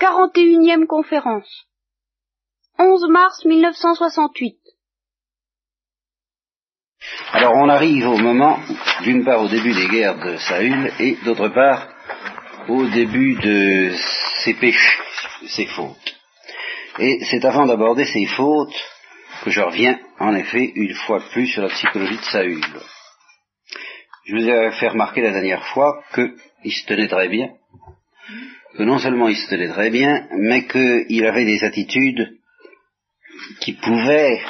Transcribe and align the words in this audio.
41e 0.00 0.86
conférence. 0.86 1.66
11 2.78 3.08
mars 3.10 3.44
1968. 3.44 4.56
Alors 7.32 7.54
on 7.56 7.68
arrive 7.68 8.08
au 8.08 8.16
moment, 8.16 8.58
d'une 9.02 9.24
part 9.24 9.42
au 9.42 9.48
début 9.48 9.74
des 9.74 9.88
guerres 9.88 10.18
de 10.18 10.36
Saül 10.38 10.90
et 10.98 11.16
d'autre 11.24 11.48
part 11.48 11.88
au 12.68 12.86
début 12.86 13.34
de 13.34 13.92
ses 14.42 14.54
péchés, 14.54 14.98
ses 15.48 15.66
fautes. 15.66 16.16
Et 16.98 17.18
c'est 17.30 17.44
avant 17.44 17.66
d'aborder 17.66 18.06
ces 18.06 18.24
fautes 18.26 18.74
que 19.44 19.50
je 19.50 19.60
reviens 19.60 19.98
en 20.18 20.34
effet 20.34 20.72
une 20.74 20.94
fois 20.94 21.20
plus 21.30 21.46
sur 21.46 21.62
la 21.62 21.68
psychologie 21.68 22.16
de 22.16 22.22
Saül. 22.22 22.64
Je 24.24 24.34
vous 24.34 24.48
ai 24.48 24.70
fait 24.72 24.88
remarquer 24.88 25.20
la 25.20 25.32
dernière 25.32 25.66
fois 25.66 26.02
qu'il 26.14 26.72
se 26.72 26.86
tenait 26.86 27.08
très 27.08 27.28
bien, 27.28 27.50
que 28.76 28.82
non 28.82 28.98
seulement 28.98 29.28
il 29.28 29.36
se 29.36 29.48
tenait 29.48 29.68
très 29.68 29.90
bien, 29.90 30.26
mais 30.32 30.66
qu'il 30.66 31.26
avait 31.26 31.44
des 31.44 31.64
attitudes 31.64 32.38
qui 33.60 33.72
pouvaient 33.74 34.40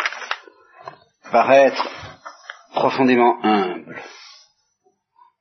paraître 1.31 1.89
profondément 2.75 3.43
humbles. 3.45 3.97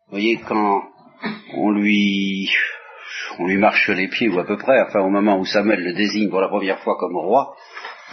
Vous 0.08 0.12
voyez, 0.12 0.40
quand 0.48 0.84
on 1.54 1.72
lui, 1.72 2.50
on 3.38 3.48
lui 3.48 3.58
marche 3.58 3.90
les 3.90 4.08
pieds, 4.08 4.30
ou 4.30 4.40
à 4.40 4.46
peu 4.46 4.58
près, 4.58 4.82
enfin 4.82 5.02
au 5.02 5.10
moment 5.10 5.38
où 5.38 5.46
Samuel 5.46 5.84
le 5.84 5.94
désigne 5.94 6.30
pour 6.30 6.42
la 6.42 6.48
première 6.48 6.80
fois 6.80 6.98
comme 6.98 7.18
roi, 7.18 7.56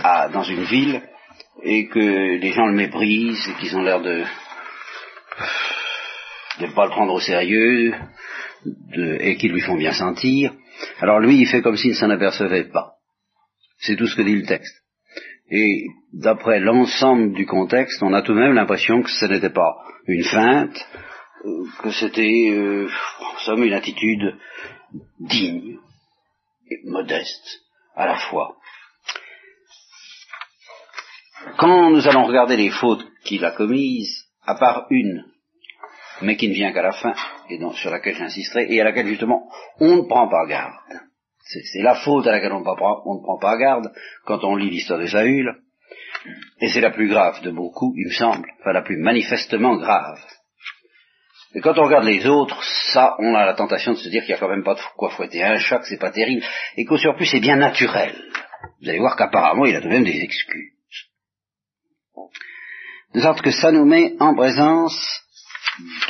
à, 0.03 0.29
dans 0.29 0.43
une 0.43 0.65
ville, 0.65 1.03
et 1.63 1.87
que 1.87 2.37
les 2.37 2.53
gens 2.53 2.67
le 2.67 2.75
méprisent, 2.75 3.49
et 3.49 3.61
qu'ils 3.61 3.77
ont 3.77 3.83
l'air 3.83 4.01
de 4.01 4.25
de 6.61 6.67
ne 6.67 6.73
pas 6.73 6.87
le 6.87 6.91
prendre 6.91 7.13
au 7.13 7.21
sérieux, 7.21 7.95
et 8.95 9.37
qu'ils 9.37 9.53
lui 9.53 9.61
font 9.61 9.77
bien 9.77 9.93
sentir, 9.93 10.53
alors 11.01 11.21
lui, 11.21 11.39
il 11.39 11.47
fait 11.47 11.63
comme 11.63 11.77
s'il 11.77 11.91
ne 11.91 11.97
s'en 11.97 12.11
apercevait 12.11 12.71
pas. 12.71 12.95
C'est 13.79 13.97
tout 13.97 14.07
ce 14.07 14.17
que 14.17 14.23
dit 14.23 14.37
le 14.37 14.47
texte. 14.47 14.83
Et 15.51 15.85
d'après 16.13 16.59
l'ensemble 16.59 17.33
du 17.35 17.47
contexte, 17.47 18.03
on 18.03 18.13
a 18.13 18.23
tout 18.23 18.35
de 18.35 18.41
même 18.41 18.55
l'impression 18.55 19.03
que 19.03 19.11
ce 19.11 19.27
n'était 19.27 19.51
pas 19.51 19.77
une 20.07 20.25
feinte, 20.25 20.77
euh, 21.45 21.65
que 21.83 21.91
c'était, 21.91 22.51
euh, 22.51 22.89
en 23.21 23.39
somme, 23.39 23.65
une 23.65 23.73
attitude 23.73 24.37
digne 25.21 25.77
et 26.69 26.79
modeste 26.85 27.61
à 27.95 28.07
la 28.07 28.17
fois. 28.17 28.57
Quand 31.59 31.91
nous 31.91 32.09
allons 32.09 32.25
regarder 32.25 32.57
les 32.57 32.71
fautes 32.71 33.07
qu'il 33.25 33.45
a 33.45 33.53
commises, 33.53 34.25
à 34.45 34.57
part 34.57 34.87
une, 34.91 35.25
mais 36.23 36.37
qui 36.37 36.49
ne 36.49 36.55
vient 36.55 36.73
qu'à 36.73 36.83
la 36.83 36.93
fin, 36.93 37.15
et 37.49 37.59
donc, 37.59 37.75
sur 37.77 37.91
laquelle 37.91 38.17
j'insisterai, 38.17 38.67
et 38.73 38.81
à 38.81 38.85
laquelle 38.85 39.07
justement 39.07 39.49
on 39.81 39.97
ne 39.97 40.03
prend 40.03 40.29
pas 40.29 40.47
garde. 40.47 40.75
C'est 41.39 41.83
la 41.83 41.95
faute 41.95 42.27
à 42.27 42.33
laquelle 42.33 42.53
on, 42.53 42.61
ne 42.61 43.23
prend 43.23 43.39
pas 43.39 43.57
garde 43.57 43.93
quand 44.25 44.43
on 44.43 44.57
lit 44.57 44.71
l'histoire 44.71 44.99
de 44.99 45.07
Saül, 45.07 45.55
et 46.61 46.69
c'est 46.69 46.81
la 46.81 46.91
plus 46.91 47.09
grave 47.09 47.41
de 47.43 47.51
beaucoup, 47.51 47.93
il 47.97 48.09
me 48.09 48.13
semble, 48.13 48.49
enfin 48.61 48.73
la 48.73 48.83
plus 48.83 48.97
manifestement 48.97 49.77
grave. 49.77 50.19
Et 51.55 51.61
quand 51.61 51.79
on 51.79 51.85
regarde 51.85 52.05
les 52.05 52.27
autres, 52.27 52.63
ça, 52.93 53.15
on 53.19 53.35
a 53.35 53.47
la 53.47 53.55
tentation 53.55 53.93
de 53.93 53.99
se 53.99 54.09
dire 54.09 54.23
qu'il 54.23 54.31
n'y 54.31 54.37
a 54.37 54.41
quand 54.41 54.49
même 54.49 54.65
pas 54.65 54.75
de 54.75 54.81
quoi 54.97 55.11
fouetter 55.11 55.43
un 55.43 55.59
chat, 55.59 55.79
que 55.79 55.87
c'est 55.87 56.01
pas 56.01 56.11
terrible, 56.11 56.45
et 56.77 56.85
qu'au 56.85 56.99
surplus 56.99 57.27
c'est 57.27 57.41
bien 57.41 57.57
naturel. 57.57 58.15
Vous 58.83 58.89
allez 58.89 58.99
voir 58.99 59.17
qu'apparemment 59.17 59.67
il 59.67 59.77
a 59.77 59.81
tout 59.81 59.89
de 59.89 59.93
même 59.93 60.05
des 60.05 60.21
excuses. 60.21 60.73
De 63.15 63.21
sorte 63.21 63.41
que 63.41 63.53
ça 63.53 63.71
nous 63.71 63.87
met 63.87 64.15
en 64.21 64.35
présence 64.35 65.23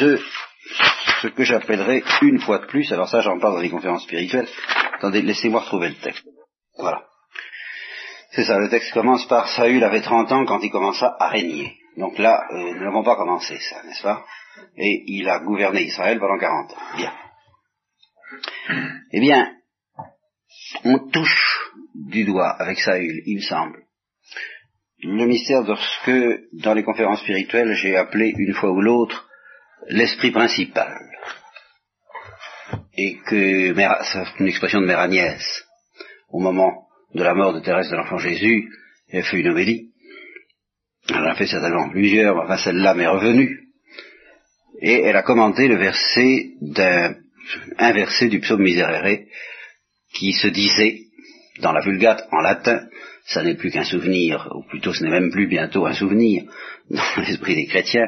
de 0.01 0.21
ce 1.23 1.29
que 1.29 1.45
j'appellerais 1.45 2.03
une 2.23 2.41
fois 2.41 2.59
de 2.59 2.67
plus, 2.67 2.93
alors 2.93 3.09
ça 3.09 3.21
j'en 3.21 3.39
parle 3.39 3.55
dans 3.55 3.61
les 3.61 3.71
conférences 3.71 4.05
spirituelles, 4.05 4.49
attendez, 4.95 5.23
laissez-moi 5.23 5.61
retrouver 5.61 5.89
le 5.89 5.95
texte. 5.97 6.27
Voilà. 6.79 7.05
C'est 8.33 8.45
ça, 8.45 8.59
le 8.59 8.69
texte 8.69 8.93
commence 8.93 9.27
par 9.27 9.49
Saül 9.49 9.83
avait 9.83 10.03
30 10.03 10.31
ans 10.33 10.45
quand 10.45 10.61
il 10.61 10.71
commença 10.71 11.17
à 11.19 11.29
régner. 11.29 11.77
Donc 11.97 12.19
là, 12.19 12.45
euh, 12.51 12.75
nous 12.75 12.85
n'avons 12.85 13.03
pas 13.03 13.17
commencé 13.17 13.57
ça, 13.59 13.83
n'est-ce 13.85 14.03
pas? 14.03 14.25
Et 14.77 15.05
il 15.07 15.29
a 15.29 15.39
gouverné 15.41 15.83
Israël 15.83 16.19
pendant 16.19 16.39
40 16.39 16.73
ans. 16.73 16.97
Bien. 16.97 17.13
Eh 19.13 19.21
bien, 19.21 19.53
on 20.85 21.09
touche 21.09 21.71
du 21.95 22.25
doigt 22.25 22.51
avec 22.51 22.79
Saül, 22.79 23.23
il 23.25 23.37
me 23.37 23.43
semble, 23.43 23.87
le 25.03 25.27
mystère 25.27 25.63
de 25.65 25.75
ce 25.75 26.05
que, 26.05 26.41
dans 26.63 26.75
les 26.75 26.83
conférences 26.83 27.21
spirituelles, 27.21 27.75
j'ai 27.75 27.97
appelé 27.97 28.33
une 28.37 28.55
fois 28.55 28.71
ou 28.71 28.81
l'autre 28.81 29.26
l'esprit 29.89 30.31
principal. 30.31 31.11
Et 32.97 33.19
que, 33.27 33.75
c'est 33.75 34.41
une 34.41 34.49
expression 34.49 34.81
de 34.81 34.87
Mère 34.87 35.01
Agnès, 35.01 35.65
au 36.31 36.41
moment 36.41 36.87
de 37.15 37.23
la 37.23 37.35
mort 37.35 37.53
de 37.53 37.61
Thérèse 37.61 37.91
de 37.91 37.97
l'Enfant 37.97 38.19
Jésus, 38.19 38.69
elle 39.11 39.25
fait 39.25 39.39
une 39.39 39.49
homélie. 39.49 39.91
Elle 41.09 41.19
en 41.19 41.31
a 41.31 41.35
fait 41.35 41.47
certainement 41.47 41.89
plusieurs, 41.91 42.37
enfin 42.37 42.57
celle-là 42.57 42.95
m'est 42.95 43.07
revenue. 43.07 43.69
Et 44.81 45.01
elle 45.03 45.17
a 45.17 45.23
commenté 45.23 45.69
le 45.69 45.77
verset 45.77 46.51
d'un, 46.61 47.15
un 47.79 47.93
verset 47.93 48.29
du 48.29 48.41
psaume 48.41 48.63
Miserere 48.63 49.21
qui 50.15 50.33
se 50.33 50.49
disait, 50.49 51.01
dans 51.61 51.73
la 51.73 51.81
Vulgate 51.81 52.27
en 52.33 52.41
latin, 52.41 52.87
ça 53.27 53.43
n'est 53.43 53.57
plus 53.57 53.71
qu'un 53.71 53.85
souvenir, 53.85 54.49
ou 54.55 54.63
plutôt 54.63 54.93
ce 54.93 55.03
n'est 55.03 55.11
même 55.11 55.31
plus 55.31 55.49
bientôt 55.49 55.87
un 55.87 55.95
souvenir 55.95 56.45
dans 56.91 57.23
l'esprit 57.23 57.57
des 57.57 57.67
chrétiens, 57.67 58.07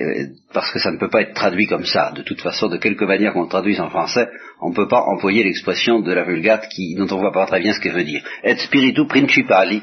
euh, 0.00 0.26
parce 0.52 0.72
que 0.72 0.78
ça 0.78 0.90
ne 0.90 0.98
peut 0.98 1.10
pas 1.10 1.22
être 1.22 1.34
traduit 1.34 1.66
comme 1.66 1.84
ça. 1.84 2.12
De 2.12 2.22
toute 2.22 2.40
façon, 2.40 2.68
de 2.68 2.78
quelque 2.78 3.04
manière 3.04 3.34
qu'on 3.34 3.42
le 3.42 3.48
traduise 3.48 3.80
en 3.80 3.90
français, 3.90 4.28
on 4.60 4.70
ne 4.70 4.74
peut 4.74 4.88
pas 4.88 5.02
employer 5.02 5.44
l'expression 5.44 6.00
de 6.00 6.12
la 6.12 6.24
Vulgate 6.24 6.68
qui, 6.68 6.94
dont 6.94 7.06
on 7.10 7.18
voit 7.18 7.32
pas 7.32 7.46
très 7.46 7.60
bien 7.60 7.74
ce 7.74 7.80
qu'elle 7.80 7.94
veut 7.94 8.04
dire. 8.04 8.24
Et 8.44 8.56
spiritu 8.56 9.06
principali 9.06 9.82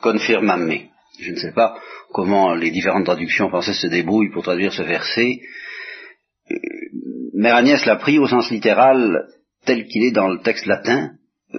confirmame. 0.00 0.72
Je 1.20 1.30
ne 1.30 1.36
sais 1.36 1.52
pas 1.52 1.78
comment 2.12 2.54
les 2.54 2.70
différentes 2.70 3.04
traductions 3.04 3.48
françaises 3.48 3.78
se 3.78 3.86
débrouillent 3.86 4.32
pour 4.32 4.42
traduire 4.42 4.72
ce 4.72 4.82
verset. 4.82 5.40
Euh, 6.50 6.56
Mère 7.34 7.56
Agnès 7.56 7.84
l'a 7.84 7.96
pris 7.96 8.18
au 8.18 8.26
sens 8.26 8.50
littéral 8.50 9.26
tel 9.66 9.86
qu'il 9.86 10.04
est 10.04 10.12
dans 10.12 10.28
le 10.28 10.40
texte 10.40 10.66
latin, 10.66 11.10
euh, 11.54 11.58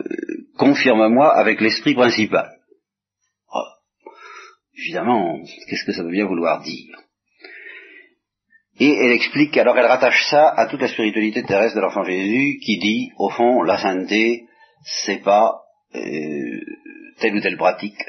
confirme-moi 0.58 1.32
avec 1.36 1.62
l'esprit 1.62 1.94
principal. 1.94 2.54
Évidemment, 4.78 5.40
qu'est-ce 5.69 5.86
que 5.86 5.94
ça 5.94 6.03
veut 6.03 6.12
bien 6.12 6.25
vouloir 6.25 6.62
dire? 6.62 6.97
Et 8.78 8.91
elle 8.91 9.12
explique, 9.12 9.56
alors 9.56 9.78
elle 9.78 9.86
rattache 9.86 10.25
ça 10.30 10.50
à 10.50 10.68
toute 10.68 10.81
la 10.81 10.90
spiritualité 10.90 11.44
terrestre 11.44 11.78
de 11.78 11.81
l'enfant 11.81 12.03
Jésus, 12.03 12.59
qui 12.62 12.78
dit, 12.78 13.12
au 13.18 13.30
fond, 13.30 13.62
la 13.62 13.78
sainteté, 13.78 14.47
c'est 14.84 15.24
pas 15.24 15.62
euh, 15.96 16.59
telle 17.19 17.35
ou 17.35 17.41
telle 17.41 17.58
pratique, 17.58 18.02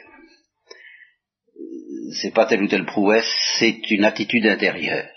c'est 2.21 2.35
pas 2.35 2.47
telle 2.47 2.63
ou 2.63 2.69
telle 2.69 2.87
prouesse, 2.87 3.31
c'est 3.59 3.91
une 3.91 4.05
attitude 4.05 4.47
intérieure. 4.47 5.09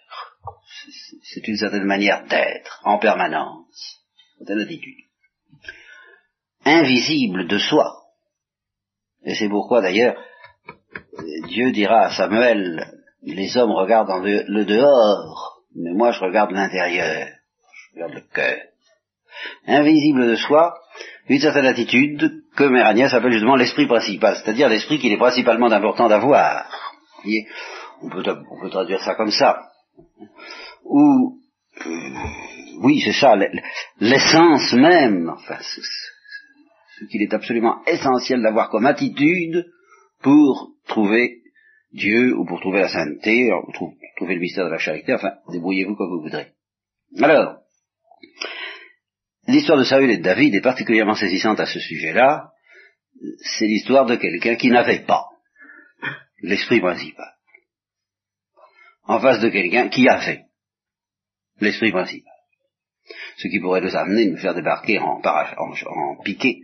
C'est 1.24 1.48
une 1.48 1.58
certaine 1.58 1.86
manière 1.86 2.26
d'être, 2.26 2.82
en 2.84 3.00
permanence. 3.00 3.98
Une 4.40 4.62
attitude 4.62 5.06
invisible 6.66 7.48
de 7.48 7.58
soi. 7.58 7.92
Et 9.26 9.36
c'est 9.36 9.50
pourquoi 9.50 9.82
d'ailleurs 9.82 10.16
Dieu 11.59 11.72
dira 11.74 12.06
à 12.06 12.12
Samuel, 12.12 12.88
les 13.22 13.58
hommes 13.58 13.74
regardent 13.74 14.24
le 14.24 14.64
dehors, 14.64 15.62
mais 15.75 15.92
moi 15.92 16.12
je 16.12 16.22
regarde 16.22 16.52
l'intérieur, 16.52 17.28
je 17.92 17.96
regarde 17.96 18.14
le 18.14 18.24
cœur. 18.34 18.59
Invisible 19.68 20.25
de 20.25 20.36
soi, 20.36 20.74
une 21.28 21.42
certaine 21.42 21.66
attitude 21.66 22.44
que 22.56 22.64
Agnès 22.64 23.14
appelle 23.14 23.34
justement 23.34 23.58
l'esprit 23.58 23.88
principal, 23.88 24.38
c'est-à-dire 24.38 24.70
l'esprit 24.70 25.00
qu'il 25.00 25.12
est 25.12 25.18
principalement 25.18 25.70
important 25.70 26.08
d'avoir. 26.08 26.66
On 28.03 28.09
peut, 28.09 28.24
traduire 28.70 29.02
ça 29.02 29.16
comme 29.16 29.31
ça. 29.31 29.59
Ou, 30.86 31.40
euh, 31.86 31.90
oui, 32.84 33.02
c'est 33.03 33.20
ça, 33.20 33.36
l'essence 34.00 34.72
même, 34.72 35.34
ce 37.00 37.06
qu'il 37.12 37.22
est 37.22 37.34
absolument 37.34 37.84
essentiel 37.85 38.41
d'avoir 38.41 38.70
comme 38.70 38.85
attitude 38.85 39.66
pour 40.22 40.70
trouver 40.88 41.39
Dieu 41.91 42.36
ou 42.36 42.46
pour 42.46 42.59
trouver 42.59 42.82
la 42.82 42.90
sainteté, 42.90 43.50
pour 43.50 43.94
trouver 44.18 44.36
le 44.36 44.41
mystère 44.41 44.66
de 44.66 44.72
la 44.72 44.78
charité, 44.78 45.14
enfin, 45.14 45.34
débrouillez-vous 45.52 45.96
comme 45.96 46.09
vous 46.09 46.22
voudrez. 46.22 46.53
Alors, 47.22 47.58
l'histoire 49.47 49.80
de 49.80 49.84
Saül 49.84 50.12
et 50.12 50.18
de 50.18 50.24
David 50.24 50.53
est 50.53 50.62
particulièrement 50.62 51.16
saisissante 51.16 51.59
à 51.59 51.66
ce 51.66 51.80
sujet-là. 51.80 52.52
C'est 53.58 53.66
l'histoire 53.66 54.06
de 54.06 54.16
quelqu'un 54.16 54.56
qui 54.56 54.70
n'avait 54.70 55.06
pas 55.06 55.26
l'esprit 56.41 56.80
principal. 56.80 57.34
En 59.03 59.20
face 59.20 59.42
de 59.42 59.50
quelqu'un 59.50 59.90
qui 59.90 60.08
avait 60.08 60.46
l'esprit 61.59 61.92
principal. 61.92 62.32
Ce 63.38 63.47
qui 63.47 63.59
pourrait 63.59 63.82
nous 63.82 63.96
amener, 63.96 64.28
nous 64.28 64.38
faire 64.38 64.53
débarquer 64.53 65.00
en, 65.00 65.20
en, 65.24 65.74
en 65.88 66.24
piqué 66.24 66.62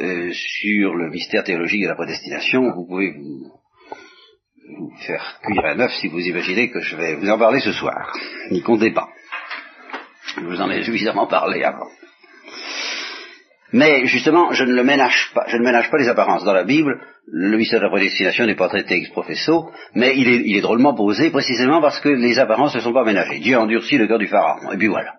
euh, 0.00 0.30
sur 0.32 0.94
le 0.94 1.08
mystère 1.10 1.44
théologique 1.44 1.82
de 1.82 1.88
la 1.88 1.94
prédestination, 1.94 2.72
vous 2.74 2.86
pouvez 2.86 3.12
vous, 3.12 3.50
faire 5.06 5.40
cuire 5.42 5.64
un 5.64 5.80
œuf 5.80 5.92
si 5.94 6.08
vous 6.08 6.20
imaginez 6.20 6.70
que 6.70 6.80
je 6.80 6.96
vais 6.96 7.16
vous 7.16 7.28
en 7.28 7.38
parler 7.38 7.60
ce 7.60 7.72
soir. 7.72 8.12
N'y 8.50 8.62
comptez 8.62 8.92
pas. 8.92 9.08
Je 10.36 10.44
vous 10.44 10.60
en 10.60 10.70
ai 10.70 10.82
suffisamment 10.82 11.26
parlé 11.26 11.62
avant. 11.64 11.88
Mais 13.72 14.06
justement, 14.06 14.52
je 14.52 14.64
ne 14.64 14.74
le 14.74 14.84
ménage 14.84 15.30
pas, 15.34 15.44
je 15.48 15.56
ne 15.56 15.64
ménage 15.64 15.90
pas 15.90 15.96
les 15.96 16.08
apparences. 16.08 16.44
Dans 16.44 16.52
la 16.52 16.64
Bible, 16.64 17.00
le 17.26 17.56
mystère 17.56 17.80
de 17.80 17.84
la 17.84 17.90
prédestination 17.90 18.46
n'est 18.46 18.54
pas 18.54 18.68
traité 18.68 18.96
ex 18.96 19.08
professo, 19.10 19.70
mais 19.94 20.14
il 20.16 20.28
est, 20.28 20.42
il 20.44 20.56
est 20.56 20.60
drôlement 20.60 20.94
posé 20.94 21.30
précisément 21.30 21.80
parce 21.80 21.98
que 22.00 22.10
les 22.10 22.38
apparences 22.38 22.74
ne 22.74 22.80
sont 22.80 22.92
pas 22.92 23.04
ménagées. 23.04 23.38
Dieu 23.40 23.56
endurcit 23.56 23.96
le 23.96 24.06
cœur 24.06 24.18
du 24.18 24.26
pharaon, 24.26 24.72
et 24.72 24.76
puis 24.76 24.88
voilà. 24.88 25.14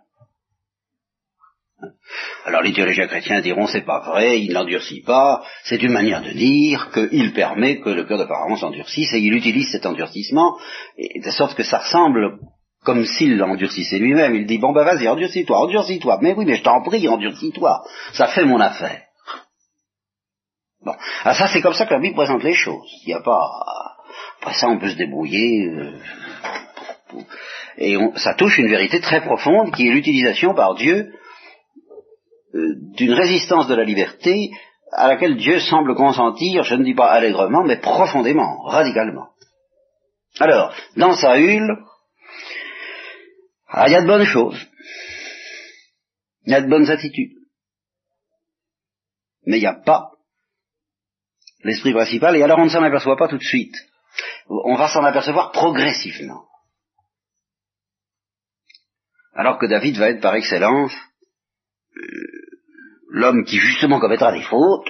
Alors 2.46 2.62
les 2.62 2.74
théologiens 2.74 3.08
chrétiens 3.08 3.40
diront 3.40 3.68
c'est 3.68 3.86
pas 3.86 4.02
vrai, 4.02 4.42
il 4.42 4.52
n'endurcit 4.52 5.02
pas, 5.02 5.44
c'est 5.64 5.82
une 5.82 5.94
manière 5.94 6.22
de 6.22 6.32
dire 6.32 6.90
qu'il 6.92 7.32
permet 7.34 7.80
que 7.80 7.90
le 7.90 8.04
cœur 8.04 8.18
de 8.18 8.26
Pharaon 8.26 8.58
s'endurcisse 8.58 9.14
et 9.14 9.20
il 9.20 9.34
utilise 9.34 9.72
cet 9.72 9.86
endurcissement 9.86 10.58
de 10.98 11.32
sorte 11.32 11.56
que 11.56 11.64
ça 11.64 11.80
ressemble 11.80 12.40
comme 12.84 13.06
s'il 13.06 13.38
l'endurcissait 13.38 13.98
lui-même. 13.98 14.36
Il 14.36 14.46
dit 14.46 14.58
bon 14.58 14.74
ben 14.74 14.84
vas-y, 14.84 15.08
endurcis-toi, 15.08 15.58
endurcis-toi. 15.58 16.20
Mais 16.22 16.34
oui, 16.34 16.44
mais 16.46 16.56
je 16.56 16.64
t'en 16.64 16.82
prie, 16.82 17.08
endurcis-toi. 17.08 17.82
Ça 18.14 18.28
fait 18.28 18.44
mon 18.44 18.60
affaire. 18.60 19.04
Bon, 20.86 20.96
ah, 21.24 21.34
ça 21.34 21.48
c'est 21.48 21.62
comme 21.62 21.74
ça 21.74 21.86
que 21.86 21.94
la 21.94 22.02
Bible 22.02 22.16
présente 22.16 22.44
les 22.44 22.54
choses. 22.54 22.92
Il 23.06 23.08
n'y 23.08 23.14
a 23.14 23.22
pas 23.22 23.50
après 24.42 24.54
ça 24.56 24.68
on 24.68 24.80
peut 24.80 24.90
se 24.90 24.98
débrouiller. 24.98 25.68
Euh, 25.68 25.94
et 27.78 27.98
ça 28.18 28.34
touche 28.34 28.58
une 28.58 28.68
vérité 28.68 29.00
très 29.00 29.22
profonde 29.22 29.74
qui 29.74 29.88
est 29.88 29.92
l'utilisation 29.92 30.54
par 30.54 30.76
Dieu 30.76 31.14
d'une 32.54 33.14
résistance 33.14 33.68
de 33.68 33.76
la 33.76 33.84
liberté 33.84 34.52
à 34.92 35.08
laquelle 35.08 35.38
Dieu 35.38 35.60
semble 35.60 35.96
consentir, 35.96 36.64
je 36.64 36.76
ne 36.76 36.84
dis 36.84 36.94
pas 36.94 37.12
allègrement, 37.12 37.64
mais 37.64 37.80
profondément, 37.80 38.62
radicalement. 38.64 39.30
Alors, 40.40 40.74
dans 40.96 41.14
Saül, 41.14 41.68
ah, 43.68 43.88
il 43.88 43.94
y 43.94 43.96
a 43.96 44.02
de 44.02 44.08
bonnes 44.08 44.26
choses, 44.26 44.60
il 46.46 46.52
y 46.52 46.56
a 46.56 46.62
de 46.62 46.70
bonnes 46.70 46.90
attitudes, 46.90 47.38
mais 49.46 49.58
il 49.58 49.62
n'y 49.62 49.68
a 49.68 49.82
pas 49.84 50.12
l'esprit 51.64 51.94
principal, 51.94 52.36
et 52.36 52.44
alors 52.44 52.60
on 52.60 52.66
ne 52.66 52.70
s'en 52.70 52.84
aperçoit 52.84 53.18
pas 53.18 53.28
tout 53.28 53.38
de 53.38 53.44
suite. 53.44 53.76
On 54.48 54.76
va 54.76 54.90
s'en 54.90 55.04
apercevoir 55.04 55.52
progressivement. 55.52 56.46
Alors 59.34 59.58
que 59.58 59.66
David 59.66 59.98
va 59.98 60.10
être 60.10 60.22
par 60.22 60.36
excellence 60.36 60.94
euh, 61.96 62.43
l'homme 63.14 63.46
qui 63.46 63.58
justement 63.58 64.00
commettra 64.00 64.34
des 64.34 64.42
fautes, 64.42 64.90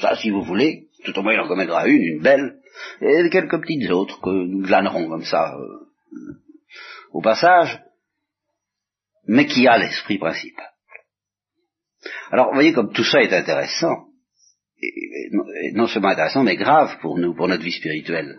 ça 0.00 0.16
si 0.16 0.30
vous 0.30 0.42
voulez, 0.42 0.88
tout 1.04 1.18
au 1.18 1.22
moins 1.22 1.34
il 1.34 1.40
en 1.40 1.48
commettra 1.48 1.86
une, 1.88 2.02
une 2.02 2.22
belle, 2.22 2.60
et 3.00 3.28
quelques 3.30 3.60
petites 3.60 3.90
autres 3.90 4.20
que 4.20 4.30
nous 4.30 4.62
glanerons 4.62 5.08
comme 5.08 5.24
ça 5.24 5.54
euh, 5.54 6.38
au 7.12 7.20
passage, 7.20 7.82
mais 9.26 9.46
qui 9.46 9.66
a 9.66 9.76
l'esprit 9.76 10.18
principal. 10.18 10.70
Alors 12.30 12.54
voyez 12.54 12.72
comme 12.72 12.92
tout 12.92 13.04
ça 13.04 13.20
est 13.20 13.32
intéressant, 13.32 14.06
et, 14.80 15.72
non 15.72 15.88
seulement 15.88 16.10
intéressant, 16.10 16.44
mais 16.44 16.56
grave 16.56 16.98
pour 17.00 17.18
nous, 17.18 17.34
pour 17.34 17.48
notre 17.48 17.64
vie 17.64 17.72
spirituelle. 17.72 18.38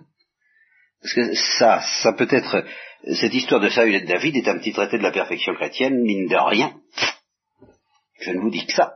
Parce 1.02 1.14
que 1.14 1.36
ça, 1.60 1.82
ça 2.04 2.14
peut 2.14 2.28
être, 2.30 2.66
cette 3.20 3.34
histoire 3.34 3.60
de 3.60 3.70
Saül 3.70 3.96
et 3.96 4.02
de 4.02 4.08
David 4.08 4.38
est 4.38 4.48
un 4.48 4.60
petit 4.60 4.72
traité 4.72 4.98
de 4.98 5.04
la 5.04 5.12
perfection 5.12 5.54
chrétienne, 5.56 6.02
mine 6.02 6.28
de 6.28 6.36
rien. 6.36 6.74
Je 8.22 8.32
ne 8.32 8.40
vous 8.40 8.50
dis 8.50 8.66
que 8.66 8.74
ça. 8.74 8.94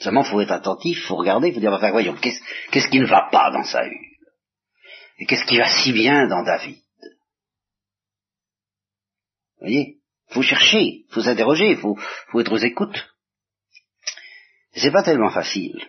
Seulement, 0.00 0.24
faut 0.24 0.40
être 0.40 0.52
attentif, 0.52 1.04
faut 1.06 1.16
regarder, 1.16 1.52
faut 1.52 1.60
dire, 1.60 1.72
enfin, 1.72 1.90
voyons, 1.90 2.16
qu'est-ce 2.16 2.88
qui 2.88 3.00
ne 3.00 3.06
va 3.06 3.28
pas 3.30 3.50
dans 3.50 3.64
Saül 3.64 3.92
Et 5.18 5.26
qu'est-ce 5.26 5.44
qui 5.44 5.58
va 5.58 5.68
si 5.68 5.92
bien 5.92 6.26
dans 6.26 6.42
David? 6.42 6.76
Vous 9.58 9.66
voyez? 9.66 9.98
Faut 10.30 10.42
chercher, 10.42 11.04
faut 11.10 11.20
s'interroger, 11.20 11.76
faut, 11.76 11.98
faut 12.28 12.40
être 12.40 12.52
aux 12.52 12.56
écoutes. 12.56 13.10
C'est 14.72 14.92
pas 14.92 15.02
tellement 15.02 15.30
facile. 15.30 15.84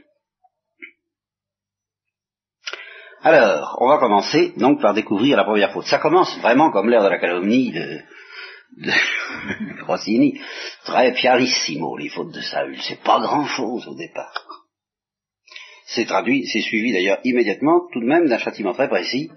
Alors, 3.21 3.77
on 3.79 3.87
va 3.87 3.99
commencer 3.99 4.51
donc 4.57 4.81
par 4.81 4.93
découvrir 4.93 5.37
la 5.37 5.45
première 5.45 5.71
faute. 5.71 5.85
Ça 5.85 5.99
commence 5.99 6.37
vraiment 6.39 6.71
comme 6.71 6.89
l'air 6.89 7.03
de 7.03 7.09
la 7.09 7.19
calomnie 7.19 7.71
de, 7.71 8.01
de 8.77 8.91
Rossini, 9.85 10.39
très 10.83 11.13
pianissimo, 11.13 11.97
les 11.97 12.09
fautes 12.09 12.33
de 12.33 12.41
Saül. 12.41 12.77
C'est 12.81 13.03
pas 13.03 13.19
grand 13.19 13.45
chose 13.45 13.87
au 13.87 13.95
départ. 13.95 14.47
C'est 15.85 16.05
traduit, 16.05 16.47
c'est 16.47 16.61
suivi 16.61 16.93
d'ailleurs 16.93 17.19
immédiatement, 17.23 17.81
tout 17.91 17.99
de 17.99 18.05
même, 18.05 18.27
d'un 18.27 18.37
châtiment 18.37 18.73
très 18.73 18.87
précis. 18.87 19.29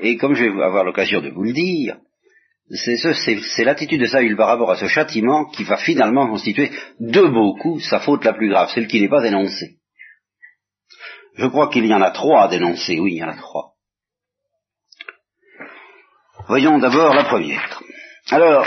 Et 0.00 0.16
comme 0.16 0.34
je 0.34 0.44
vais 0.44 0.62
avoir 0.62 0.84
l'occasion 0.84 1.20
de 1.20 1.30
vous 1.30 1.44
le 1.44 1.52
dire, 1.52 1.96
c'est 2.70 3.64
l'attitude 3.64 4.00
de 4.00 4.06
Saül 4.06 4.36
par 4.36 4.48
rapport 4.48 4.70
à 4.70 4.76
ce 4.76 4.86
châtiment 4.86 5.46
qui 5.46 5.64
va 5.64 5.76
finalement 5.76 6.28
constituer 6.28 6.70
de 7.00 7.22
beaucoup 7.26 7.80
sa 7.80 8.00
faute 8.00 8.24
la 8.24 8.32
plus 8.32 8.48
grave, 8.48 8.70
celle 8.74 8.86
qui 8.86 9.00
n'est 9.00 9.08
pas 9.08 9.22
dénoncée. 9.22 9.78
Je 11.36 11.46
crois 11.46 11.68
qu'il 11.68 11.86
y 11.86 11.94
en 11.94 12.02
a 12.02 12.10
trois 12.10 12.44
à 12.44 12.48
dénoncer, 12.48 12.98
oui, 13.00 13.14
il 13.14 13.18
y 13.18 13.24
en 13.24 13.28
a 13.28 13.36
trois. 13.36 13.72
Voyons 16.48 16.78
d'abord 16.78 17.14
la 17.14 17.24
première. 17.24 17.82
Alors, 18.30 18.66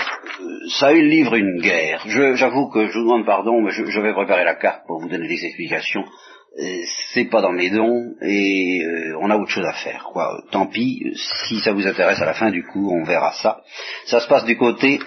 Saül 0.67 1.07
livre 1.07 1.35
une 1.35 1.61
guerre. 1.61 2.03
J'avoue 2.35 2.69
que 2.69 2.87
je 2.87 2.93
vous 2.93 3.03
demande 3.03 3.25
pardon, 3.25 3.61
mais 3.61 3.71
je, 3.71 4.01
vais 4.01 4.13
préparer 4.13 4.43
la 4.43 4.55
carte 4.55 4.85
pour 4.87 5.01
vous 5.01 5.09
donner 5.09 5.27
des 5.27 5.45
explications. 5.45 6.03
Euh, 6.57 6.83
c'est 7.13 7.25
pas 7.25 7.41
dans 7.41 7.51
mes 7.51 7.69
dons 7.69 8.15
et 8.21 8.81
euh, 8.85 9.17
on 9.19 9.29
a 9.29 9.35
autre 9.35 9.51
chose 9.51 9.65
à 9.65 9.73
faire. 9.73 10.07
Quoi. 10.13 10.41
Tant 10.51 10.67
pis, 10.67 11.13
si 11.47 11.59
ça 11.59 11.73
vous 11.73 11.85
intéresse 11.85 12.21
à 12.21 12.25
la 12.25 12.33
fin 12.33 12.49
du 12.49 12.63
cours, 12.63 12.93
on 12.93 13.03
verra 13.03 13.33
ça. 13.33 13.61
Ça 14.05 14.21
se 14.21 14.27
passe 14.27 14.45
du 14.45 14.55
côté. 14.57 14.99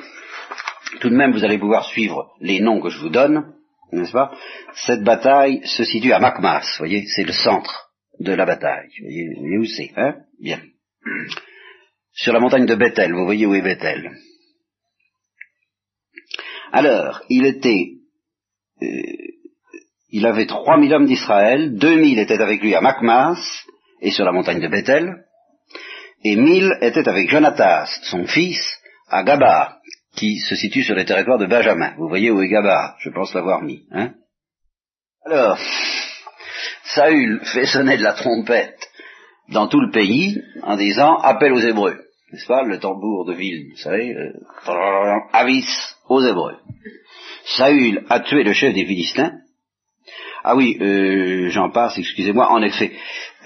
Tout 1.00 1.08
de 1.08 1.16
même, 1.16 1.32
vous 1.32 1.44
allez 1.44 1.58
pouvoir 1.58 1.86
suivre 1.86 2.32
les 2.40 2.60
noms 2.60 2.80
que 2.80 2.90
je 2.90 2.98
vous 2.98 3.08
donne, 3.08 3.54
n'est-ce 3.92 4.12
pas? 4.12 4.30
Cette 4.74 5.04
bataille 5.04 5.62
se 5.64 5.84
situe 5.84 6.12
à 6.12 6.18
Makmas, 6.18 6.60
vous 6.60 6.84
voyez, 6.84 7.06
c'est 7.06 7.24
le 7.24 7.32
centre 7.32 7.90
de 8.20 8.32
la 8.32 8.44
bataille. 8.44 8.88
Vous 9.00 9.06
voyez, 9.40 9.58
où 9.58 9.64
c'est, 9.64 9.90
hein? 9.96 10.16
Bien. 10.40 10.60
Sur 12.12 12.32
la 12.32 12.40
montagne 12.40 12.66
de 12.66 12.74
Bethel, 12.74 13.12
vous 13.12 13.24
voyez 13.24 13.46
où 13.46 13.54
est 13.54 13.62
Bethel? 13.62 14.10
Alors, 16.72 17.22
il 17.28 17.46
était, 17.46 17.92
euh, 18.82 18.86
il 20.10 20.26
avait 20.26 20.46
trois 20.46 20.78
mille 20.78 20.94
hommes 20.94 21.06
d'Israël, 21.06 21.76
deux 21.76 21.96
mille 21.96 22.18
étaient 22.18 22.40
avec 22.40 22.62
lui 22.62 22.74
à 22.74 22.80
Makmas 22.80 23.38
et 24.00 24.10
sur 24.10 24.24
la 24.24 24.32
montagne 24.32 24.60
de 24.60 24.68
Bethel, 24.68 25.24
et 26.24 26.36
mille 26.36 26.72
étaient 26.80 27.08
avec 27.08 27.30
Jonatas, 27.30 28.00
son 28.04 28.26
fils, 28.26 28.80
à 29.08 29.22
Gaba, 29.22 29.78
qui 30.16 30.38
se 30.38 30.54
situe 30.56 30.82
sur 30.82 30.94
les 30.94 31.04
territoires 31.04 31.38
de 31.38 31.46
Benjamin. 31.46 31.94
Vous 31.96 32.08
voyez 32.08 32.30
où 32.30 32.40
est 32.42 32.48
Gaba, 32.48 32.96
je 32.98 33.10
pense 33.10 33.34
l'avoir 33.34 33.62
mis. 33.62 33.84
Hein? 33.92 34.14
Alors, 35.24 35.58
Saül 36.84 37.40
fait 37.44 37.66
sonner 37.66 37.98
de 37.98 38.02
la 38.02 38.14
trompette 38.14 38.88
dans 39.50 39.68
tout 39.68 39.80
le 39.80 39.90
pays 39.90 40.42
en 40.62 40.76
disant 40.76 41.16
appel 41.16 41.52
aux 41.52 41.60
Hébreux 41.60 41.98
n'est-ce 42.32 42.46
pas, 42.46 42.62
le 42.62 42.78
tambour 42.78 43.24
de 43.24 43.34
ville, 43.34 43.70
vous 43.70 43.78
savez, 43.78 44.14
euh, 44.14 45.18
avis 45.32 45.64
aux 46.08 46.20
Hébreux. 46.20 46.56
Saül 47.56 48.04
a 48.08 48.20
tué 48.20 48.44
le 48.44 48.52
chef 48.52 48.74
des 48.74 48.84
Philistins. 48.84 49.32
Ah 50.44 50.54
oui, 50.54 50.78
euh, 50.80 51.50
j'en 51.50 51.70
passe, 51.70 51.98
excusez-moi, 51.98 52.50
en 52.50 52.62
effet. 52.62 52.92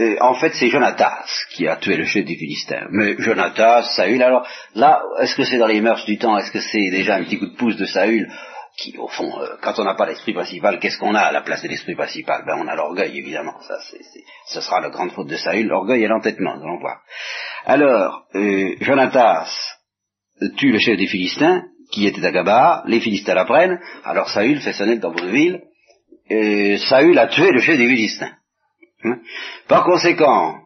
Euh, 0.00 0.16
en 0.20 0.34
fait, 0.34 0.52
c'est 0.54 0.68
Jonatas 0.68 1.26
qui 1.54 1.66
a 1.66 1.76
tué 1.76 1.96
le 1.96 2.04
chef 2.04 2.24
des 2.24 2.36
Philistins. 2.36 2.86
Mais 2.90 3.16
Jonatas, 3.18 3.94
Saül, 3.96 4.22
alors 4.22 4.46
là, 4.74 5.02
est-ce 5.20 5.34
que 5.34 5.44
c'est 5.44 5.58
dans 5.58 5.66
les 5.66 5.80
mœurs 5.80 6.04
du 6.04 6.18
temps? 6.18 6.36
Est-ce 6.38 6.50
que 6.50 6.60
c'est 6.60 6.90
déjà 6.90 7.16
un 7.16 7.24
petit 7.24 7.38
coup 7.38 7.46
de 7.46 7.56
pouce 7.56 7.76
de 7.76 7.86
Saül 7.86 8.30
qui, 8.76 8.96
au 8.98 9.08
fond, 9.08 9.40
euh, 9.40 9.56
quand 9.62 9.78
on 9.78 9.84
n'a 9.84 9.94
pas 9.94 10.06
l'esprit 10.06 10.32
principal, 10.32 10.78
qu'est-ce 10.78 10.98
qu'on 10.98 11.14
a 11.14 11.20
à 11.20 11.32
la 11.32 11.42
place 11.42 11.62
de 11.62 11.68
l'esprit 11.68 11.94
principal? 11.94 12.44
Ben, 12.46 12.56
on 12.58 12.68
a 12.68 12.74
l'orgueil, 12.74 13.18
évidemment. 13.18 13.54
Ça, 13.62 13.78
c'est, 13.90 14.00
ce 14.46 14.60
sera 14.60 14.80
la 14.80 14.90
grande 14.90 15.12
faute 15.12 15.28
de 15.28 15.36
Saül, 15.36 15.66
l'orgueil 15.66 16.04
et 16.04 16.08
l'entêtement, 16.08 16.56
nous 16.56 16.64
allons 16.64 16.80
voir. 16.80 17.00
Alors, 17.64 18.24
euh, 18.34 18.76
Jonatas 18.80 19.50
tue 20.56 20.72
le 20.72 20.78
chef 20.78 20.96
des 20.96 21.06
Philistins, 21.06 21.64
qui 21.92 22.06
était 22.06 22.24
à 22.24 22.32
Gaba, 22.32 22.82
les 22.86 23.00
Philistins 23.00 23.34
l'apprennent, 23.34 23.78
alors 24.04 24.28
Saül 24.30 24.60
fait 24.60 24.72
sonner 24.72 24.98
tambour 24.98 25.20
de 25.20 25.28
ville, 25.28 25.62
et 26.28 26.78
Saül 26.78 27.18
a 27.18 27.28
tué 27.28 27.50
le 27.52 27.60
chef 27.60 27.76
des 27.76 27.86
Philistins. 27.86 28.32
Hein? 29.04 29.18
Par 29.68 29.84
conséquent, 29.84 30.56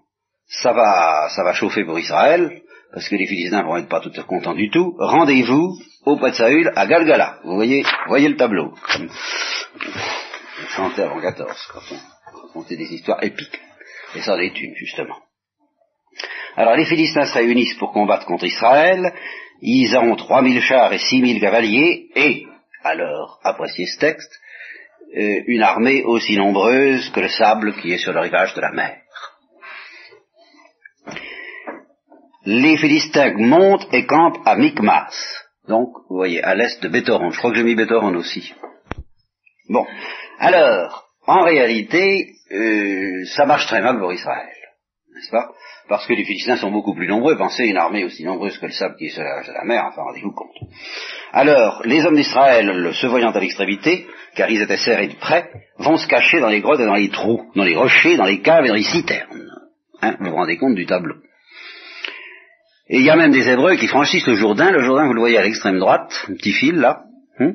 ça 0.46 0.72
va, 0.72 1.28
ça 1.30 1.42
va 1.42 1.52
chauffer 1.52 1.84
pour 1.84 1.98
Israël, 1.98 2.62
parce 2.92 3.08
que 3.08 3.16
les 3.16 3.26
Philistins 3.26 3.62
vont 3.64 3.76
être 3.76 3.88
pas 3.88 4.00
tout 4.00 4.12
contents 4.26 4.54
du 4.54 4.70
tout. 4.70 4.94
Rendez-vous 4.98 5.76
auprès 6.04 6.30
de 6.30 6.36
Saül 6.36 6.72
à 6.76 6.86
Galgala. 6.86 7.40
Vous 7.44 7.56
voyez, 7.56 7.84
voyez 8.06 8.28
le 8.28 8.36
tableau. 8.36 8.72
On 8.98 10.68
chantait 10.68 11.02
avant 11.02 11.20
14 11.20 11.68
quand 11.72 11.80
on 11.90 12.46
racontait 12.46 12.76
des 12.76 12.94
histoires 12.94 13.22
épiques. 13.22 13.60
Et 14.14 14.22
ça 14.22 14.34
en 14.34 14.38
est 14.38 14.58
une, 14.60 14.74
justement. 14.76 15.16
Alors 16.54 16.76
les 16.76 16.86
Philistins 16.86 17.26
se 17.26 17.34
réunissent 17.34 17.76
pour 17.76 17.92
combattre 17.92 18.24
contre 18.24 18.44
Israël. 18.44 19.12
Ils 19.60 19.96
ont 19.96 20.16
3000 20.16 20.60
chars 20.60 20.92
et 20.92 20.98
6000 20.98 21.40
cavaliers. 21.40 22.08
Et, 22.14 22.46
alors, 22.84 23.40
appréciez 23.42 23.86
ce 23.86 23.98
texte, 23.98 24.38
euh, 25.16 25.42
une 25.46 25.62
armée 25.62 26.02
aussi 26.04 26.36
nombreuse 26.36 27.10
que 27.10 27.20
le 27.20 27.28
sable 27.28 27.74
qui 27.80 27.92
est 27.92 27.98
sur 27.98 28.12
le 28.12 28.20
rivage 28.20 28.54
de 28.54 28.60
la 28.60 28.72
mer. 28.72 28.96
Les 32.44 32.76
Philistins 32.76 33.34
montent 33.36 33.92
et 33.92 34.06
campent 34.06 34.46
à 34.46 34.56
Micmas. 34.56 35.10
Donc, 35.68 35.88
vous 36.08 36.16
voyez, 36.16 36.42
à 36.42 36.54
l'est 36.54 36.80
de 36.80 36.88
Béthoron. 36.88 37.30
Je 37.30 37.38
crois 37.38 37.50
que 37.50 37.56
j'ai 37.56 37.64
mis 37.64 37.74
Béthoron 37.74 38.14
aussi. 38.14 38.54
Bon. 39.68 39.84
Alors, 40.38 41.08
en 41.26 41.42
réalité, 41.42 42.34
euh, 42.52 43.24
ça 43.34 43.46
marche 43.46 43.66
très 43.66 43.82
mal 43.82 43.98
pour 43.98 44.12
Israël, 44.12 44.54
n'est-ce 45.14 45.30
pas? 45.30 45.50
Parce 45.88 46.06
que 46.06 46.14
les 46.14 46.24
Philistins 46.24 46.56
sont 46.56 46.70
beaucoup 46.70 46.94
plus 46.94 47.06
nombreux. 47.06 47.36
Pensez 47.36 47.66
une 47.66 47.76
armée 47.76 48.04
aussi 48.04 48.24
nombreuse 48.24 48.58
que 48.58 48.66
le 48.66 48.72
sable 48.72 48.96
qui 48.96 49.06
est 49.06 49.10
sur 49.10 49.22
la, 49.22 49.42
la 49.42 49.64
mer, 49.64 49.84
enfin, 49.88 50.02
rendez-vous 50.02 50.32
compte. 50.32 50.70
Alors, 51.32 51.82
les 51.84 52.04
hommes 52.04 52.16
d'Israël, 52.16 52.92
se 52.92 53.06
voyant 53.06 53.30
à 53.30 53.38
l'extrémité, 53.38 54.06
car 54.34 54.50
ils 54.50 54.62
étaient 54.62 54.76
serrés 54.76 55.08
de 55.08 55.14
près, 55.14 55.48
vont 55.78 55.96
se 55.96 56.08
cacher 56.08 56.40
dans 56.40 56.48
les 56.48 56.60
grottes 56.60 56.80
et 56.80 56.86
dans 56.86 56.94
les 56.94 57.10
trous, 57.10 57.50
dans 57.54 57.64
les 57.64 57.76
rochers, 57.76 58.16
dans 58.16 58.24
les 58.24 58.40
caves 58.40 58.64
et 58.64 58.68
dans 58.68 58.74
les 58.74 58.82
citernes. 58.82 59.50
Hein, 60.02 60.16
vous 60.20 60.30
vous 60.30 60.36
rendez 60.36 60.56
compte 60.56 60.74
du 60.74 60.86
tableau. 60.86 61.14
Et 62.88 62.98
il 62.98 63.04
y 63.04 63.10
a 63.10 63.16
même 63.16 63.32
des 63.32 63.48
Hébreux 63.48 63.76
qui 63.76 63.88
franchissent 63.88 64.26
le 64.26 64.34
Jourdain, 64.34 64.70
le 64.70 64.82
Jourdain 64.82 65.06
vous 65.06 65.14
le 65.14 65.20
voyez 65.20 65.38
à 65.38 65.42
l'extrême 65.42 65.78
droite, 65.78 66.12
un 66.28 66.34
petit 66.34 66.52
fil 66.52 66.76
là, 66.76 67.02
hein, 67.40 67.52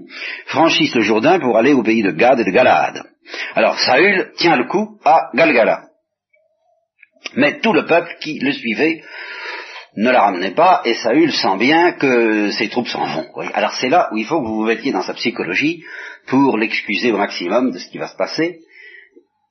franchissent 0.47 0.95
le 0.95 1.01
Jourdain 1.01 1.39
pour 1.39 1.57
aller 1.57 1.73
au 1.73 1.83
pays 1.83 2.03
de 2.03 2.11
Gad 2.11 2.39
et 2.39 2.43
de 2.43 2.51
Galade. 2.51 3.01
Alors 3.55 3.79
Saül 3.79 4.31
tient 4.35 4.57
le 4.57 4.67
coup 4.67 4.99
à 5.05 5.29
Galgala. 5.33 5.90
Mais 7.35 7.59
tout 7.59 7.73
le 7.73 7.85
peuple 7.85 8.15
qui 8.19 8.39
le 8.39 8.51
suivait 8.51 9.03
ne 9.97 10.09
la 10.09 10.21
ramenait 10.21 10.51
pas, 10.53 10.81
et 10.85 10.93
Saül 10.93 11.31
sent 11.31 11.57
bien 11.57 11.93
que 11.93 12.51
ses 12.51 12.69
troupes 12.69 12.87
s'en 12.87 13.05
vont. 13.05 13.27
Alors 13.53 13.73
c'est 13.73 13.89
là 13.89 14.09
où 14.11 14.17
il 14.17 14.25
faut 14.25 14.41
que 14.41 14.47
vous 14.47 14.57
vous 14.57 14.65
mettiez 14.65 14.91
dans 14.91 15.01
sa 15.01 15.13
psychologie 15.13 15.83
pour 16.27 16.57
l'excuser 16.57 17.11
au 17.11 17.17
maximum 17.17 17.71
de 17.71 17.77
ce 17.77 17.89
qui 17.89 17.97
va 17.97 18.07
se 18.07 18.15
passer. 18.15 18.61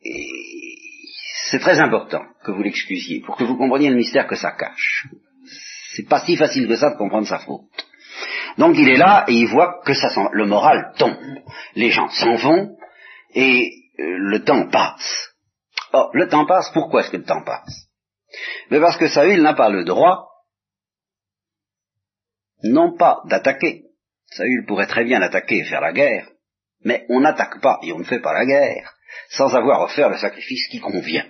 Et 0.03 0.27
c'est 1.51 1.59
très 1.59 1.79
important 1.79 2.23
que 2.45 2.53
vous 2.53 2.63
l'excusiez, 2.63 3.21
pour 3.21 3.37
que 3.37 3.45
vous 3.45 3.57
compreniez 3.57 3.91
le 3.91 3.97
mystère 3.97 4.27
que 4.27 4.37
ça 4.37 4.53
cache. 4.53 5.09
C'est 5.95 6.09
pas 6.09 6.21
si 6.21 6.37
facile 6.37 6.69
que 6.69 6.77
ça 6.77 6.91
de 6.91 6.97
comprendre 6.97 7.27
sa 7.27 7.41
faute. 7.41 7.67
Donc 8.57 8.77
il 8.79 8.89
est 8.89 8.97
là 8.97 9.25
et 9.29 9.33
il 9.33 9.47
voit 9.47 9.81
que 9.85 9.95
ça 9.95 10.09
le 10.33 10.47
moral 10.47 10.93
tombe. 10.97 11.17
Les 11.75 11.91
gens 11.91 12.09
s'en 12.09 12.37
vont 12.37 12.77
et 13.35 13.73
euh, 13.99 14.17
le 14.19 14.43
temps 14.43 14.69
passe. 14.69 15.30
Or, 15.93 16.11
le 16.13 16.29
temps 16.29 16.47
passe, 16.47 16.71
pourquoi 16.73 17.01
est-ce 17.01 17.11
que 17.11 17.17
le 17.17 17.25
temps 17.25 17.45
passe? 17.45 17.89
Mais 18.71 18.81
parce 18.81 18.97
que 18.97 19.09
Saül 19.09 19.43
n'a 19.43 19.55
pas 19.55 19.71
le 19.71 19.85
droit, 19.85 20.29
non 22.63 22.97
pas 22.97 23.23
d'attaquer. 23.27 23.85
Saül 24.27 24.65
pourrait 24.67 24.87
très 24.87 25.05
bien 25.05 25.21
attaquer 25.23 25.59
et 25.59 25.65
faire 25.65 25.81
la 25.81 25.93
guerre, 25.93 26.29
mais 26.85 27.07
on 27.09 27.21
n'attaque 27.21 27.61
pas 27.61 27.79
et 27.83 27.93
on 27.93 27.99
ne 27.99 28.05
fait 28.05 28.21
pas 28.21 28.33
la 28.33 28.47
guerre 28.47 28.95
sans 29.31 29.55
avoir 29.57 29.81
offert 29.83 30.09
le 30.09 30.19
sacrifice 30.19 30.69
qui 30.69 30.79
convient 30.79 31.27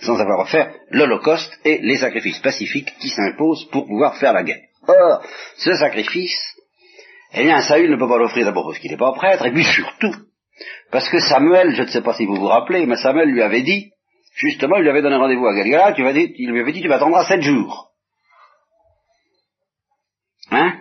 sans 0.00 0.20
avoir 0.20 0.40
offert 0.40 0.74
l'Holocauste 0.90 1.52
et 1.64 1.78
les 1.78 1.98
sacrifices 1.98 2.40
pacifiques 2.40 2.92
qui 2.98 3.08
s'imposent 3.08 3.68
pour 3.70 3.86
pouvoir 3.86 4.16
faire 4.16 4.32
la 4.32 4.42
guerre. 4.42 4.62
Or, 4.88 5.22
ce 5.56 5.74
sacrifice, 5.74 6.36
eh 7.32 7.44
bien, 7.44 7.60
Saül 7.60 7.90
ne 7.90 7.96
peut 7.96 8.08
pas 8.08 8.18
l'offrir 8.18 8.44
d'abord 8.44 8.66
parce 8.66 8.78
qu'il 8.78 8.90
n'est 8.90 8.96
pas 8.96 9.12
prêtre, 9.12 9.46
et 9.46 9.52
puis 9.52 9.64
surtout, 9.64 10.14
parce 10.90 11.08
que 11.08 11.18
Samuel, 11.18 11.74
je 11.74 11.82
ne 11.82 11.88
sais 11.88 12.02
pas 12.02 12.14
si 12.14 12.26
vous 12.26 12.36
vous 12.36 12.46
rappelez, 12.46 12.86
mais 12.86 12.96
Samuel 12.96 13.28
lui 13.28 13.42
avait 13.42 13.62
dit, 13.62 13.92
justement, 14.34 14.76
il 14.76 14.82
lui 14.82 14.90
avait 14.90 15.02
donné 15.02 15.16
rendez-vous 15.16 15.46
à 15.46 15.54
Galgala, 15.54 15.94
il 15.96 16.50
lui 16.50 16.60
avait 16.60 16.72
dit, 16.72 16.82
tu 16.82 16.88
m'attendras 16.88 17.26
sept 17.26 17.42
jours. 17.42 17.92
Hein? 20.50 20.80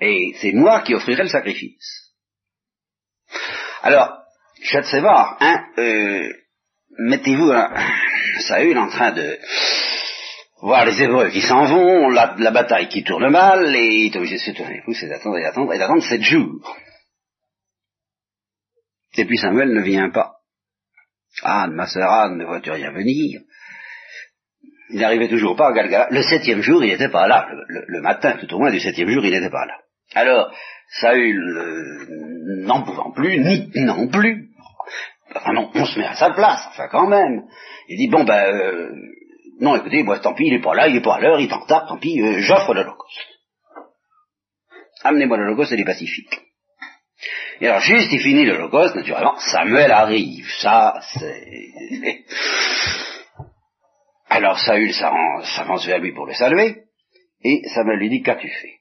Et 0.00 0.32
c'est 0.40 0.52
moi 0.52 0.82
qui 0.82 0.94
offrirai 0.94 1.24
le 1.24 1.28
sacrifice. 1.28 2.12
Alors, 3.82 4.18
pas, 5.02 5.36
hein, 5.40 5.64
euh, 5.78 6.32
mettez-vous 6.98 7.52
Saül 8.40 8.78
en 8.78 8.88
train 8.88 9.12
de 9.12 9.38
voir 10.60 10.84
les 10.84 11.02
Hébreux 11.02 11.30
qui 11.30 11.40
s'en 11.40 11.64
vont, 11.64 12.10
la, 12.10 12.50
bataille 12.50 12.88
qui 12.88 13.04
tourne 13.04 13.30
mal, 13.30 13.74
et 13.74 14.04
il 14.04 14.12
est 14.12 14.16
obligé 14.16 14.36
de 14.36 14.40
se 14.40 14.50
tourner 14.50 14.82
vous, 14.86 14.94
c'est 14.94 15.08
d'attendre 15.08 15.38
et 15.38 15.42
d'attendre 15.42 15.72
et 15.72 15.78
d'attendre 15.78 16.02
sept 16.02 16.22
jours. 16.22 16.76
Et 19.18 19.24
puis 19.24 19.36
Samuel 19.36 19.72
ne 19.72 19.82
vient 19.82 20.10
pas. 20.10 20.36
Anne, 21.42 21.72
ma 21.72 21.86
sœur 21.86 22.10
Anne, 22.10 22.38
ne 22.38 22.44
vois-tu 22.44 22.70
rien 22.70 22.90
venir? 22.92 23.40
Il 24.90 25.00
n'arrivait 25.00 25.28
toujours 25.28 25.54
pas 25.56 25.68
à 25.68 25.72
Galgala. 25.72 26.08
Le 26.10 26.22
septième 26.22 26.62
jour, 26.62 26.82
il 26.82 26.90
n'était 26.90 27.10
pas 27.10 27.26
là. 27.28 27.46
Le, 27.68 28.00
matin, 28.00 28.38
tout 28.40 28.52
au 28.54 28.58
moins, 28.58 28.70
du 28.70 28.80
septième 28.80 29.10
jour, 29.10 29.24
il 29.24 29.32
n'était 29.32 29.50
pas 29.50 29.66
là. 29.66 29.74
Alors, 30.14 30.54
Saül, 31.00 31.58
euh, 31.58 32.64
n'en 32.64 32.82
pouvant 32.82 33.12
plus, 33.12 33.38
ni 33.38 33.70
non 33.84 34.08
plus, 34.08 34.48
Enfin 35.34 35.52
non, 35.52 35.70
on 35.74 35.84
se 35.84 35.98
met 35.98 36.06
à 36.06 36.14
sa 36.14 36.30
place, 36.30 36.66
enfin 36.70 36.88
quand 36.88 37.06
même. 37.06 37.44
Il 37.88 37.98
dit, 37.98 38.08
bon 38.08 38.24
ben, 38.24 38.54
euh, 38.54 38.90
non 39.60 39.76
écoutez, 39.76 40.02
moi 40.02 40.18
tant 40.18 40.34
pis, 40.34 40.46
il 40.46 40.54
est 40.54 40.62
pas 40.62 40.74
là, 40.74 40.88
il 40.88 40.96
est 40.96 41.02
pas 41.02 41.16
à 41.16 41.20
l'heure, 41.20 41.40
il 41.40 41.48
est 41.48 41.52
en 41.52 41.60
retard, 41.60 41.86
tant 41.86 41.98
pis, 41.98 42.20
euh, 42.20 42.38
j'offre 42.38 42.74
l'Holocauste. 42.74 43.26
Amenez-moi 45.04 45.36
l'Holocauste 45.36 45.72
et 45.72 45.76
les 45.76 45.84
pacifiques. 45.84 46.40
Et 47.60 47.66
alors 47.66 47.80
juste 47.80 48.12
il 48.12 48.20
finit 48.20 48.44
l'Holocauste, 48.44 48.94
naturellement, 48.94 49.36
Samuel 49.38 49.90
arrive, 49.90 50.48
ça 50.60 51.00
c'est... 51.14 51.46
Alors 54.30 54.58
Saül 54.58 54.92
s'avance 54.92 55.86
vers 55.86 55.98
lui 55.98 56.12
pour 56.12 56.26
le 56.26 56.34
saluer, 56.34 56.82
et 57.42 57.62
Samuel 57.74 57.98
lui 57.98 58.10
dit, 58.10 58.22
qu'as-tu 58.22 58.48
fait? 58.48 58.78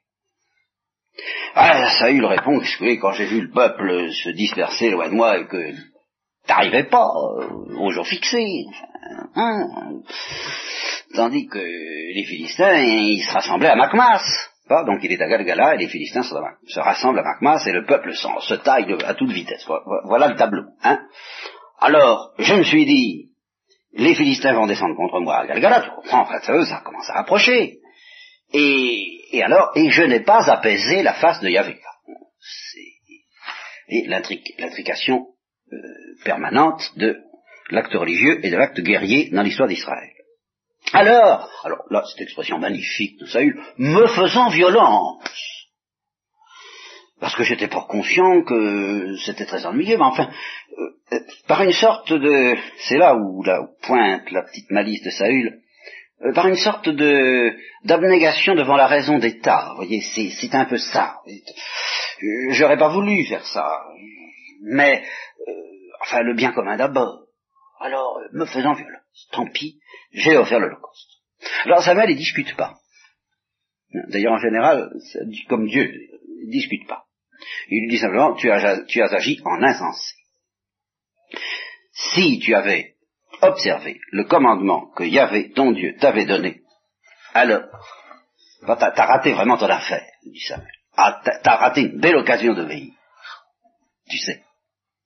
Ah, 1.55 1.89
Saül 1.99 2.25
répond, 2.25 2.61
quand 3.01 3.11
j'ai 3.13 3.25
vu 3.25 3.41
le 3.41 3.51
peuple 3.51 4.11
se 4.11 4.29
disperser 4.29 4.91
loin 4.91 5.09
de 5.09 5.15
moi 5.15 5.39
et 5.39 5.47
que 5.47 5.73
t'arrivais 6.45 6.85
pas 6.85 7.07
euh, 7.07 7.75
au 7.77 7.89
jour 7.91 8.05
fixé. 8.07 8.65
Hein. 9.35 10.01
Tandis 11.15 11.47
que 11.47 11.59
les 11.59 12.25
Philistins, 12.25 12.79
ils 12.79 13.23
se 13.23 13.33
rassemblaient 13.33 13.69
à 13.69 13.75
Macmas. 13.75 14.23
Donc 14.69 14.99
il 15.03 15.11
est 15.11 15.21
à 15.21 15.27
Galgala 15.27 15.75
et 15.75 15.77
les 15.77 15.87
Philistins 15.87 16.23
se, 16.23 16.79
rassemblent 16.79 17.19
à 17.19 17.23
Macmas 17.23 17.65
et 17.67 17.71
le 17.71 17.85
peuple 17.85 18.13
se 18.13 18.53
taille 18.55 18.95
à 19.05 19.13
toute 19.13 19.31
vitesse. 19.31 19.65
Voilà 20.05 20.29
le 20.29 20.35
tableau. 20.35 20.63
Hein. 20.83 20.99
Alors, 21.79 22.33
je 22.39 22.53
me 22.55 22.63
suis 22.63 22.85
dit, 22.85 23.29
les 23.93 24.15
Philistins 24.15 24.53
vont 24.53 24.67
descendre 24.67 24.95
contre 24.95 25.19
moi 25.19 25.37
à 25.37 25.47
Galgala, 25.47 25.81
tu 25.81 25.89
comprends, 25.89 26.27
ça, 26.27 26.65
ça 26.65 26.81
commence 26.83 27.09
à 27.09 27.19
approcher. 27.19 27.79
Et, 28.53 29.41
alors, 29.43 29.71
et 29.75 29.89
je 29.89 30.03
n'ai 30.03 30.21
pas 30.21 30.49
apaisé 30.49 31.03
la 31.03 31.13
face 31.13 31.41
de 31.41 31.49
Yahvé. 31.49 31.79
Et 33.89 34.05
l'intrication 34.07 35.27
euh, 35.71 35.77
permanente 36.25 36.91
de 36.97 37.17
l'acte 37.69 37.93
religieux 37.93 38.45
et 38.45 38.49
de 38.49 38.57
l'acte 38.57 38.79
guerrier 38.81 39.29
dans 39.31 39.43
l'histoire 39.43 39.67
d'Israël. 39.67 40.09
Alors, 40.93 41.49
alors 41.63 41.83
là, 41.89 42.03
cette 42.05 42.21
expression 42.21 42.59
magnifique 42.59 43.19
de 43.19 43.25
Saül, 43.25 43.61
me 43.77 44.07
faisant 44.07 44.49
violence, 44.49 45.23
parce 47.19 47.35
que 47.35 47.43
j'étais 47.43 47.67
pas 47.67 47.85
conscient 47.89 48.43
que 48.43 49.15
c'était 49.25 49.45
très 49.45 49.65
ennuyeux, 49.65 49.97
mais 49.97 50.03
enfin, 50.03 50.29
euh, 51.11 51.19
par 51.47 51.63
une 51.63 51.73
sorte 51.73 52.13
de, 52.13 52.55
c'est 52.79 52.97
là 52.97 53.15
où, 53.15 53.43
pointe 53.81 54.31
la 54.31 54.43
petite 54.43 54.69
malice 54.71 55.03
de 55.03 55.09
Saül, 55.09 55.59
euh, 56.25 56.33
par 56.33 56.47
une 56.47 56.55
sorte 56.55 56.89
de 56.89 57.53
d'abnégation 57.83 58.55
devant 58.55 58.75
la 58.75 58.87
raison 58.87 59.17
d'État. 59.19 59.69
Vous 59.71 59.85
voyez, 59.85 60.01
c'est 60.01 60.55
un 60.55 60.65
peu 60.65 60.77
ça. 60.77 61.17
J'aurais 62.51 62.77
pas 62.77 62.89
voulu 62.89 63.25
faire 63.25 63.45
ça, 63.45 63.83
mais 64.63 65.03
enfin 66.01 66.21
le 66.21 66.33
bien 66.35 66.51
commun 66.51 66.77
d'abord. 66.77 67.26
Alors, 67.79 68.19
me 68.31 68.45
faisant 68.45 68.73
violence, 68.73 69.27
tant 69.31 69.47
pis, 69.47 69.79
j'ai 70.11 70.37
offert 70.37 70.59
l'Holocauste. 70.59 71.21
Alors 71.65 71.83
Samuel, 71.83 72.11
il 72.11 72.17
discute 72.17 72.55
pas. 72.55 72.75
D'ailleurs, 74.09 74.33
en 74.33 74.39
général, 74.39 74.91
comme 75.47 75.67
Dieu, 75.67 75.91
il 76.43 76.49
discute 76.49 76.87
pas. 76.87 77.05
Il 77.69 77.81
lui 77.81 77.89
dit 77.89 77.99
simplement, 77.99 78.33
tu 78.33 78.51
as, 78.51 78.83
tu 78.85 79.01
as 79.01 79.13
agi 79.13 79.39
en 79.45 79.61
insensé. 79.63 80.15
Si 81.91 82.39
tu 82.39 82.55
avais 82.55 82.95
observé 83.41 83.99
le 84.11 84.23
commandement 84.23 84.91
que 84.95 85.03
Yahvé, 85.03 85.51
ton 85.51 85.71
Dieu, 85.71 85.95
t'avait 85.99 86.25
donné, 86.25 86.61
alors, 87.33 87.63
t'as 88.65 88.93
as 88.95 89.05
raté 89.05 89.33
vraiment 89.33 89.57
ton 89.57 89.69
affaire, 89.69 90.05
dit 90.23 90.39
Samuel. 90.39 90.71
Ah, 90.95 91.21
t'as 91.23 91.55
raté 91.57 91.81
une 91.81 91.99
belle 91.99 92.17
occasion 92.17 92.53
de 92.53 92.63
veiller. 92.63 92.93
Tu 94.09 94.17
sais. 94.17 94.43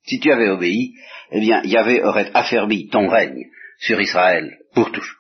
Si 0.04 0.20
tu 0.20 0.32
avais 0.32 0.50
obéi, 0.50 0.96
eh 1.32 1.40
bien, 1.40 1.62
Yahvé 1.64 2.04
aurait 2.04 2.32
affermi 2.34 2.90
ton 2.90 3.08
règne 3.08 3.46
sur 3.80 4.00
Israël 4.02 4.58
pour 4.74 4.92
toujours. 4.92 5.20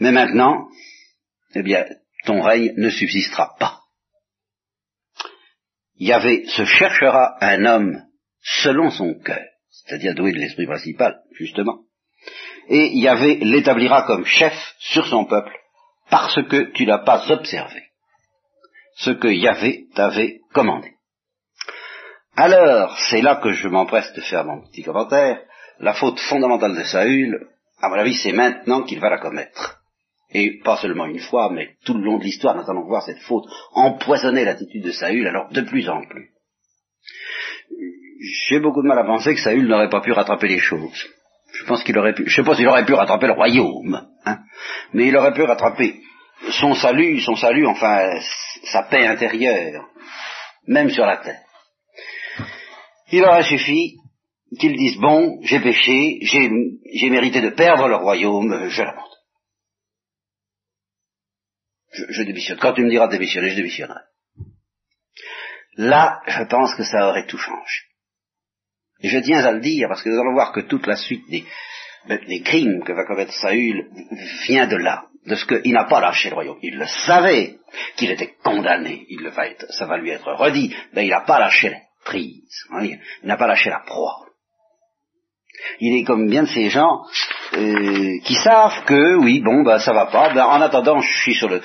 Mais 0.00 0.12
maintenant, 0.12 0.68
eh 1.54 1.62
bien, 1.62 1.86
ton 2.24 2.40
règne 2.42 2.72
ne 2.76 2.90
subsistera 2.90 3.54
pas. 3.58 3.80
Yahvé 5.96 6.46
se 6.46 6.64
cherchera 6.64 7.36
un 7.40 7.64
homme 7.64 8.02
selon 8.40 8.90
son 8.90 9.14
cœur, 9.20 9.44
c'est-à-dire 9.70 10.14
doué 10.14 10.32
de 10.32 10.38
l'esprit 10.38 10.66
principal, 10.66 11.20
justement, 11.32 11.84
et 12.68 12.96
Yahvé 12.96 13.36
l'établira 13.36 14.02
comme 14.02 14.24
chef 14.24 14.54
sur 14.78 15.06
son 15.06 15.24
peuple, 15.26 15.52
parce 16.10 16.42
que 16.48 16.72
tu 16.72 16.86
n'as 16.86 17.04
pas 17.04 17.30
observé 17.30 17.82
ce 18.96 19.10
que 19.10 19.28
Yahvé 19.28 19.86
t'avait 19.94 20.40
commandé. 20.52 20.93
Alors, 22.36 22.98
c'est 23.10 23.22
là 23.22 23.36
que 23.36 23.52
je 23.52 23.68
m'empresse 23.68 24.12
de 24.14 24.20
faire 24.20 24.44
mon 24.44 24.62
petit 24.62 24.82
commentaire. 24.82 25.40
La 25.78 25.94
faute 25.94 26.18
fondamentale 26.18 26.76
de 26.76 26.82
Saül, 26.82 27.46
à 27.80 27.88
mon 27.88 27.94
avis, 27.94 28.14
c'est 28.14 28.32
maintenant 28.32 28.82
qu'il 28.82 29.00
va 29.00 29.10
la 29.10 29.18
commettre. 29.18 29.80
Et 30.32 30.58
pas 30.64 30.76
seulement 30.78 31.06
une 31.06 31.20
fois, 31.20 31.50
mais 31.52 31.76
tout 31.84 31.94
le 31.94 32.04
long 32.04 32.18
de 32.18 32.24
l'histoire, 32.24 32.56
nous 32.56 32.68
allons 32.68 32.86
voir 32.86 33.02
cette 33.04 33.20
faute 33.20 33.44
empoisonner 33.72 34.44
l'attitude 34.44 34.84
de 34.84 34.90
Saül, 34.90 35.26
alors 35.28 35.48
de 35.50 35.60
plus 35.60 35.88
en 35.88 36.02
plus. 36.08 36.30
j'ai 38.48 38.58
beaucoup 38.58 38.82
de 38.82 38.88
mal 38.88 38.98
à 38.98 39.04
penser 39.04 39.34
que 39.34 39.40
Saül 39.40 39.68
n'aurait 39.68 39.90
pas 39.90 40.00
pu 40.00 40.12
rattraper 40.12 40.48
les 40.48 40.58
choses. 40.58 41.06
Je 41.52 41.64
pense 41.66 41.84
qu'il 41.84 41.96
aurait 41.98 42.14
pu, 42.14 42.28
je 42.28 42.34
sais 42.34 42.42
pas 42.42 42.60
aurait 42.66 42.84
pu 42.84 42.94
rattraper 42.94 43.28
le 43.28 43.34
royaume, 43.34 44.08
hein, 44.24 44.38
mais 44.92 45.06
il 45.06 45.16
aurait 45.16 45.34
pu 45.34 45.42
rattraper 45.42 46.00
son 46.50 46.74
salut, 46.74 47.20
son 47.20 47.36
salut, 47.36 47.66
enfin, 47.66 48.18
sa 48.64 48.82
paix 48.84 49.06
intérieure, 49.06 49.86
même 50.66 50.90
sur 50.90 51.06
la 51.06 51.18
terre. 51.18 51.44
Il 53.14 53.22
aurait 53.22 53.44
suffi 53.44 53.96
qu'il 54.58 54.76
dise, 54.76 54.98
bon, 54.98 55.38
j'ai 55.42 55.60
péché, 55.60 56.18
j'ai 56.22 57.10
mérité 57.10 57.40
de 57.40 57.50
perdre 57.50 57.86
le 57.86 57.94
royaume, 57.94 58.68
je 58.68 58.82
l'abandonne. 58.82 59.08
Je, 61.92 62.22
démissionne. 62.24 62.58
Quand 62.58 62.72
tu 62.72 62.82
me 62.82 62.90
diras 62.90 63.06
démissionner, 63.06 63.50
je 63.50 63.54
démissionnerai. 63.54 64.00
Là, 65.76 66.22
je 66.26 66.42
pense 66.42 66.74
que 66.74 66.82
ça 66.82 67.08
aurait 67.08 67.28
tout 67.28 67.38
changé. 67.38 67.82
Et 69.00 69.08
je 69.08 69.18
tiens 69.20 69.44
à 69.44 69.52
le 69.52 69.60
dire 69.60 69.86
parce 69.88 70.02
que 70.02 70.08
nous 70.08 70.20
allons 70.20 70.34
voir 70.34 70.50
que 70.50 70.62
toute 70.62 70.88
la 70.88 70.96
suite 70.96 71.24
des, 71.30 71.44
des 72.26 72.42
crimes 72.42 72.82
que 72.82 72.92
va 72.94 73.04
commettre 73.04 73.32
Saül 73.32 73.90
vient 74.48 74.66
de 74.66 74.76
là, 74.76 75.06
de 75.24 75.36
ce 75.36 75.46
qu'il 75.46 75.72
n'a 75.72 75.84
pas 75.84 76.00
lâché 76.00 76.30
le 76.30 76.34
royaume. 76.34 76.58
Il 76.62 76.78
le 76.78 76.86
savait 76.86 77.58
qu'il 77.94 78.10
était 78.10 78.34
condamné, 78.42 79.06
il 79.08 79.20
le 79.20 79.30
va 79.30 79.46
être, 79.46 79.72
ça 79.72 79.86
va 79.86 79.98
lui 79.98 80.10
être 80.10 80.32
redit, 80.32 80.74
mais 80.94 81.06
il 81.06 81.10
n'a 81.10 81.20
pas 81.20 81.38
lâché 81.38 81.76
prise, 82.04 82.66
il 82.82 83.00
n'a 83.24 83.36
pas 83.36 83.46
lâché 83.46 83.70
la 83.70 83.80
proie. 83.80 84.24
Il 85.80 85.96
est 85.96 86.04
comme 86.04 86.28
bien 86.28 86.42
de 86.42 86.48
ces 86.48 86.68
gens 86.68 87.04
euh, 87.54 88.18
qui 88.24 88.34
savent 88.34 88.84
que 88.84 89.16
oui, 89.16 89.40
bon, 89.40 89.62
ben 89.62 89.78
ça 89.78 89.92
va 89.92 90.06
pas. 90.06 90.32
Ben, 90.32 90.44
en 90.44 90.60
attendant, 90.60 91.00
je 91.00 91.22
suis 91.22 91.34
sur 91.34 91.48
le, 91.48 91.62